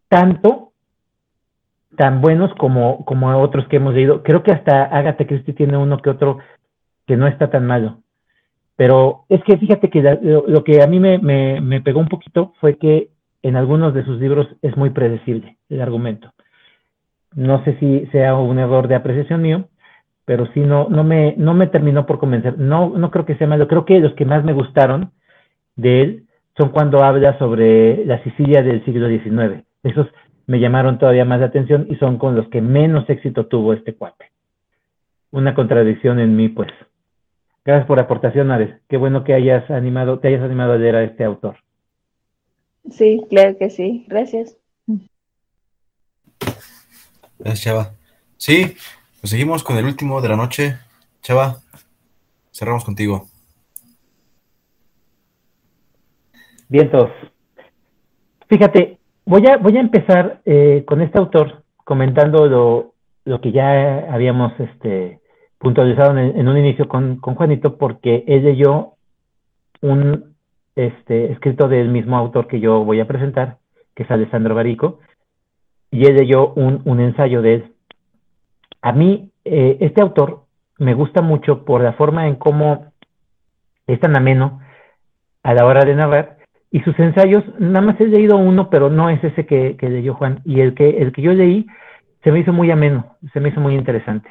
tanto 0.08 0.71
tan 1.96 2.20
buenos 2.20 2.54
como, 2.54 3.04
como 3.04 3.28
otros 3.40 3.66
que 3.68 3.76
hemos 3.76 3.94
leído. 3.94 4.22
Creo 4.22 4.42
que 4.42 4.52
hasta 4.52 4.84
Agatha 4.84 5.26
Christie 5.26 5.54
tiene 5.54 5.76
uno 5.76 5.98
que 5.98 6.10
otro 6.10 6.38
que 7.06 7.16
no 7.16 7.26
está 7.26 7.50
tan 7.50 7.66
malo. 7.66 7.98
Pero 8.76 9.24
es 9.28 9.42
que 9.44 9.58
fíjate 9.58 9.90
que 9.90 10.02
lo, 10.02 10.64
que 10.64 10.82
a 10.82 10.86
mí 10.86 10.98
me, 10.98 11.18
me, 11.18 11.60
me, 11.60 11.80
pegó 11.80 12.00
un 12.00 12.08
poquito 12.08 12.54
fue 12.60 12.78
que 12.78 13.10
en 13.42 13.56
algunos 13.56 13.92
de 13.94 14.04
sus 14.04 14.18
libros 14.18 14.48
es 14.62 14.76
muy 14.76 14.90
predecible 14.90 15.58
el 15.68 15.82
argumento. 15.82 16.32
No 17.34 17.62
sé 17.64 17.76
si 17.78 18.06
sea 18.06 18.34
un 18.34 18.58
error 18.58 18.88
de 18.88 18.94
apreciación 18.94 19.42
mío, 19.42 19.68
pero 20.24 20.46
sí 20.52 20.60
no, 20.60 20.88
no, 20.88 21.04
me, 21.04 21.34
no 21.36 21.54
me 21.54 21.66
terminó 21.66 22.06
por 22.06 22.18
convencer. 22.18 22.58
No, 22.58 22.90
no 22.96 23.10
creo 23.10 23.26
que 23.26 23.36
sea 23.36 23.46
malo. 23.46 23.68
Creo 23.68 23.84
que 23.84 24.00
los 24.00 24.14
que 24.14 24.24
más 24.24 24.44
me 24.44 24.52
gustaron 24.52 25.12
de 25.76 26.00
él 26.00 26.22
son 26.56 26.70
cuando 26.70 27.02
habla 27.02 27.38
sobre 27.38 28.04
la 28.04 28.22
Sicilia 28.22 28.62
del 28.62 28.84
siglo 28.84 29.08
XIX. 29.08 29.64
Esos 29.82 30.06
me 30.46 30.60
llamaron 30.60 30.98
todavía 30.98 31.24
más 31.24 31.40
la 31.40 31.46
atención 31.46 31.86
y 31.90 31.96
son 31.96 32.18
con 32.18 32.34
los 32.34 32.48
que 32.48 32.60
menos 32.60 33.08
éxito 33.08 33.46
tuvo 33.46 33.72
este 33.72 33.94
cuate. 33.94 34.30
Una 35.30 35.54
contradicción 35.54 36.18
en 36.18 36.36
mí, 36.36 36.48
pues. 36.48 36.68
Gracias 37.64 37.86
por 37.86 37.98
la 37.98 38.04
aportación, 38.04 38.50
Ares. 38.50 38.80
Qué 38.88 38.96
bueno 38.96 39.24
que 39.24 39.34
hayas 39.34 39.70
animado, 39.70 40.18
te 40.18 40.28
hayas 40.28 40.42
animado 40.42 40.72
a 40.72 40.76
leer 40.76 40.96
a 40.96 41.04
este 41.04 41.24
autor. 41.24 41.56
Sí, 42.90 43.22
claro 43.30 43.56
que 43.56 43.70
sí. 43.70 44.04
Gracias. 44.08 44.56
Gracias, 47.38 47.62
Chava. 47.62 47.92
Sí, 48.36 48.76
pues 49.20 49.30
seguimos 49.30 49.62
con 49.62 49.76
el 49.76 49.84
último 49.84 50.20
de 50.20 50.28
la 50.28 50.36
noche. 50.36 50.76
Chava, 51.22 51.60
cerramos 52.52 52.84
contigo. 52.84 53.28
Bien, 56.68 56.90
todos. 56.90 57.10
Fíjate, 58.48 58.98
voy 59.24 59.46
a, 59.46 59.56
voy 59.56 59.76
a 59.76 59.80
empezar 59.80 60.40
eh, 60.44 60.84
con 60.86 61.00
este 61.00 61.18
autor 61.18 61.62
comentando 61.84 62.46
lo, 62.46 62.94
lo, 63.24 63.40
que 63.40 63.52
ya 63.52 64.12
habíamos 64.12 64.52
este, 64.58 65.20
puntualizado 65.58 66.18
en, 66.18 66.48
un 66.48 66.56
inicio 66.56 66.88
con, 66.88 67.16
con, 67.16 67.34
Juanito, 67.34 67.76
porque 67.76 68.24
él 68.26 68.44
leyó 68.44 68.92
un 69.80 70.34
este, 70.76 71.32
escrito 71.32 71.68
del 71.68 71.88
mismo 71.88 72.16
autor 72.16 72.46
que 72.46 72.60
yo 72.60 72.84
voy 72.84 73.00
a 73.00 73.06
presentar, 73.06 73.58
que 73.94 74.04
es 74.04 74.10
Alessandro 74.10 74.54
Barico, 74.54 75.00
y 75.90 76.06
él 76.06 76.16
leyó 76.16 76.52
un, 76.54 76.82
un 76.84 77.00
ensayo 77.00 77.42
de 77.42 77.54
él. 77.54 77.72
A 78.80 78.92
mí, 78.92 79.30
eh, 79.44 79.76
este 79.80 80.00
autor 80.00 80.44
me 80.78 80.94
gusta 80.94 81.22
mucho 81.22 81.64
por 81.64 81.82
la 81.82 81.92
forma 81.92 82.26
en 82.26 82.36
cómo 82.36 82.92
es 83.86 84.00
tan 84.00 84.16
ameno 84.16 84.60
a 85.42 85.54
la 85.54 85.66
hora 85.66 85.84
de 85.84 85.94
narrar 85.94 86.38
y 86.72 86.80
sus 86.80 86.98
ensayos, 86.98 87.44
nada 87.58 87.82
más 87.82 88.00
he 88.00 88.06
leído 88.06 88.38
uno, 88.38 88.70
pero 88.70 88.88
no 88.88 89.10
es 89.10 89.22
ese 89.22 89.44
que, 89.44 89.76
leyó 89.82 90.14
Juan. 90.14 90.40
Y 90.46 90.60
el 90.60 90.74
que, 90.74 90.88
el 90.88 91.12
que 91.12 91.20
yo 91.20 91.34
leí 91.34 91.66
se 92.24 92.32
me 92.32 92.40
hizo 92.40 92.54
muy 92.54 92.70
ameno, 92.70 93.16
se 93.34 93.40
me 93.40 93.50
hizo 93.50 93.60
muy 93.60 93.74
interesante. 93.74 94.30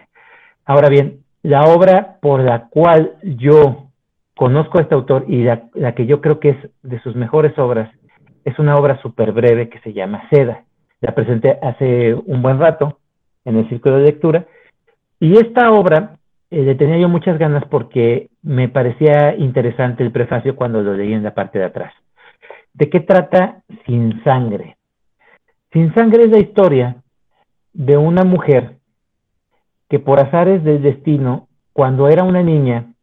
Ahora 0.66 0.90
bien, 0.90 1.20
la 1.44 1.62
obra 1.66 2.18
por 2.20 2.42
la 2.42 2.68
cual 2.70 3.14
yo 3.22 3.90
conozco 4.36 4.80
a 4.80 4.82
este 4.82 4.96
autor 4.96 5.26
y 5.28 5.44
la, 5.44 5.66
la 5.76 5.94
que 5.94 6.08
yo 6.08 6.20
creo 6.20 6.40
que 6.40 6.50
es 6.50 6.58
de 6.82 7.00
sus 7.02 7.16
mejores 7.16 7.58
obras, 7.60 7.92
es 8.44 8.58
una 8.58 8.76
obra 8.76 9.00
súper 9.04 9.34
breve 9.34 9.70
que 9.70 9.80
se 9.82 9.94
llama 9.94 10.28
Seda. 10.32 10.64
La 11.00 11.14
presenté 11.14 11.60
hace 11.62 12.16
un 12.16 12.42
buen 12.42 12.60
rato 12.60 12.98
en 13.46 13.58
el 13.58 13.70
círculo 13.70 13.98
de 13.98 14.06
lectura. 14.06 14.46
Y 15.20 15.38
esta 15.38 15.72
obra 15.72 16.18
eh, 16.50 16.64
le 16.64 16.74
tenía 16.74 16.98
yo 16.98 17.08
muchas 17.08 17.38
ganas 17.38 17.66
porque 17.66 18.30
me 18.42 18.68
parecía 18.68 19.36
interesante 19.36 20.02
el 20.02 20.12
prefacio 20.12 20.56
cuando 20.56 20.82
lo 20.82 20.96
leí 20.96 21.14
en 21.14 21.22
la 21.22 21.36
parte 21.36 21.60
de 21.60 21.66
atrás. 21.66 21.94
¿De 22.74 22.90
qué 22.90 23.00
trata 23.00 23.64
Sin 23.86 24.24
Sangre? 24.24 24.78
Sin 25.72 25.94
Sangre 25.94 26.24
es 26.24 26.30
la 26.30 26.40
historia 26.40 27.04
de 27.74 27.98
una 27.98 28.24
mujer 28.24 28.78
que 29.90 30.00
por 30.00 30.20
azares 30.20 30.64
del 30.64 30.82
destino, 30.82 31.48
cuando 31.74 32.08
era 32.08 32.24
una 32.24 32.44
niña, 32.44 32.94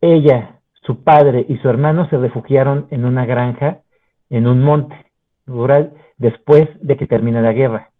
ella, 0.00 0.60
su 0.82 1.04
padre 1.04 1.44
y 1.48 1.56
su 1.58 1.68
hermano 1.68 2.08
se 2.08 2.16
refugiaron 2.16 2.86
en 2.90 3.04
una 3.04 3.26
granja 3.26 3.80
en 4.28 4.46
un 4.46 4.62
monte 4.62 4.96
rural 5.46 5.92
después 6.16 6.68
de 6.80 6.96
que 6.96 7.06
termina 7.06 7.40
la 7.40 7.52
guerra. 7.52 7.90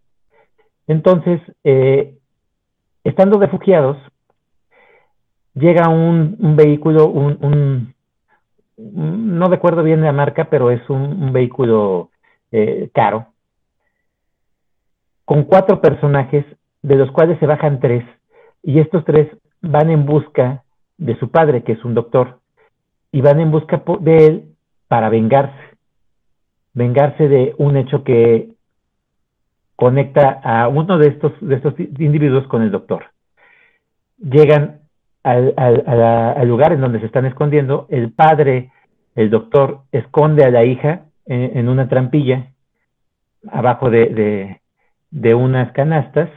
Entonces, 0.87 1.41
eh, 1.65 2.17
estando 3.05 3.39
refugiados, 3.39 3.97
llega 5.55 5.89
un, 5.89 6.57
vehículo, 6.57 7.07
un, 7.09 7.95
no 8.93 9.49
recuerdo 9.49 9.83
bien 9.83 10.03
la 10.03 10.13
marca, 10.13 10.49
pero 10.51 10.71
es 10.71 10.89
un, 10.89 11.33
vehículo 11.33 12.11
eh, 12.53 12.91
caro, 12.93 13.27
con 15.25 15.45
cuatro 15.45 15.81
personajes, 15.81 16.45
de 16.83 16.97
los 16.97 17.11
cuales 17.11 17.39
se 17.39 17.47
bajan 17.47 17.81
tres, 17.81 18.05
y 18.63 18.81
estos 18.81 19.05
tres 19.05 19.29
van 19.61 19.91
en 19.91 20.07
busca 20.07 20.65
de 20.99 21.19
su 21.19 21.31
padre, 21.31 21.63
que 21.63 21.73
es 21.73 21.85
un 21.85 21.95
doctor, 21.95 22.41
y 23.13 23.21
van 23.21 23.41
en 23.41 23.51
busca 23.51 23.83
de 24.01 24.27
él 24.27 24.45
para 24.89 25.09
vengarse, 25.09 25.77
vengarse 26.75 27.29
de 27.29 27.55
un 27.59 27.77
hecho 27.77 28.03
que 28.03 28.51
conecta 29.77 30.41
a 30.43 30.69
uno 30.69 30.99
de 30.99 31.09
estos, 31.09 31.33
de 31.41 31.57
estos 31.57 31.75
individuos 31.79 32.47
con 32.49 32.63
el 32.63 32.71
doctor. 32.71 33.07
Llegan 34.19 34.80
al, 35.23 36.49
lugar 36.49 36.73
en 36.73 36.81
donde 36.81 37.01
se 37.01 37.07
están 37.07 37.27
escondiendo, 37.27 37.87
el 37.91 38.13
padre, 38.13 38.73
el 39.15 39.31
doctor, 39.31 39.83
esconde 39.93 40.45
a 40.45 40.51
la 40.51 40.65
hija 40.65 41.07
en, 41.27 41.69
una 41.69 41.89
trampilla 41.89 42.53
abajo 43.51 43.91
de, 43.91 44.61
unas 45.35 45.73
canastas 45.73 46.31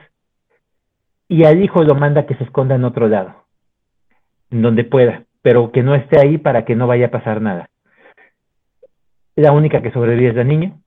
y 1.27 1.45
al 1.45 1.63
hijo 1.63 1.84
lo 1.84 1.95
manda 1.95 2.25
que 2.25 2.36
se 2.36 2.43
esconda 2.43 2.75
en 2.75 2.84
otro 2.84 3.07
lado, 3.07 3.45
en 4.51 4.61
donde 4.61 4.84
pueda, 4.84 5.23
pero 5.41 5.71
que 5.71 5.84
no 5.84 5.95
esté 5.95 6.19
ahí 6.19 6.38
para 6.38 6.65
que 6.65 6.75
no 6.75 6.88
vaya 6.88 7.07
a 7.07 7.11
pasar 7.11 7.41
nada. 7.41 7.69
La 9.36 9.51
única 9.51 9.81
que 9.81 9.91
sobrevive 9.91 10.29
es 10.29 10.36
la 10.36 10.43
niña. 10.43 10.77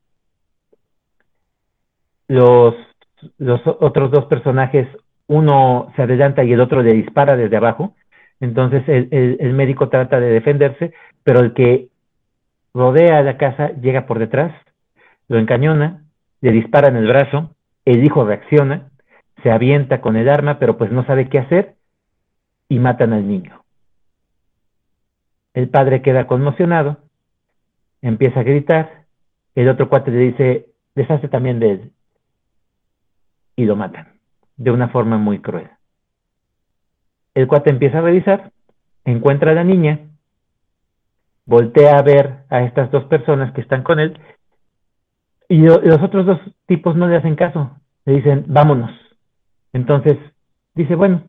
Los, 2.28 2.74
los 3.38 3.60
otros 3.64 4.12
dos 4.12 4.26
personajes, 4.26 4.86
uno 5.28 5.92
se 5.96 6.02
adelanta 6.02 6.44
y 6.44 6.52
el 6.52 6.60
otro 6.60 6.82
le 6.82 6.92
dispara 6.92 7.36
desde 7.36 7.56
abajo. 7.56 7.94
Entonces 8.40 8.82
el, 8.86 9.52
médico 9.54 9.88
trata 9.88 10.20
de 10.20 10.28
defenderse, 10.28 10.92
pero 11.22 11.40
el 11.40 11.54
que 11.54 11.88
rodea 12.74 13.22
la 13.22 13.38
casa 13.38 13.72
llega 13.80 14.06
por 14.06 14.18
detrás, 14.18 14.52
lo 15.28 15.38
encañona, 15.38 16.04
le 16.42 16.52
dispara 16.52 16.88
en 16.88 16.96
el 16.96 17.06
brazo, 17.06 17.54
el 17.84 18.04
hijo 18.04 18.24
reacciona, 18.24 18.90
se 19.42 19.50
avienta 19.50 20.00
con 20.00 20.16
el 20.16 20.28
arma, 20.28 20.58
pero 20.58 20.76
pues 20.76 20.92
no 20.92 21.04
sabe 21.06 21.28
qué 21.28 21.38
hacer 21.38 21.76
y 22.68 22.78
matan 22.78 23.12
al 23.12 23.26
niño. 23.26 23.62
El 25.54 25.70
padre 25.70 26.02
queda 26.02 26.26
conmocionado, 26.26 26.98
empieza 28.02 28.40
a 28.40 28.44
gritar, 28.44 29.04
el 29.54 29.68
otro 29.70 29.88
cuate 29.88 30.10
le 30.10 30.18
dice, 30.18 30.66
deshace 30.94 31.28
también 31.28 31.58
de 31.58 31.70
él. 31.70 31.92
Y 33.56 33.64
lo 33.64 33.74
matan, 33.74 34.15
de 34.56 34.70
una 34.70 34.88
forma 34.88 35.18
muy 35.18 35.40
cruel. 35.40 35.70
El 37.34 37.46
cuate 37.46 37.70
empieza 37.70 37.98
a 37.98 38.02
revisar, 38.02 38.52
encuentra 39.04 39.50
a 39.50 39.54
la 39.54 39.64
niña, 39.64 40.00
voltea 41.44 41.98
a 41.98 42.02
ver 42.02 42.44
a 42.48 42.62
estas 42.62 42.90
dos 42.90 43.04
personas 43.04 43.52
que 43.52 43.60
están 43.60 43.82
con 43.82 44.00
él, 44.00 44.18
y 45.48 45.58
los 45.58 46.02
otros 46.02 46.26
dos 46.26 46.40
tipos 46.66 46.96
no 46.96 47.06
le 47.06 47.16
hacen 47.16 47.36
caso, 47.36 47.78
le 48.04 48.14
dicen, 48.14 48.44
vámonos. 48.48 48.90
Entonces, 49.72 50.16
dice, 50.74 50.94
bueno, 50.94 51.22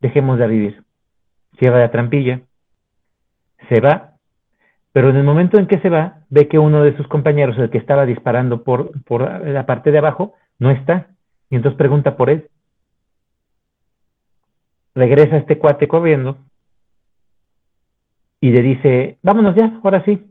dejemos 0.00 0.38
de 0.38 0.46
vivir. 0.46 0.84
Cierra 1.58 1.80
la 1.80 1.90
trampilla, 1.90 2.40
se 3.68 3.80
va 3.80 4.14
pero 4.94 5.10
en 5.10 5.16
el 5.16 5.24
momento 5.24 5.58
en 5.58 5.66
que 5.66 5.80
se 5.80 5.90
va, 5.90 6.20
ve 6.30 6.46
que 6.46 6.60
uno 6.60 6.84
de 6.84 6.96
sus 6.96 7.08
compañeros, 7.08 7.58
el 7.58 7.68
que 7.68 7.78
estaba 7.78 8.06
disparando 8.06 8.62
por, 8.62 8.92
por 9.02 9.44
la 9.44 9.66
parte 9.66 9.90
de 9.90 9.98
abajo, 9.98 10.34
no 10.60 10.70
está. 10.70 11.08
Y 11.50 11.56
entonces 11.56 11.76
pregunta 11.76 12.16
por 12.16 12.30
él. 12.30 12.48
Regresa 14.94 15.36
este 15.36 15.58
cuate 15.58 15.88
corriendo 15.88 16.38
y 18.40 18.50
le 18.50 18.62
dice, 18.62 19.18
vámonos 19.22 19.54
ya, 19.54 19.80
ahora 19.82 20.04
sí. 20.04 20.22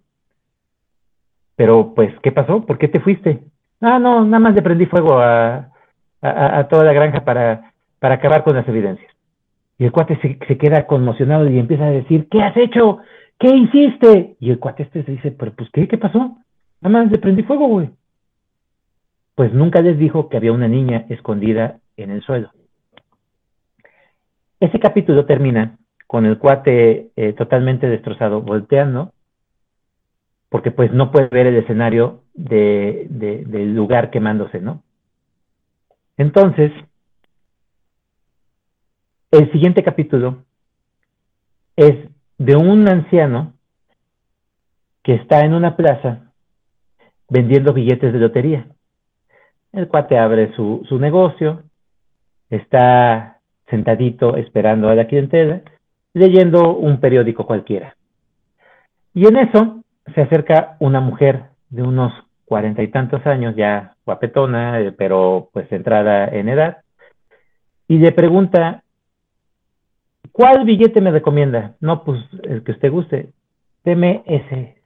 Pero 1.56 1.94
pues, 1.94 2.14
¿qué 2.22 2.32
pasó? 2.32 2.66
¿Por 2.66 2.78
qué 2.78 2.88
te 2.88 3.00
fuiste? 3.00 3.44
Ah, 3.82 4.00
no, 4.00 4.24
nada 4.24 4.40
más 4.40 4.54
le 4.54 4.62
prendí 4.62 4.86
fuego 4.86 5.20
a, 5.20 5.70
a, 6.22 6.68
toda 6.68 6.84
la 6.86 6.94
granja 6.94 7.26
para, 7.26 7.74
para 8.00 8.16
acabar 8.16 8.44
con 8.44 8.56
las 8.56 8.68
evidencias. 8.68 9.12
Y 9.78 9.86
el 9.86 9.92
cuate 9.92 10.20
se, 10.22 10.58
queda 10.58 10.86
conmocionado 10.88 11.50
y 11.50 11.60
empieza 11.60 11.86
a 11.86 11.92
decir, 11.92 12.28
¿qué 12.30 12.42
has 12.42 12.56
hecho? 12.56 13.00
¿qué 13.40 13.50
hiciste? 13.50 14.36
Y 14.40 14.52
el 14.52 14.60
cuate 14.60 14.84
este 14.84 15.04
se 15.04 15.12
dice, 15.12 15.32
pero 15.32 15.54
pues, 15.54 15.70
¿qué? 15.74 15.88
¿Qué 15.88 15.98
pasó? 15.98 16.38
Nada 16.82 17.04
más 17.04 17.12
le 17.12 17.18
prendí 17.18 17.44
fuego, 17.44 17.68
güey. 17.68 17.90
Pues 19.36 19.54
nunca 19.54 19.82
les 19.82 19.98
dijo 19.98 20.30
que 20.30 20.38
había 20.38 20.52
una 20.52 20.68
niña 20.68 21.06
escondida 21.10 21.80
en 21.98 22.12
el 22.12 22.22
suelo. 22.22 22.52
Ese 24.60 24.80
capítulo 24.80 25.26
termina 25.26 25.78
con 26.08 26.26
el 26.26 26.38
cuate 26.38 27.12
eh, 27.16 27.34
totalmente 27.34 27.88
destrozado, 27.88 28.42
volteando, 28.42 29.12
porque 30.50 30.70
pues 30.70 30.92
no 30.92 31.12
puede 31.12 31.30
ver 31.30 31.48
el 31.48 31.56
escenario 31.56 32.22
de, 32.36 33.08
del 33.10 33.76
lugar 33.76 34.12
quemándose, 34.12 34.62
¿no? 34.62 34.84
Entonces, 36.16 36.72
el 39.32 39.52
siguiente 39.52 39.84
capítulo 39.84 40.44
es 41.76 42.08
de 42.38 42.56
un 42.56 42.88
anciano 42.88 43.54
que 45.02 45.16
está 45.16 45.44
en 45.44 45.56
una 45.56 45.76
plaza 45.76 46.32
vendiendo 47.30 47.74
billetes 47.74 48.14
de 48.14 48.20
lotería. 48.20 48.68
El 49.74 49.88
cuate 49.88 50.18
abre 50.18 50.54
su, 50.56 50.86
su 50.88 51.00
negocio, 51.00 51.64
está 52.50 53.40
sentadito 53.70 54.38
esperando 54.38 54.90
a 54.90 54.96
la 54.96 55.08
clientela, 55.08 55.62
leyendo 56.14 56.76
un 56.76 57.00
periódico 57.00 57.46
cualquiera. 57.46 57.96
Y 59.14 59.28
en 59.28 59.38
eso 59.38 59.84
se 60.14 60.22
acerca 60.22 60.78
una 60.80 61.02
mujer 61.02 61.46
de 61.70 61.82
unos 61.82 62.14
cuarenta 62.46 62.84
y 62.84 62.90
tantos 62.90 63.26
años, 63.26 63.56
ya 63.56 63.96
guapetona, 64.06 64.80
eh, 64.80 64.92
pero 64.92 65.50
pues 65.52 65.72
entrada 65.72 66.28
en 66.28 66.50
edad, 66.50 66.78
y 67.88 67.98
le 67.98 68.12
pregunta 68.12 68.84
¿Cuál 70.34 70.66
billete 70.66 71.00
me 71.00 71.12
recomienda? 71.12 71.76
No, 71.80 72.04
pues 72.04 72.20
el 72.42 72.64
que 72.64 72.72
usted 72.72 72.92
guste. 72.92 73.30
Deme 73.86 74.24
ese. 74.26 74.82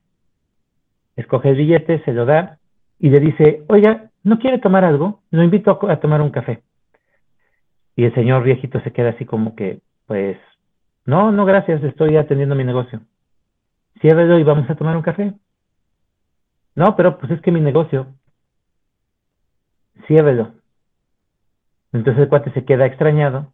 Escoge 1.15 1.49
el 1.49 1.55
billete, 1.55 2.03
se 2.03 2.11
lo 2.11 2.25
da 2.25 2.59
y 2.99 3.09
le 3.09 3.21
dice, 3.21 3.63
oiga, 3.67 4.06
¿no 4.27 4.39
quiere 4.39 4.59
tomar 4.59 4.83
algo? 4.85 5.21
Lo 5.31 5.43
invito 5.43 5.79
a, 5.89 5.99
tomar 5.99 6.21
un 6.21 6.31
café. 6.31 6.63
Y 7.95 8.05
el 8.05 8.13
señor 8.13 8.43
viejito 8.43 8.79
se 8.81 8.91
queda 8.91 9.09
así 9.09 9.25
como 9.25 9.55
que, 9.55 9.81
pues, 10.05 10.37
no, 11.05 11.31
no, 11.31 11.45
gracias, 11.45 11.83
estoy 11.83 12.17
atendiendo 12.17 12.55
mi 12.55 12.63
negocio. 12.63 13.01
Ciérrelo 14.01 14.37
y 14.37 14.43
vamos 14.43 14.69
a 14.69 14.75
tomar 14.75 14.95
un 14.95 15.03
café. 15.03 15.33
No, 16.75 16.95
pero 16.95 17.17
pues 17.17 17.31
es 17.31 17.41
que 17.41 17.51
mi 17.51 17.61
negocio. 17.61 18.07
Ciérrelo. 20.05 20.53
Entonces 21.91 22.23
el 22.23 22.29
cuate 22.29 22.51
se 22.51 22.65
queda 22.65 22.85
extrañado 22.85 23.51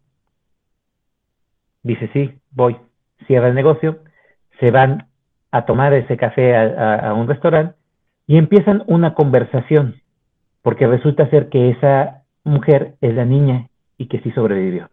dice, 1.84 2.10
sí, 2.12 2.34
voy, 2.50 2.76
cierra 3.28 3.48
el 3.48 3.54
negocio, 3.54 4.00
se 4.58 4.72
van 4.72 5.06
a 5.52 5.64
tomar 5.66 5.94
ese 5.94 6.16
café 6.16 6.56
a, 6.56 7.14
un 7.14 7.28
restaurante 7.28 7.76
y 8.26 8.38
empiezan 8.38 8.82
una 8.86 9.14
conversación, 9.14 10.00
porque 10.64 10.86
resulta 10.86 11.28
ser 11.28 11.50
que 11.50 11.68
esa 11.68 12.22
mujer 12.42 12.94
es 13.02 13.14
la 13.14 13.26
niña 13.26 13.68
y 13.98 14.06
que 14.06 14.20
sí 14.20 14.30
sobrevivió. 14.30 14.88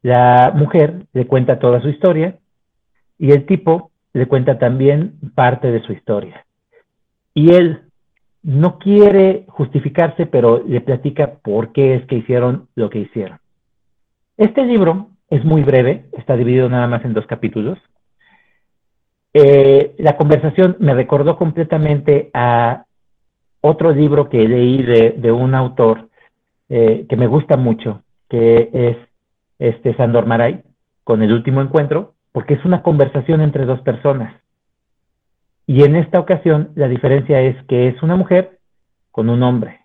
La 0.00 0.52
mujer 0.54 1.04
le 1.12 1.26
cuenta 1.26 1.58
toda 1.58 1.82
su 1.82 1.90
historia 1.90 2.38
y 3.18 3.32
el 3.32 3.44
tipo 3.44 3.90
le 4.14 4.26
cuenta 4.26 4.58
también 4.58 5.18
parte 5.34 5.70
de 5.70 5.82
su 5.82 5.92
historia. 5.92 6.46
Y 7.34 7.52
él 7.52 7.82
no 8.42 8.78
quiere 8.78 9.44
justificarse, 9.48 10.24
pero 10.24 10.64
le 10.66 10.80
platica 10.80 11.34
por 11.44 11.72
qué 11.72 11.96
es 11.96 12.06
que 12.06 12.16
hicieron 12.16 12.68
lo 12.74 12.88
que 12.88 13.00
hicieron. 13.00 13.38
Este 14.38 14.64
libro 14.64 15.10
es 15.28 15.44
muy 15.44 15.62
breve, 15.62 16.06
está 16.16 16.36
dividido 16.36 16.70
nada 16.70 16.86
más 16.86 17.04
en 17.04 17.12
dos 17.12 17.26
capítulos. 17.26 17.78
Eh, 19.34 19.94
la 19.98 20.16
conversación 20.16 20.78
me 20.80 20.94
recordó 20.94 21.36
completamente 21.36 22.30
a 22.32 22.86
otro 23.60 23.92
libro 23.92 24.28
que 24.28 24.46
leí 24.46 24.82
de, 24.82 25.32
un 25.32 25.54
autor 25.54 26.08
eh, 26.68 27.06
que 27.08 27.16
me 27.16 27.26
gusta 27.26 27.56
mucho, 27.56 28.02
que 28.28 28.70
es 28.72 28.96
este 29.58 29.96
Sandor 29.96 30.26
Maray, 30.26 30.62
con 31.04 31.22
el 31.22 31.32
último 31.32 31.60
encuentro, 31.60 32.14
porque 32.32 32.54
es 32.54 32.64
una 32.64 32.82
conversación 32.82 33.40
entre 33.40 33.64
dos 33.64 33.80
personas. 33.80 34.34
Y 35.66 35.84
en 35.84 35.96
esta 35.96 36.18
ocasión 36.18 36.70
la 36.74 36.88
diferencia 36.88 37.40
es 37.40 37.56
que 37.66 37.88
es 37.88 38.02
una 38.02 38.16
mujer 38.16 38.58
con 39.10 39.28
un 39.28 39.42
hombre 39.42 39.80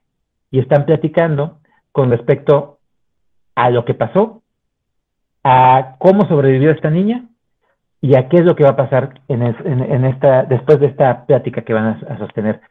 y 0.52 0.60
están 0.60 0.86
platicando 0.86 1.60
con 1.92 2.10
respecto 2.12 2.80
a 3.56 3.70
lo 3.70 3.86
que 3.86 3.94
pasó 3.94 4.44
a 5.44 5.96
cómo 6.00 6.28
sobrevivió 6.28 6.72
esta 6.72 6.90
niña 6.90 7.26
y 8.02 8.16
a 8.16 8.28
qué 8.30 8.38
es 8.38 8.46
lo 8.46 8.56
que 8.56 8.64
va 8.64 8.72
a 8.72 8.76
pasar 8.76 9.22
en, 9.28 10.06
esta, 10.06 10.44
después 10.44 10.80
de 10.80 10.88
esta 10.88 11.26
plática 11.26 11.62
que 11.62 11.74
van 11.74 12.04
a, 12.08 12.18
sostener. 12.18 12.62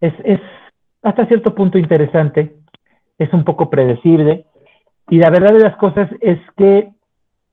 Es, 0.00 0.12
es, 0.24 0.40
hasta 1.02 1.26
cierto 1.26 1.54
punto 1.54 1.78
interesante, 1.78 2.56
es 3.18 3.32
un 3.32 3.44
poco 3.44 3.70
predecible, 3.70 4.46
y 5.08 5.18
la 5.18 5.30
verdad 5.30 5.52
de 5.52 5.64
las 5.64 5.76
cosas 5.76 6.08
es 6.20 6.38
que 6.56 6.90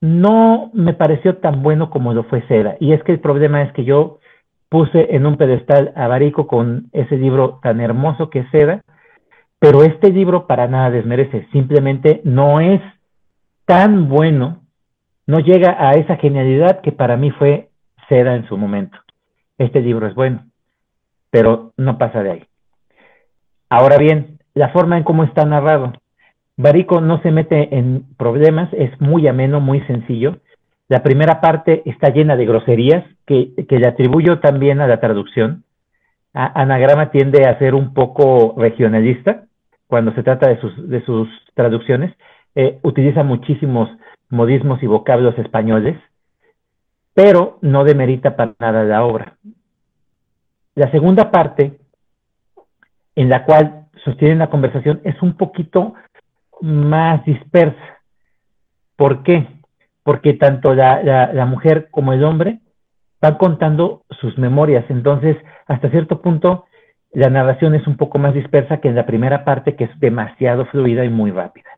no 0.00 0.70
me 0.74 0.94
pareció 0.94 1.38
tan 1.38 1.62
bueno 1.62 1.90
como 1.90 2.14
lo 2.14 2.24
fue 2.24 2.46
Seda. 2.46 2.76
Y 2.78 2.92
es 2.92 3.02
que 3.02 3.12
el 3.12 3.20
problema 3.20 3.62
es 3.62 3.72
que 3.72 3.84
yo 3.84 4.18
puse 4.68 5.14
en 5.14 5.26
un 5.26 5.36
pedestal 5.36 5.92
a 5.96 6.08
con 6.46 6.88
ese 6.92 7.16
libro 7.16 7.58
tan 7.62 7.80
hermoso 7.80 8.30
que 8.30 8.40
es 8.40 8.50
Seda, 8.50 8.82
pero 9.58 9.82
este 9.82 10.12
libro 10.12 10.46
para 10.46 10.68
nada 10.68 10.90
desmerece, 10.90 11.48
simplemente 11.52 12.20
no 12.24 12.60
es 12.60 12.80
tan 13.64 14.08
bueno, 14.08 14.62
no 15.26 15.40
llega 15.40 15.76
a 15.78 15.92
esa 15.92 16.16
genialidad 16.16 16.80
que 16.80 16.92
para 16.92 17.16
mí 17.16 17.30
fue 17.32 17.70
Seda 18.08 18.36
en 18.36 18.46
su 18.46 18.56
momento. 18.56 18.96
Este 19.58 19.80
libro 19.80 20.06
es 20.06 20.14
bueno, 20.14 20.44
pero 21.30 21.72
no 21.76 21.98
pasa 21.98 22.22
de 22.22 22.30
ahí. 22.30 22.44
Ahora 23.68 23.98
bien, 23.98 24.38
la 24.54 24.70
forma 24.70 24.96
en 24.96 25.04
cómo 25.04 25.24
está 25.24 25.44
narrado. 25.44 25.92
Barico 26.56 27.00
no 27.00 27.20
se 27.22 27.30
mete 27.30 27.76
en 27.76 28.04
problemas, 28.16 28.68
es 28.72 29.00
muy 29.00 29.28
ameno, 29.28 29.60
muy 29.60 29.80
sencillo. 29.82 30.38
La 30.88 31.02
primera 31.02 31.40
parte 31.40 31.82
está 31.84 32.08
llena 32.08 32.36
de 32.36 32.46
groserías 32.46 33.04
que, 33.26 33.52
le 33.68 33.86
atribuyo 33.86 34.40
también 34.40 34.80
a 34.80 34.86
la 34.86 35.00
traducción. 35.00 35.64
Anagrama 36.32 37.10
tiende 37.10 37.46
a 37.46 37.58
ser 37.58 37.74
un 37.74 37.94
poco 37.94 38.54
regionalista 38.56 39.44
cuando 39.86 40.12
se 40.14 40.22
trata 40.22 40.48
de 40.48 40.60
sus, 40.60 40.88
de 40.88 41.04
sus 41.04 41.28
traducciones 41.54 42.14
eh, 42.54 42.80
utiliza 42.82 43.22
muchísimos 43.22 43.88
modismos 44.30 44.82
y 44.82 44.86
vocablos 44.86 45.38
españoles, 45.38 45.96
pero 47.14 47.58
no 47.62 47.84
demerita 47.84 48.34
para 48.34 48.54
nada 48.58 48.82
la 48.82 49.04
obra. 49.04 49.36
La 50.78 50.88
segunda 50.92 51.32
parte, 51.32 51.76
en 53.16 53.28
la 53.28 53.44
cual 53.44 53.86
sostienen 54.04 54.38
la 54.38 54.48
conversación, 54.48 55.00
es 55.02 55.20
un 55.22 55.36
poquito 55.36 55.94
más 56.60 57.24
dispersa. 57.24 57.98
¿Por 58.94 59.24
qué? 59.24 59.48
Porque 60.04 60.34
tanto 60.34 60.74
la, 60.74 61.44
mujer 61.48 61.88
como 61.90 62.12
el 62.12 62.22
hombre 62.22 62.60
van 63.20 63.38
contando 63.38 64.04
sus 64.20 64.38
memorias, 64.38 64.84
entonces 64.88 65.36
hasta 65.66 65.90
cierto 65.90 66.22
punto 66.22 66.66
la 67.12 67.28
narración 67.28 67.74
es 67.74 67.84
un 67.88 67.96
poco 67.96 68.20
más 68.20 68.32
dispersa 68.32 68.76
que 68.76 68.86
en 68.86 68.94
la 68.94 69.04
primera 69.04 69.44
parte, 69.44 69.74
que 69.74 69.82
es 69.82 69.98
demasiado 69.98 70.64
fluida 70.66 71.04
y 71.04 71.08
muy 71.08 71.32
rápida. 71.32 71.70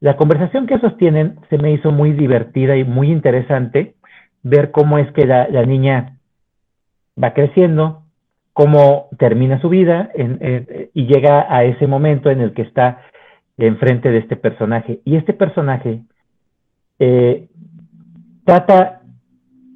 La 0.00 0.16
conversación 0.16 0.66
que 0.66 0.78
sostienen 0.78 1.40
se 1.50 1.58
me 1.58 1.72
hizo 1.72 1.92
muy 1.92 2.12
divertida 2.12 2.74
y 2.74 2.84
muy 2.84 3.12
interesante 3.12 3.96
ver 4.42 4.70
cómo 4.70 4.96
es 4.96 5.12
que 5.12 5.26
la, 5.26 5.46
niña 5.66 6.16
va 7.20 7.34
creciendo, 7.34 8.02
cómo 8.52 9.08
termina 9.18 9.60
su 9.60 9.68
vida 9.68 10.10
y 10.94 11.06
llega 11.06 11.46
a 11.48 11.64
ese 11.64 11.86
momento 11.86 12.30
en 12.30 12.40
el 12.40 12.52
que 12.52 12.62
está 12.62 13.00
enfrente 13.56 14.10
de 14.10 14.18
este 14.18 14.36
personaje. 14.36 15.00
Y 15.04 15.16
este 15.16 15.32
personaje 15.32 16.02
eh, 16.98 17.48
trata 18.44 19.02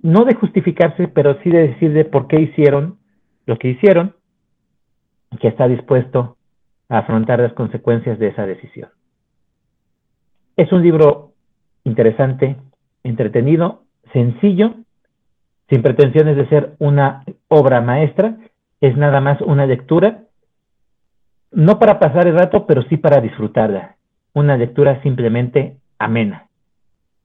no 0.03 0.25
de 0.25 0.35
justificarse, 0.35 1.09
pero 1.09 1.39
sí 1.43 1.51
de 1.51 1.69
decir 1.69 1.93
de 1.93 2.05
por 2.05 2.29
qué 2.29 2.41
hicieron 2.41 2.99
lo 3.47 3.59
que 3.59 3.69
hicieron 3.69 4.15
que 5.41 5.49
está 5.49 5.69
dispuesto 5.69 6.37
a 6.89 6.99
afrontar 6.99 7.41
las 7.41 7.53
consecuencias 7.53 8.19
de 8.19 8.29
esa 8.29 8.47
decisión. 8.47 8.91
Es 10.57 10.73
un 10.73 10.83
libro 10.83 11.33
interesante, 11.85 12.57
entretenido, 13.03 13.83
sencillo, 14.13 14.77
sin 15.69 15.83
pretensiones 15.83 16.37
de 16.37 16.49
ser 16.49 16.75
una 16.79 17.25
obra 17.49 17.81
maestra, 17.81 18.37
es 18.81 18.97
nada 18.97 19.21
más 19.21 19.41
una 19.41 19.67
lectura, 19.67 20.23
no 21.51 21.79
para 21.79 21.99
pasar 21.99 22.27
el 22.27 22.39
rato, 22.39 22.67
pero 22.67 22.83
sí 22.85 22.97
para 22.97 23.21
disfrutarla, 23.21 23.97
una 24.33 24.57
lectura 24.57 25.03
simplemente 25.03 25.77
amena. 25.99 26.47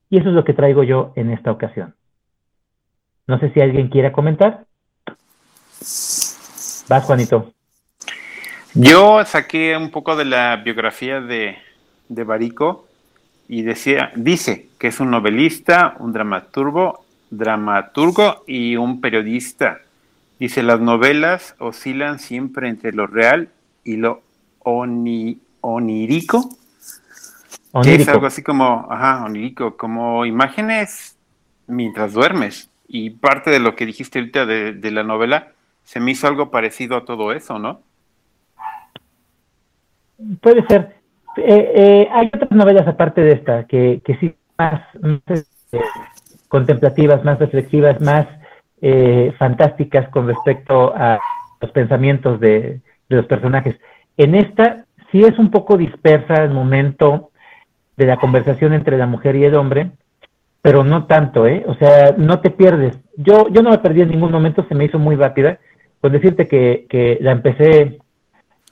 Y 0.09 0.17
eso 0.17 0.29
es 0.29 0.35
lo 0.35 0.43
que 0.43 0.53
traigo 0.53 0.83
yo 0.83 1.13
en 1.15 1.31
esta 1.31 1.51
ocasión. 1.51 1.95
No 3.27 3.39
sé 3.39 3.51
si 3.51 3.61
alguien 3.61 3.89
quiera 3.89 4.11
comentar. 4.11 4.65
Vas, 5.79 7.03
Juanito. 7.05 7.53
Yo 8.73 9.23
saqué 9.25 9.75
un 9.77 9.91
poco 9.91 10.15
de 10.15 10.25
la 10.25 10.57
biografía 10.57 11.21
de, 11.21 11.57
de 12.09 12.23
Barico 12.23 12.87
y 13.47 13.63
decía, 13.63 14.11
dice 14.15 14.67
que 14.79 14.87
es 14.87 14.99
un 14.99 15.11
novelista, 15.11 15.95
un 15.99 16.13
dramaturgo, 16.13 17.05
dramaturgo 17.31 18.43
y 18.45 18.75
un 18.75 19.01
periodista. 19.01 19.79
Dice, 20.39 20.61
las 20.61 20.79
novelas 20.79 21.55
oscilan 21.57 22.19
siempre 22.19 22.69
entre 22.69 22.91
lo 22.93 23.07
real 23.07 23.49
y 23.83 23.97
lo 23.97 24.21
onírico, 24.63 26.49
que 27.83 27.95
es 27.95 28.07
algo 28.07 28.27
así 28.27 28.43
como, 28.43 28.87
ajá, 28.89 29.25
onírico, 29.25 29.77
como 29.77 30.25
imágenes 30.25 31.17
mientras 31.67 32.13
duermes. 32.13 32.69
Y 32.87 33.11
parte 33.11 33.49
de 33.49 33.59
lo 33.59 33.75
que 33.75 33.85
dijiste 33.85 34.19
ahorita 34.19 34.45
de, 34.45 34.73
de 34.73 34.91
la 34.91 35.03
novela 35.03 35.53
se 35.83 35.99
me 35.99 36.11
hizo 36.11 36.27
algo 36.27 36.51
parecido 36.51 36.97
a 36.97 37.05
todo 37.05 37.31
eso, 37.31 37.57
¿no? 37.59 37.81
Puede 40.41 40.65
ser. 40.67 40.95
Eh, 41.37 41.71
eh, 41.75 42.07
hay 42.11 42.27
otras 42.27 42.51
novelas 42.51 42.87
aparte 42.87 43.21
de 43.21 43.31
esta 43.33 43.65
que, 43.65 44.01
que 44.03 44.17
sí 44.17 44.35
más, 44.57 44.83
este, 45.27 45.79
contemplativas, 46.51 47.23
más 47.23 47.39
reflexivas, 47.39 48.01
más 48.01 48.27
eh, 48.81 49.33
fantásticas 49.39 50.09
con 50.09 50.27
respecto 50.27 50.93
a 50.93 51.17
los 51.61 51.71
pensamientos 51.71 52.41
de, 52.41 52.81
de, 53.07 53.15
los 53.15 53.25
personajes. 53.25 53.79
En 54.17 54.35
esta 54.35 54.85
sí 55.11 55.21
es 55.21 55.39
un 55.39 55.49
poco 55.49 55.77
dispersa 55.77 56.43
el 56.43 56.51
momento 56.51 57.31
de 57.95 58.05
la 58.05 58.17
conversación 58.17 58.73
entre 58.73 58.97
la 58.97 59.05
mujer 59.07 59.37
y 59.37 59.45
el 59.45 59.55
hombre, 59.55 59.91
pero 60.61 60.83
no 60.83 61.05
tanto, 61.05 61.47
¿eh? 61.47 61.63
O 61.67 61.75
sea, 61.75 62.15
no 62.17 62.41
te 62.41 62.49
pierdes. 62.49 62.97
Yo, 63.15 63.47
yo 63.47 63.61
no 63.61 63.69
me 63.69 63.77
perdí 63.77 64.01
en 64.01 64.09
ningún 64.09 64.33
momento, 64.33 64.65
se 64.67 64.75
me 64.75 64.83
hizo 64.83 64.99
muy 64.99 65.15
rápida. 65.15 65.57
Con 66.01 66.11
decirte 66.11 66.49
que, 66.49 66.85
que 66.89 67.17
la 67.21 67.31
empecé 67.31 67.99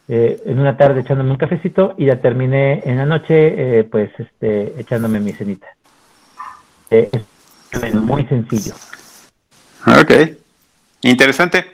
eh, 0.10 0.42
en 0.46 0.60
una 0.60 0.76
tarde 0.76 1.00
echándome 1.00 1.32
un 1.32 1.38
cafecito 1.38 1.94
y 1.98 2.08
ya 2.08 2.20
terminé 2.20 2.82
en 2.84 2.98
la 2.98 3.06
noche, 3.06 3.80
eh, 3.80 3.84
pues, 3.86 4.10
este, 4.20 4.82
echándome 4.82 5.22
mi 5.22 5.32
cenita. 5.32 5.68
Eh, 6.92 7.10
es 7.72 7.94
muy 7.96 8.26
sencillo. 8.26 8.74
Ok. 9.86 10.38
Interesante. 11.02 11.66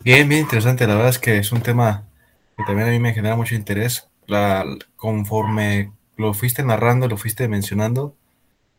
Bien, 0.00 0.28
bien 0.28 0.42
interesante. 0.42 0.86
La 0.86 0.94
verdad 0.94 1.10
es 1.10 1.18
que 1.18 1.38
es 1.38 1.52
un 1.52 1.62
tema 1.62 2.04
que 2.56 2.64
también 2.64 2.88
a 2.88 2.90
mí 2.90 2.98
me 2.98 3.14
genera 3.14 3.36
mucho 3.36 3.54
interés. 3.54 4.08
La, 4.26 4.64
conforme 4.96 5.92
lo 6.16 6.34
fuiste 6.34 6.62
narrando, 6.62 7.08
lo 7.08 7.16
fuiste 7.16 7.48
mencionando, 7.48 8.14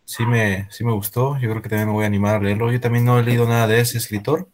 sí 0.05 0.25
me, 0.25 0.67
sí 0.71 0.83
me 0.83 0.91
gustó. 0.91 1.37
Yo 1.39 1.49
creo 1.49 1.61
que 1.61 1.69
también 1.69 1.87
me 1.87 1.93
voy 1.93 2.03
a 2.03 2.07
animar 2.07 2.35
a 2.35 2.39
leerlo. 2.39 2.71
Yo 2.71 2.79
también 2.79 3.05
no 3.05 3.19
he 3.19 3.23
leído 3.23 3.47
nada 3.47 3.67
de 3.67 3.79
ese 3.79 3.97
escritor 3.97 4.47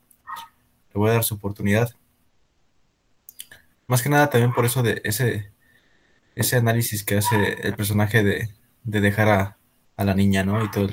le 0.94 1.00
voy 1.00 1.10
a 1.10 1.14
dar 1.14 1.24
su 1.24 1.36
oportunidad. 1.36 1.92
Más 3.88 4.02
que 4.02 4.10
nada 4.10 4.30
también 4.30 4.54
por 4.54 4.66
eso 4.66 4.84
de 4.84 5.02
ese, 5.04 5.52
ese 6.36 6.58
análisis 6.58 7.04
que 7.04 7.18
hace 7.18 7.54
el 7.62 7.76
personaje 7.76 8.24
de, 8.24 8.50
dejar 8.84 9.30
a, 9.30 9.56
la 10.04 10.14
niña, 10.14 10.44
¿no? 10.44 10.64
Y 10.64 10.72
todo, 10.72 10.88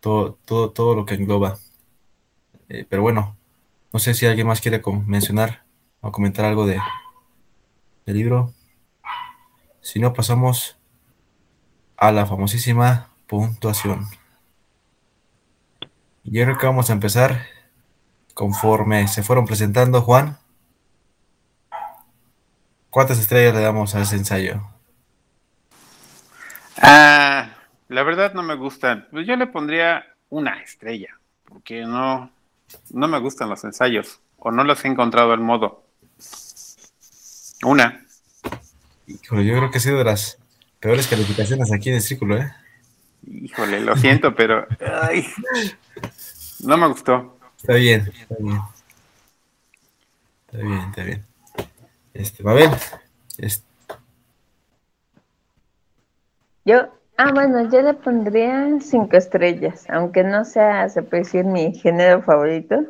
todo, 0.00 0.38
todo, 0.44 0.70
todo 0.72 0.94
lo 0.94 1.06
que 1.06 1.14
engloba. 1.14 1.58
Eh, 2.68 2.84
pero 2.88 3.02
bueno, 3.02 3.36
no 3.92 4.00
sé 4.00 4.14
si 4.14 4.26
alguien 4.26 4.48
más 4.48 4.60
quiere 4.60 4.82
mencionar 5.06 5.64
o 6.00 6.10
comentar 6.10 6.44
algo 6.44 6.66
de, 6.66 6.80
del 8.06 8.16
libro. 8.16 8.52
Si 9.80 10.00
no, 10.00 10.12
pasamos 10.12 10.76
a 11.96 12.10
la 12.10 12.26
famosísima 12.26 13.10
puntuación. 13.26 14.06
Yo 16.24 16.44
creo 16.44 16.58
que 16.58 16.66
vamos 16.66 16.90
a 16.90 16.94
empezar 16.94 17.46
conforme 18.34 19.06
se 19.08 19.22
fueron 19.22 19.46
presentando, 19.46 20.02
Juan. 20.02 20.38
¿Cuántas 22.94 23.18
estrellas 23.18 23.56
le 23.56 23.60
damos 23.60 23.92
a 23.96 24.02
ese 24.02 24.14
ensayo? 24.14 24.62
Ah, 26.80 27.48
la 27.88 28.02
verdad 28.04 28.34
no 28.34 28.44
me 28.44 28.54
gustan. 28.54 29.08
Pues 29.10 29.26
yo 29.26 29.34
le 29.34 29.48
pondría 29.48 30.04
una 30.30 30.62
estrella, 30.62 31.08
porque 31.44 31.80
no, 31.80 32.30
no 32.90 33.08
me 33.08 33.18
gustan 33.18 33.48
los 33.48 33.64
ensayos, 33.64 34.20
o 34.38 34.52
no 34.52 34.62
los 34.62 34.84
he 34.84 34.86
encontrado 34.86 35.32
al 35.32 35.40
modo. 35.40 35.82
Una. 37.64 38.06
Híjole, 39.08 39.44
yo 39.44 39.56
creo 39.56 39.72
que 39.72 39.78
ha 39.78 39.80
sido 39.80 39.98
de 39.98 40.04
las 40.04 40.38
peores 40.78 41.08
calificaciones 41.08 41.72
aquí 41.72 41.88
en 41.88 41.96
el 41.96 42.00
círculo, 42.00 42.38
¿eh? 42.38 42.52
Híjole, 43.28 43.80
lo 43.80 43.96
siento, 43.96 44.36
pero 44.36 44.68
no 46.60 46.76
me 46.76 46.86
gustó. 46.86 47.40
Está 47.56 47.74
bien, 47.74 48.12
está 48.16 48.36
bien. 48.38 48.60
Está 50.46 50.58
bien, 50.58 50.78
está 50.78 51.02
bien. 51.02 51.33
Este, 52.14 52.44
va 52.44 52.52
a 52.52 52.54
ver. 52.54 52.70
Este. 53.38 53.66
Yo, 56.64 56.88
ah, 57.18 57.32
bueno, 57.34 57.70
yo 57.70 57.82
le 57.82 57.92
pondría 57.92 58.78
cinco 58.80 59.16
estrellas, 59.16 59.84
aunque 59.90 60.22
no 60.22 60.44
sea, 60.44 60.88
se 60.88 61.02
puede 61.02 61.24
decir, 61.24 61.44
mi 61.44 61.74
género 61.74 62.22
favorito, 62.22 62.84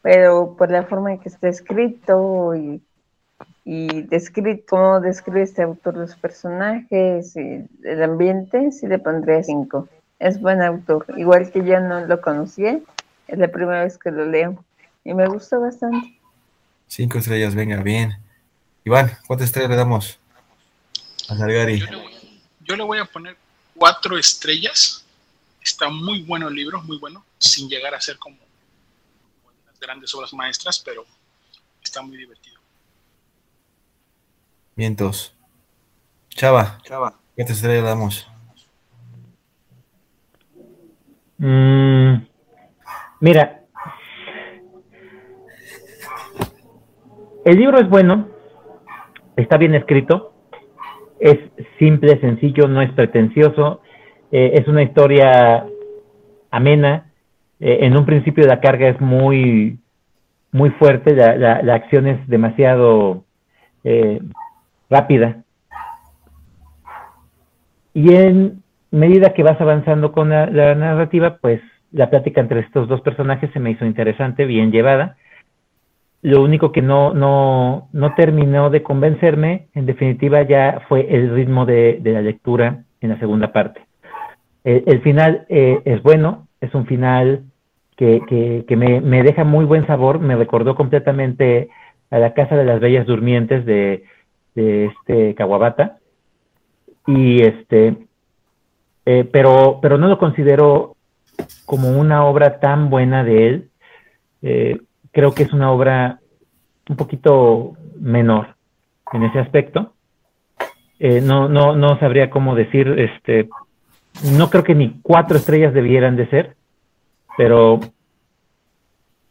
pero 0.00 0.56
por 0.56 0.70
la 0.70 0.84
forma 0.84 1.12
en 1.12 1.18
que 1.18 1.28
está 1.28 1.48
escrito 1.48 2.54
y, 2.54 2.80
y 3.64 4.02
descrito, 4.02 4.64
cómo 4.70 5.00
describe 5.00 5.42
este 5.42 5.62
autor 5.62 5.96
los 5.96 6.16
personajes 6.16 7.36
y 7.36 7.66
el 7.82 8.02
ambiente, 8.02 8.72
sí 8.72 8.86
le 8.86 8.98
pondría 8.98 9.42
cinco. 9.42 9.88
Es 10.18 10.40
buen 10.40 10.62
autor, 10.62 11.04
igual 11.16 11.50
que 11.50 11.62
yo 11.64 11.80
no 11.80 12.06
lo 12.06 12.20
conocía, 12.20 12.78
es 13.26 13.38
la 13.38 13.48
primera 13.48 13.84
vez 13.84 13.98
que 13.98 14.10
lo 14.10 14.24
leo 14.24 14.64
y 15.02 15.12
me 15.12 15.26
gustó 15.26 15.60
bastante. 15.60 16.18
Cinco 16.86 17.18
estrellas, 17.18 17.54
venga, 17.54 17.82
bien. 17.82 18.23
Iván, 18.84 19.16
¿cuántas 19.26 19.46
estrellas 19.46 19.70
le 19.70 19.76
damos 19.76 20.18
a 21.28 21.36
Salgari? 21.36 21.80
Yo, 22.60 22.76
le 22.76 22.84
voy, 22.84 22.98
a 22.98 23.04
poner 23.04 23.36
cuatro 23.74 24.18
estrellas. 24.18 25.04
Está 25.62 25.88
muy 25.88 26.22
bueno 26.22 26.48
el 26.48 26.54
libro, 26.54 26.82
muy 26.82 26.98
bueno, 26.98 27.24
sin 27.38 27.68
llegar 27.68 27.94
a 27.94 28.00
ser 28.00 28.18
como 28.18 28.36
las 29.66 29.80
grandes 29.80 30.14
obras 30.14 30.32
maestras, 30.34 30.78
pero 30.78 31.06
está 31.82 32.02
muy 32.02 32.18
divertido. 32.18 32.60
Vientos. 34.76 35.32
Chava, 36.28 36.78
Chava. 36.82 37.18
¿cuántas 37.34 37.56
estrellas 37.56 37.82
le 37.82 37.88
damos? 37.88 38.26
Mmm 41.38 42.34
Mira, 43.24 43.64
el 47.46 47.56
libro 47.56 47.80
es 47.80 47.88
bueno, 47.88 48.28
está 49.36 49.56
bien 49.56 49.74
escrito, 49.74 50.32
es 51.18 51.38
simple, 51.78 52.20
sencillo, 52.20 52.68
no 52.68 52.82
es 52.82 52.90
pretencioso, 52.92 53.80
eh, 54.30 54.52
es 54.54 54.68
una 54.68 54.82
historia 54.82 55.66
amena, 56.50 57.12
eh, 57.60 57.78
en 57.82 57.96
un 57.96 58.04
principio 58.04 58.46
la 58.46 58.60
carga 58.60 58.88
es 58.88 59.00
muy, 59.00 59.78
muy 60.52 60.70
fuerte, 60.70 61.14
la, 61.14 61.62
la, 61.62 61.74
acción 61.74 62.06
es 62.06 62.26
demasiado 62.28 63.24
eh, 63.82 64.20
rápida. 64.90 65.42
Y 67.92 68.14
en 68.14 68.62
medida 68.90 69.34
que 69.34 69.42
vas 69.42 69.60
avanzando 69.60 70.12
con 70.12 70.30
la, 70.30 70.46
narrativa, 70.46 71.38
pues 71.40 71.60
la 71.92 72.10
plática 72.10 72.40
entre 72.40 72.60
estos 72.60 72.88
dos 72.88 73.00
personajes 73.00 73.50
se 73.52 73.60
me 73.60 73.70
hizo 73.70 73.84
interesante, 73.84 74.44
bien 74.44 74.70
llevada. 74.70 75.16
Lo 76.24 76.42
único 76.42 76.72
que 76.72 76.80
no, 76.80 77.12
no, 77.12 77.90
no 77.92 78.14
terminó 78.14 78.70
de 78.70 78.82
convencerme, 78.82 79.68
en 79.74 79.84
definitiva, 79.84 80.40
ya 80.40 80.80
fue 80.88 81.06
el 81.14 81.34
ritmo 81.34 81.66
de, 81.66 82.00
la 82.02 82.22
lectura 82.22 82.84
en 83.02 83.10
la 83.10 83.18
segunda 83.18 83.52
parte. 83.52 83.82
El, 84.64 85.02
final 85.02 85.44
eh, 85.50 85.82
es 85.84 86.02
bueno, 86.02 86.48
es 86.62 86.74
un 86.74 86.86
final 86.86 87.44
que, 87.98 88.64
que, 88.66 88.74
me, 88.74 89.02
me, 89.02 89.22
deja 89.22 89.44
muy 89.44 89.66
buen 89.66 89.86
sabor, 89.86 90.18
me 90.18 90.34
recordó 90.34 90.74
completamente 90.74 91.68
a 92.08 92.18
la 92.18 92.32
Casa 92.32 92.56
de 92.56 92.64
las 92.64 92.80
Bellas 92.80 93.04
Durmientes 93.04 93.66
de, 93.66 94.04
de 94.54 94.86
este 94.86 95.34
Kawabata. 95.34 95.98
Y 97.06 97.42
este, 97.42 97.98
eh, 99.04 99.28
pero, 99.30 99.78
pero 99.82 99.98
no 99.98 100.08
lo 100.08 100.18
considero 100.18 100.96
como 101.66 101.90
una 101.90 102.24
obra 102.24 102.60
tan 102.60 102.88
buena 102.88 103.24
de 103.24 103.46
él. 103.46 103.68
Eh, 104.40 104.78
creo 105.14 105.32
que 105.32 105.44
es 105.44 105.52
una 105.52 105.70
obra 105.70 106.18
un 106.88 106.96
poquito 106.96 107.76
menor 107.98 108.56
en 109.12 109.22
ese 109.22 109.38
aspecto. 109.38 109.94
Eh, 110.98 111.20
no, 111.20 111.48
no, 111.48 111.74
no 111.74 111.98
sabría 111.98 112.30
cómo 112.30 112.54
decir, 112.54 112.88
este, 112.98 113.48
no 114.36 114.50
creo 114.50 114.64
que 114.64 114.74
ni 114.74 115.00
cuatro 115.02 115.36
estrellas 115.36 115.72
debieran 115.72 116.16
de 116.16 116.28
ser, 116.28 116.56
pero 117.36 117.80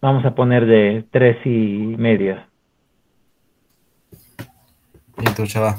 vamos 0.01 0.25
a 0.25 0.33
poner 0.33 0.65
de 0.65 1.05
tres 1.11 1.37
y 1.45 1.95
media. 1.97 2.47
Y 5.17 5.47
chava. 5.47 5.77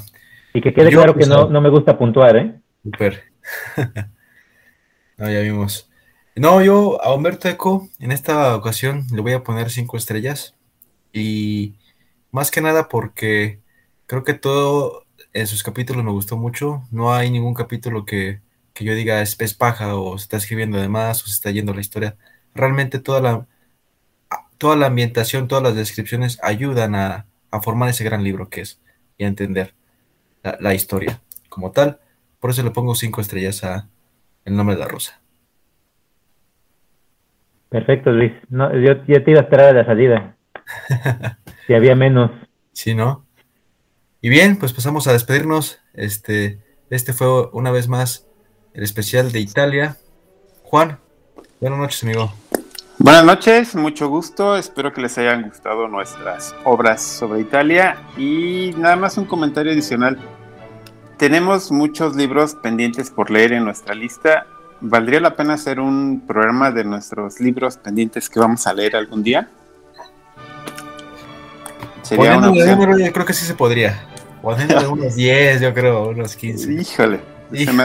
Y 0.53 0.61
que 0.61 0.73
quede 0.73 0.91
claro 0.91 1.15
que 1.15 1.25
no, 1.25 1.49
no 1.49 1.61
me 1.61 1.69
gusta 1.69 1.97
puntuar, 1.97 2.37
¿eh? 2.37 2.55
Super. 2.83 3.23
no, 5.17 5.29
ya 5.29 5.41
vimos. 5.41 5.89
No, 6.35 6.61
yo 6.61 7.01
a 7.01 7.13
Humberto 7.13 7.47
Eco 7.47 7.89
en 7.99 8.11
esta 8.11 8.55
ocasión 8.55 9.05
le 9.11 9.21
voy 9.21 9.31
a 9.33 9.43
poner 9.43 9.69
cinco 9.69 9.97
estrellas. 9.97 10.53
Y 11.13 11.75
más 12.31 12.51
que 12.51 12.61
nada 12.61 12.89
porque 12.89 13.61
creo 14.07 14.23
que 14.23 14.33
todo 14.33 15.05
en 15.33 15.47
sus 15.47 15.63
capítulos 15.63 16.03
me 16.03 16.11
gustó 16.11 16.37
mucho. 16.37 16.83
No 16.91 17.13
hay 17.13 17.31
ningún 17.31 17.53
capítulo 17.53 18.05
que, 18.05 18.41
yo 18.79 18.93
diga 18.95 19.21
es, 19.21 19.39
es 19.39 19.53
paja 19.53 19.95
o 19.95 20.17
se 20.17 20.23
está 20.23 20.37
escribiendo 20.37 20.77
de 20.79 20.89
más 20.89 21.23
o 21.23 21.27
se 21.27 21.33
está 21.33 21.51
yendo 21.51 21.73
la 21.73 21.81
historia. 21.81 22.17
Realmente 22.53 22.99
toda 22.99 23.21
la, 23.21 23.47
toda 24.57 24.75
la 24.75 24.87
ambientación, 24.87 25.47
todas 25.47 25.63
las 25.63 25.75
descripciones 25.75 26.39
ayudan 26.43 26.95
a, 26.95 27.27
formar 27.63 27.89
ese 27.89 28.03
gran 28.03 28.21
libro 28.21 28.49
que 28.49 28.61
es 28.61 28.81
y 29.17 29.23
a 29.23 29.27
entender 29.27 29.73
la, 30.43 30.73
historia 30.73 31.21
como 31.49 31.71
tal. 31.71 32.01
Por 32.41 32.51
eso 32.51 32.63
le 32.63 32.71
pongo 32.71 32.95
cinco 32.95 33.21
estrellas 33.21 33.63
a 33.63 33.87
El 34.43 34.57
nombre 34.57 34.75
de 34.75 34.81
la 34.81 34.87
rosa. 34.87 35.21
Perfecto, 37.75 38.09
Luis. 38.09 38.31
No, 38.47 38.71
yo, 38.73 39.03
te 39.03 39.31
iba 39.31 39.41
a 39.41 39.43
esperar 39.43 39.67
a 39.67 39.73
la 39.73 39.85
salida. 39.85 40.37
si 41.67 41.73
había 41.73 41.93
menos. 41.93 42.31
Sí, 42.71 42.95
¿no? 42.95 43.25
Y 44.21 44.29
bien, 44.29 44.55
pues 44.55 44.71
pasamos 44.71 45.07
a 45.07 45.11
despedirnos. 45.11 45.81
Este, 45.93 46.59
este 46.89 47.11
fue 47.11 47.49
una 47.51 47.71
vez 47.71 47.89
más 47.89 48.29
el 48.73 48.83
especial 48.83 49.33
de 49.33 49.41
Italia. 49.41 49.97
Juan, 50.63 50.99
buenas 51.59 51.77
noches, 51.77 52.01
amigo. 52.03 52.33
Buenas 52.97 53.25
noches, 53.25 53.75
mucho 53.75 54.07
gusto. 54.07 54.55
Espero 54.55 54.93
que 54.93 55.01
les 55.01 55.17
hayan 55.17 55.49
gustado 55.49 55.89
nuestras 55.89 56.55
obras 56.63 57.03
sobre 57.03 57.41
Italia. 57.41 57.97
Y 58.15 58.71
nada 58.77 58.95
más 58.95 59.17
un 59.17 59.25
comentario 59.25 59.73
adicional. 59.73 60.17
Tenemos 61.17 61.73
muchos 61.73 62.15
libros 62.15 62.55
pendientes 62.55 63.11
por 63.11 63.29
leer 63.29 63.51
en 63.51 63.65
nuestra 63.65 63.93
lista. 63.95 64.47
¿Valdría 64.87 65.19
la 65.19 65.35
pena 65.35 65.55
hacer 65.55 65.79
un 65.79 66.21
programa 66.27 66.69
de 66.69 66.83
nuestros 66.83 67.39
libros 67.39 67.75
pendientes 67.75 68.29
que 68.29 68.39
vamos 68.39 68.67
a 68.67 68.73
leer 68.73 68.95
algún 68.95 69.23
día? 69.23 69.49
Sería 72.03 72.37
una 72.37 72.51
opción. 72.51 72.99
yo 72.99 73.11
creo 73.11 73.25
que 73.25 73.33
sí 73.33 73.45
se 73.45 73.55
podría. 73.55 73.99
O 74.43 74.53
unos 74.91 75.15
10, 75.15 75.61
yo 75.61 75.73
creo, 75.73 76.09
unos 76.09 76.35
15. 76.35 76.73
Híjole, 76.73 77.19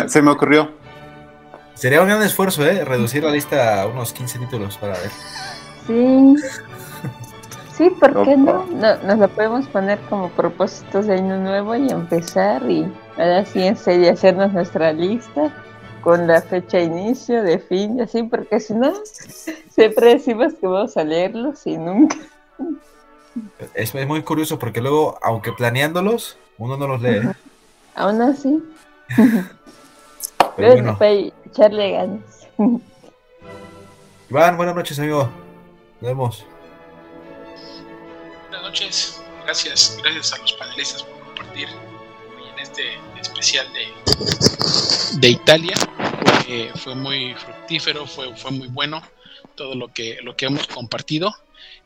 se 0.09 0.21
me 0.21 0.31
ocurrió. 0.31 0.73
Sería 1.73 2.03
un 2.03 2.09
gran 2.09 2.23
esfuerzo, 2.23 2.67
¿eh? 2.67 2.85
Reducir 2.85 3.25
la 3.25 3.31
lista 3.31 3.81
a 3.81 3.87
unos 3.87 4.13
15 4.13 4.39
títulos 4.39 4.77
para 4.77 4.93
ver. 4.93 5.11
Sí. 5.87 6.35
Sí, 7.79 7.91
¿por 7.99 8.25
qué 8.27 8.37
no? 8.37 8.67
Nos 9.07 9.19
lo 9.19 9.29
podemos 9.29 9.67
poner 9.69 9.99
como 10.11 10.29
propósitos 10.29 11.07
de 11.07 11.15
año 11.15 11.39
nuevo 11.39 11.75
y 11.77 11.89
empezar 11.89 12.71
y 12.71 12.87
ahora 13.17 13.47
sí 13.47 13.63
en 13.63 13.79
serio 13.79 14.13
hacernos 14.13 14.53
nuestra 14.53 14.93
lista 14.93 15.51
con 16.03 16.27
la 16.27 16.43
fecha 16.43 16.79
de 16.79 16.85
inicio, 16.85 17.43
de 17.43 17.59
fin, 17.59 17.99
y 17.99 18.03
así, 18.03 18.23
porque 18.23 18.61
si 18.61 18.75
no, 18.75 18.93
siempre 19.71 20.15
decimos 20.15 20.55
que 20.55 20.67
vamos 20.67 20.97
a 20.97 21.05
leerlos 21.05 21.67
y 21.67 21.77
nunca. 21.77 22.17
Es, 23.75 23.95
muy 23.95 24.23
curioso 24.23 24.59
porque 24.59 24.81
luego, 24.81 25.19
aunque 25.23 25.53
planeándolos, 25.53 26.37
uno 26.59 26.77
no 26.77 26.87
los 26.89 27.01
lee. 27.01 27.17
¿eh? 27.17 27.33
Aún 27.95 28.21
así. 28.23 28.63
Pero 30.57 30.73
bueno 30.73 30.99
echarle 31.51 31.93
ganas. 31.93 32.49
Iván, 34.29 34.57
buenas 34.57 34.75
noches, 34.75 34.99
amigo. 34.99 35.29
Nos 36.01 36.11
vemos. 36.11 36.47
Buenas 38.49 38.63
noches. 38.63 39.23
Gracias, 39.45 39.99
gracias 40.03 40.33
a 40.33 40.39
los 40.39 40.53
panelistas 40.53 41.03
por 41.03 41.21
compartir 41.25 41.69
hoy 41.69 42.49
en 42.53 42.59
este 42.61 42.83
especial 43.21 43.67
de, 43.73 45.21
de 45.21 45.29
Italia. 45.29 45.75
fue 46.77 46.95
muy 46.95 47.35
fructífero, 47.35 48.07
fue, 48.07 48.35
fue 48.37 48.51
muy 48.51 48.69
bueno 48.69 49.03
todo 49.55 49.75
lo 49.75 49.89
que, 49.89 50.19
lo 50.23 50.37
que 50.37 50.47
hemos 50.47 50.67
compartido. 50.67 51.35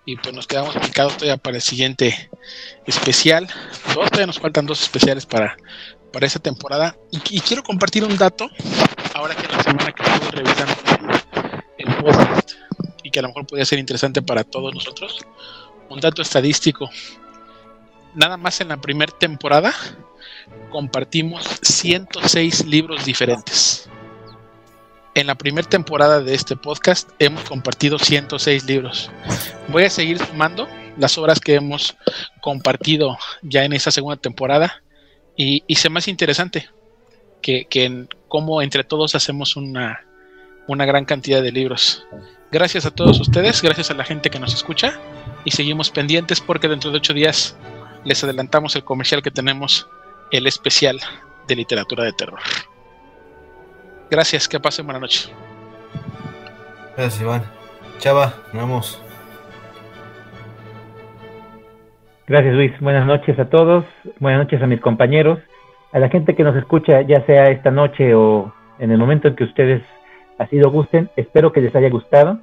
Y 0.06 0.16
pues 0.16 0.34
nos 0.34 0.46
quedamos 0.46 0.76
picados 0.76 1.16
todavía 1.16 1.38
para 1.38 1.56
el 1.56 1.62
siguiente 1.62 2.30
especial. 2.86 3.48
Todavía 3.92 4.26
nos 4.26 4.38
faltan 4.38 4.66
dos 4.66 4.82
especiales 4.82 5.24
para, 5.24 5.56
para 6.12 6.26
esta 6.26 6.38
temporada. 6.38 6.96
Y, 7.10 7.40
quiero 7.40 7.62
compartir 7.62 8.04
un 8.04 8.16
dato, 8.16 8.48
ahora 9.14 9.34
que 9.34 9.48
la 9.48 9.62
semana 9.62 9.92
que 9.92 10.02
estuve 10.02 10.30
revisando 10.30 10.74
el 11.78 11.96
podcast 11.96 12.52
y 13.02 13.10
que 13.10 13.18
a 13.18 13.22
lo 13.22 13.28
mejor 13.28 13.46
podría 13.46 13.64
ser 13.64 13.80
interesante 13.80 14.22
para 14.22 14.44
todos 14.44 14.72
nosotros. 14.72 15.18
Un 15.88 16.00
dato 16.00 16.22
estadístico. 16.22 16.88
Nada 18.14 18.36
más 18.36 18.60
en 18.60 18.68
la 18.68 18.76
primera 18.76 19.12
temporada 19.18 19.74
compartimos 20.70 21.44
106 21.62 22.66
libros 22.66 23.04
diferentes. 23.04 23.88
En 25.14 25.28
la 25.28 25.36
primera 25.36 25.68
temporada 25.68 26.20
de 26.20 26.34
este 26.34 26.56
podcast 26.56 27.10
hemos 27.18 27.44
compartido 27.44 27.98
106 27.98 28.64
libros. 28.64 29.10
Voy 29.68 29.84
a 29.84 29.90
seguir 29.90 30.18
sumando 30.18 30.66
las 30.96 31.16
obras 31.18 31.40
que 31.40 31.54
hemos 31.54 31.96
compartido 32.40 33.16
ya 33.42 33.64
en 33.64 33.72
esta 33.72 33.90
segunda 33.90 34.16
temporada 34.16 34.82
y, 35.36 35.62
y 35.66 35.76
se 35.76 35.88
hace 35.94 36.10
interesante 36.10 36.68
que, 37.42 37.66
que 37.66 38.06
cómo 38.28 38.62
entre 38.62 38.84
todos 38.84 39.14
hacemos 39.14 39.56
una, 39.56 40.04
una 40.66 40.84
gran 40.84 41.04
cantidad 41.04 41.42
de 41.42 41.52
libros. 41.52 42.06
Gracias 42.50 42.86
a 42.86 42.90
todos 42.90 43.20
ustedes, 43.20 43.62
gracias 43.62 43.90
a 43.90 43.94
la 43.94 44.04
gente 44.04 44.30
que 44.30 44.38
nos 44.38 44.54
escucha 44.54 44.98
y 45.44 45.50
seguimos 45.50 45.90
pendientes 45.90 46.40
porque 46.40 46.68
dentro 46.68 46.90
de 46.90 46.98
ocho 46.98 47.12
días 47.12 47.56
les 48.04 48.22
adelantamos 48.24 48.76
el 48.76 48.84
comercial 48.84 49.22
que 49.22 49.30
tenemos, 49.30 49.88
el 50.36 50.48
especial 50.48 50.98
de 51.46 51.54
literatura 51.54 52.02
de 52.02 52.12
terror. 52.12 52.40
Gracias, 54.10 54.48
que 54.48 54.58
pasen 54.58 54.84
buena 54.84 54.98
noche. 54.98 55.30
Gracias, 56.96 57.22
Iván. 57.22 57.42
Chava, 57.98 58.34
nos 58.52 58.62
vemos. 58.62 59.02
Gracias 62.26 62.54
Luis, 62.54 62.72
buenas 62.80 63.06
noches 63.06 63.38
a 63.38 63.50
todos, 63.50 63.84
buenas 64.18 64.44
noches 64.44 64.62
a 64.62 64.66
mis 64.66 64.80
compañeros, 64.80 65.38
a 65.92 65.98
la 65.98 66.08
gente 66.08 66.34
que 66.34 66.42
nos 66.42 66.56
escucha 66.56 67.02
ya 67.02 67.24
sea 67.26 67.50
esta 67.50 67.70
noche 67.70 68.14
o 68.14 68.50
en 68.78 68.90
el 68.90 68.96
momento 68.96 69.28
en 69.28 69.36
que 69.36 69.44
ustedes 69.44 69.82
así 70.38 70.56
lo 70.56 70.70
gusten, 70.70 71.10
espero 71.16 71.52
que 71.52 71.60
les 71.60 71.76
haya 71.76 71.90
gustado, 71.90 72.38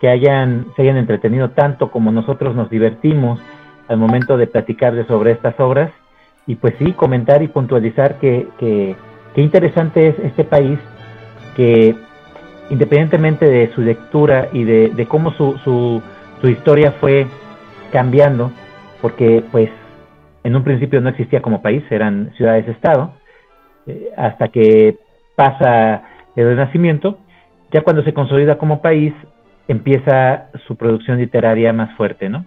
que 0.00 0.08
hayan, 0.08 0.72
se 0.74 0.82
hayan 0.82 0.96
entretenido 0.96 1.50
tanto 1.50 1.90
como 1.90 2.10
nosotros 2.10 2.56
nos 2.56 2.70
divertimos 2.70 3.38
al 3.86 3.98
momento 3.98 4.38
de 4.38 4.46
platicarles 4.46 5.06
sobre 5.06 5.32
estas 5.32 5.60
obras 5.60 5.90
y 6.48 6.56
pues 6.56 6.74
sí, 6.78 6.92
comentar 6.92 7.42
y 7.42 7.48
puntualizar 7.48 8.18
que, 8.18 8.48
que, 8.58 8.96
interesante 9.36 10.08
es 10.08 10.18
este 10.18 10.42
país 10.42 10.80
que 11.54 11.94
independientemente 12.70 13.46
de 13.46 13.72
su 13.72 13.82
lectura 13.82 14.48
y 14.52 14.64
de, 14.64 14.88
de 14.88 15.06
cómo 15.06 15.30
su, 15.34 15.56
su, 15.58 16.02
su 16.40 16.48
historia 16.48 16.90
fue 16.92 17.28
cambiando, 17.92 18.50
porque 19.00 19.44
pues 19.52 19.70
en 20.42 20.56
un 20.56 20.64
principio 20.64 21.00
no 21.00 21.10
existía 21.10 21.40
como 21.40 21.62
país, 21.62 21.84
eran 21.90 22.32
ciudades-estado, 22.36 23.12
eh, 23.86 24.08
hasta 24.16 24.48
que 24.48 24.96
pasa 25.36 26.02
el 26.34 26.48
Renacimiento, 26.48 27.18
ya 27.70 27.82
cuando 27.82 28.02
se 28.02 28.14
consolida 28.14 28.58
como 28.58 28.82
país, 28.82 29.12
empieza 29.68 30.48
su 30.66 30.76
producción 30.76 31.18
literaria 31.18 31.72
más 31.72 31.94
fuerte, 31.96 32.28
¿no? 32.28 32.44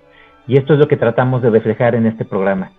Y 0.47 0.57
esto 0.57 0.73
es 0.73 0.79
lo 0.79 0.87
que 0.87 0.97
tratamos 0.97 1.41
de 1.41 1.51
reflejar 1.51 1.95
en 1.95 2.07
este 2.07 2.25
programa. 2.25 2.71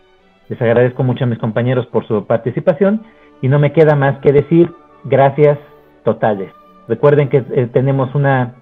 Les 0.52 0.60
agradezco 0.60 1.02
mucho 1.02 1.24
a 1.24 1.26
mis 1.26 1.38
compañeros 1.38 1.86
por 1.86 2.06
su 2.06 2.26
participación 2.26 3.00
y 3.40 3.48
no 3.48 3.58
me 3.58 3.72
queda 3.72 3.96
más 3.96 4.18
que 4.18 4.32
decir 4.32 4.70
gracias 5.02 5.58
totales. 6.04 6.52
Recuerden 6.88 7.30
que 7.30 7.38
eh, 7.38 7.70
tenemos 7.72 8.14
una 8.14 8.56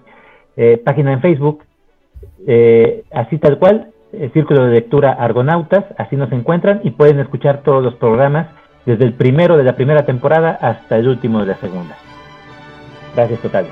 eh, 0.55 0.81
página 0.85 1.11
en 1.11 1.19
Facebook, 1.19 1.65
eh, 2.47 3.03
así 3.11 3.37
tal 3.39 3.59
cual, 3.59 3.91
el 4.13 4.31
Círculo 4.31 4.63
de 4.63 4.71
Lectura 4.71 5.11
Argonautas, 5.11 5.83
así 5.97 6.15
nos 6.15 6.31
encuentran 6.31 6.79
y 6.85 6.91
pueden 6.91 7.19
escuchar 7.19 7.61
todos 7.61 7.83
los 7.83 7.95
programas 7.95 8.47
desde 8.85 9.03
el 9.03 9.11
primero 9.11 9.57
de 9.57 9.65
la 9.65 9.75
primera 9.75 10.05
temporada 10.05 10.57
hasta 10.61 10.95
el 10.95 11.09
último 11.09 11.41
de 11.41 11.47
la 11.47 11.57
segunda. 11.57 11.97
Gracias 13.17 13.41
totales. 13.41 13.71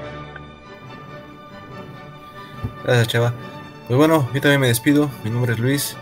Gracias, 2.83 3.07
Chava. 3.07 3.33
Pues 3.87 3.97
bueno, 3.97 4.27
yo 4.33 4.41
también 4.41 4.59
me 4.59 4.67
despido. 4.67 5.09
Mi 5.23 5.29
nombre 5.29 5.53
es 5.53 5.59
Luis 5.59 5.97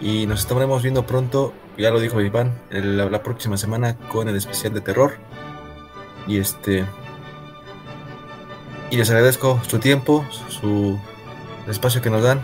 y 0.00 0.26
nos 0.26 0.40
estaremos 0.40 0.82
viendo 0.82 1.06
pronto, 1.06 1.52
ya 1.76 1.90
lo 1.90 2.00
dijo 2.00 2.20
Iván, 2.20 2.58
la, 2.70 3.10
la 3.10 3.22
próxima 3.22 3.56
semana 3.56 3.96
con 4.12 4.28
el 4.28 4.36
especial 4.36 4.74
de 4.74 4.80
terror. 4.80 5.14
Y 6.26 6.38
este. 6.38 6.84
Y 8.90 8.96
les 8.96 9.10
agradezco 9.10 9.60
su 9.66 9.78
tiempo, 9.78 10.24
su 10.48 10.98
espacio 11.66 12.00
que 12.02 12.10
nos 12.10 12.22
dan. 12.22 12.40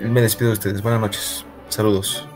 Me 0.00 0.20
despido 0.20 0.48
de 0.48 0.54
ustedes. 0.54 0.82
Buenas 0.82 1.00
noches. 1.00 1.44
Saludos. 1.68 2.26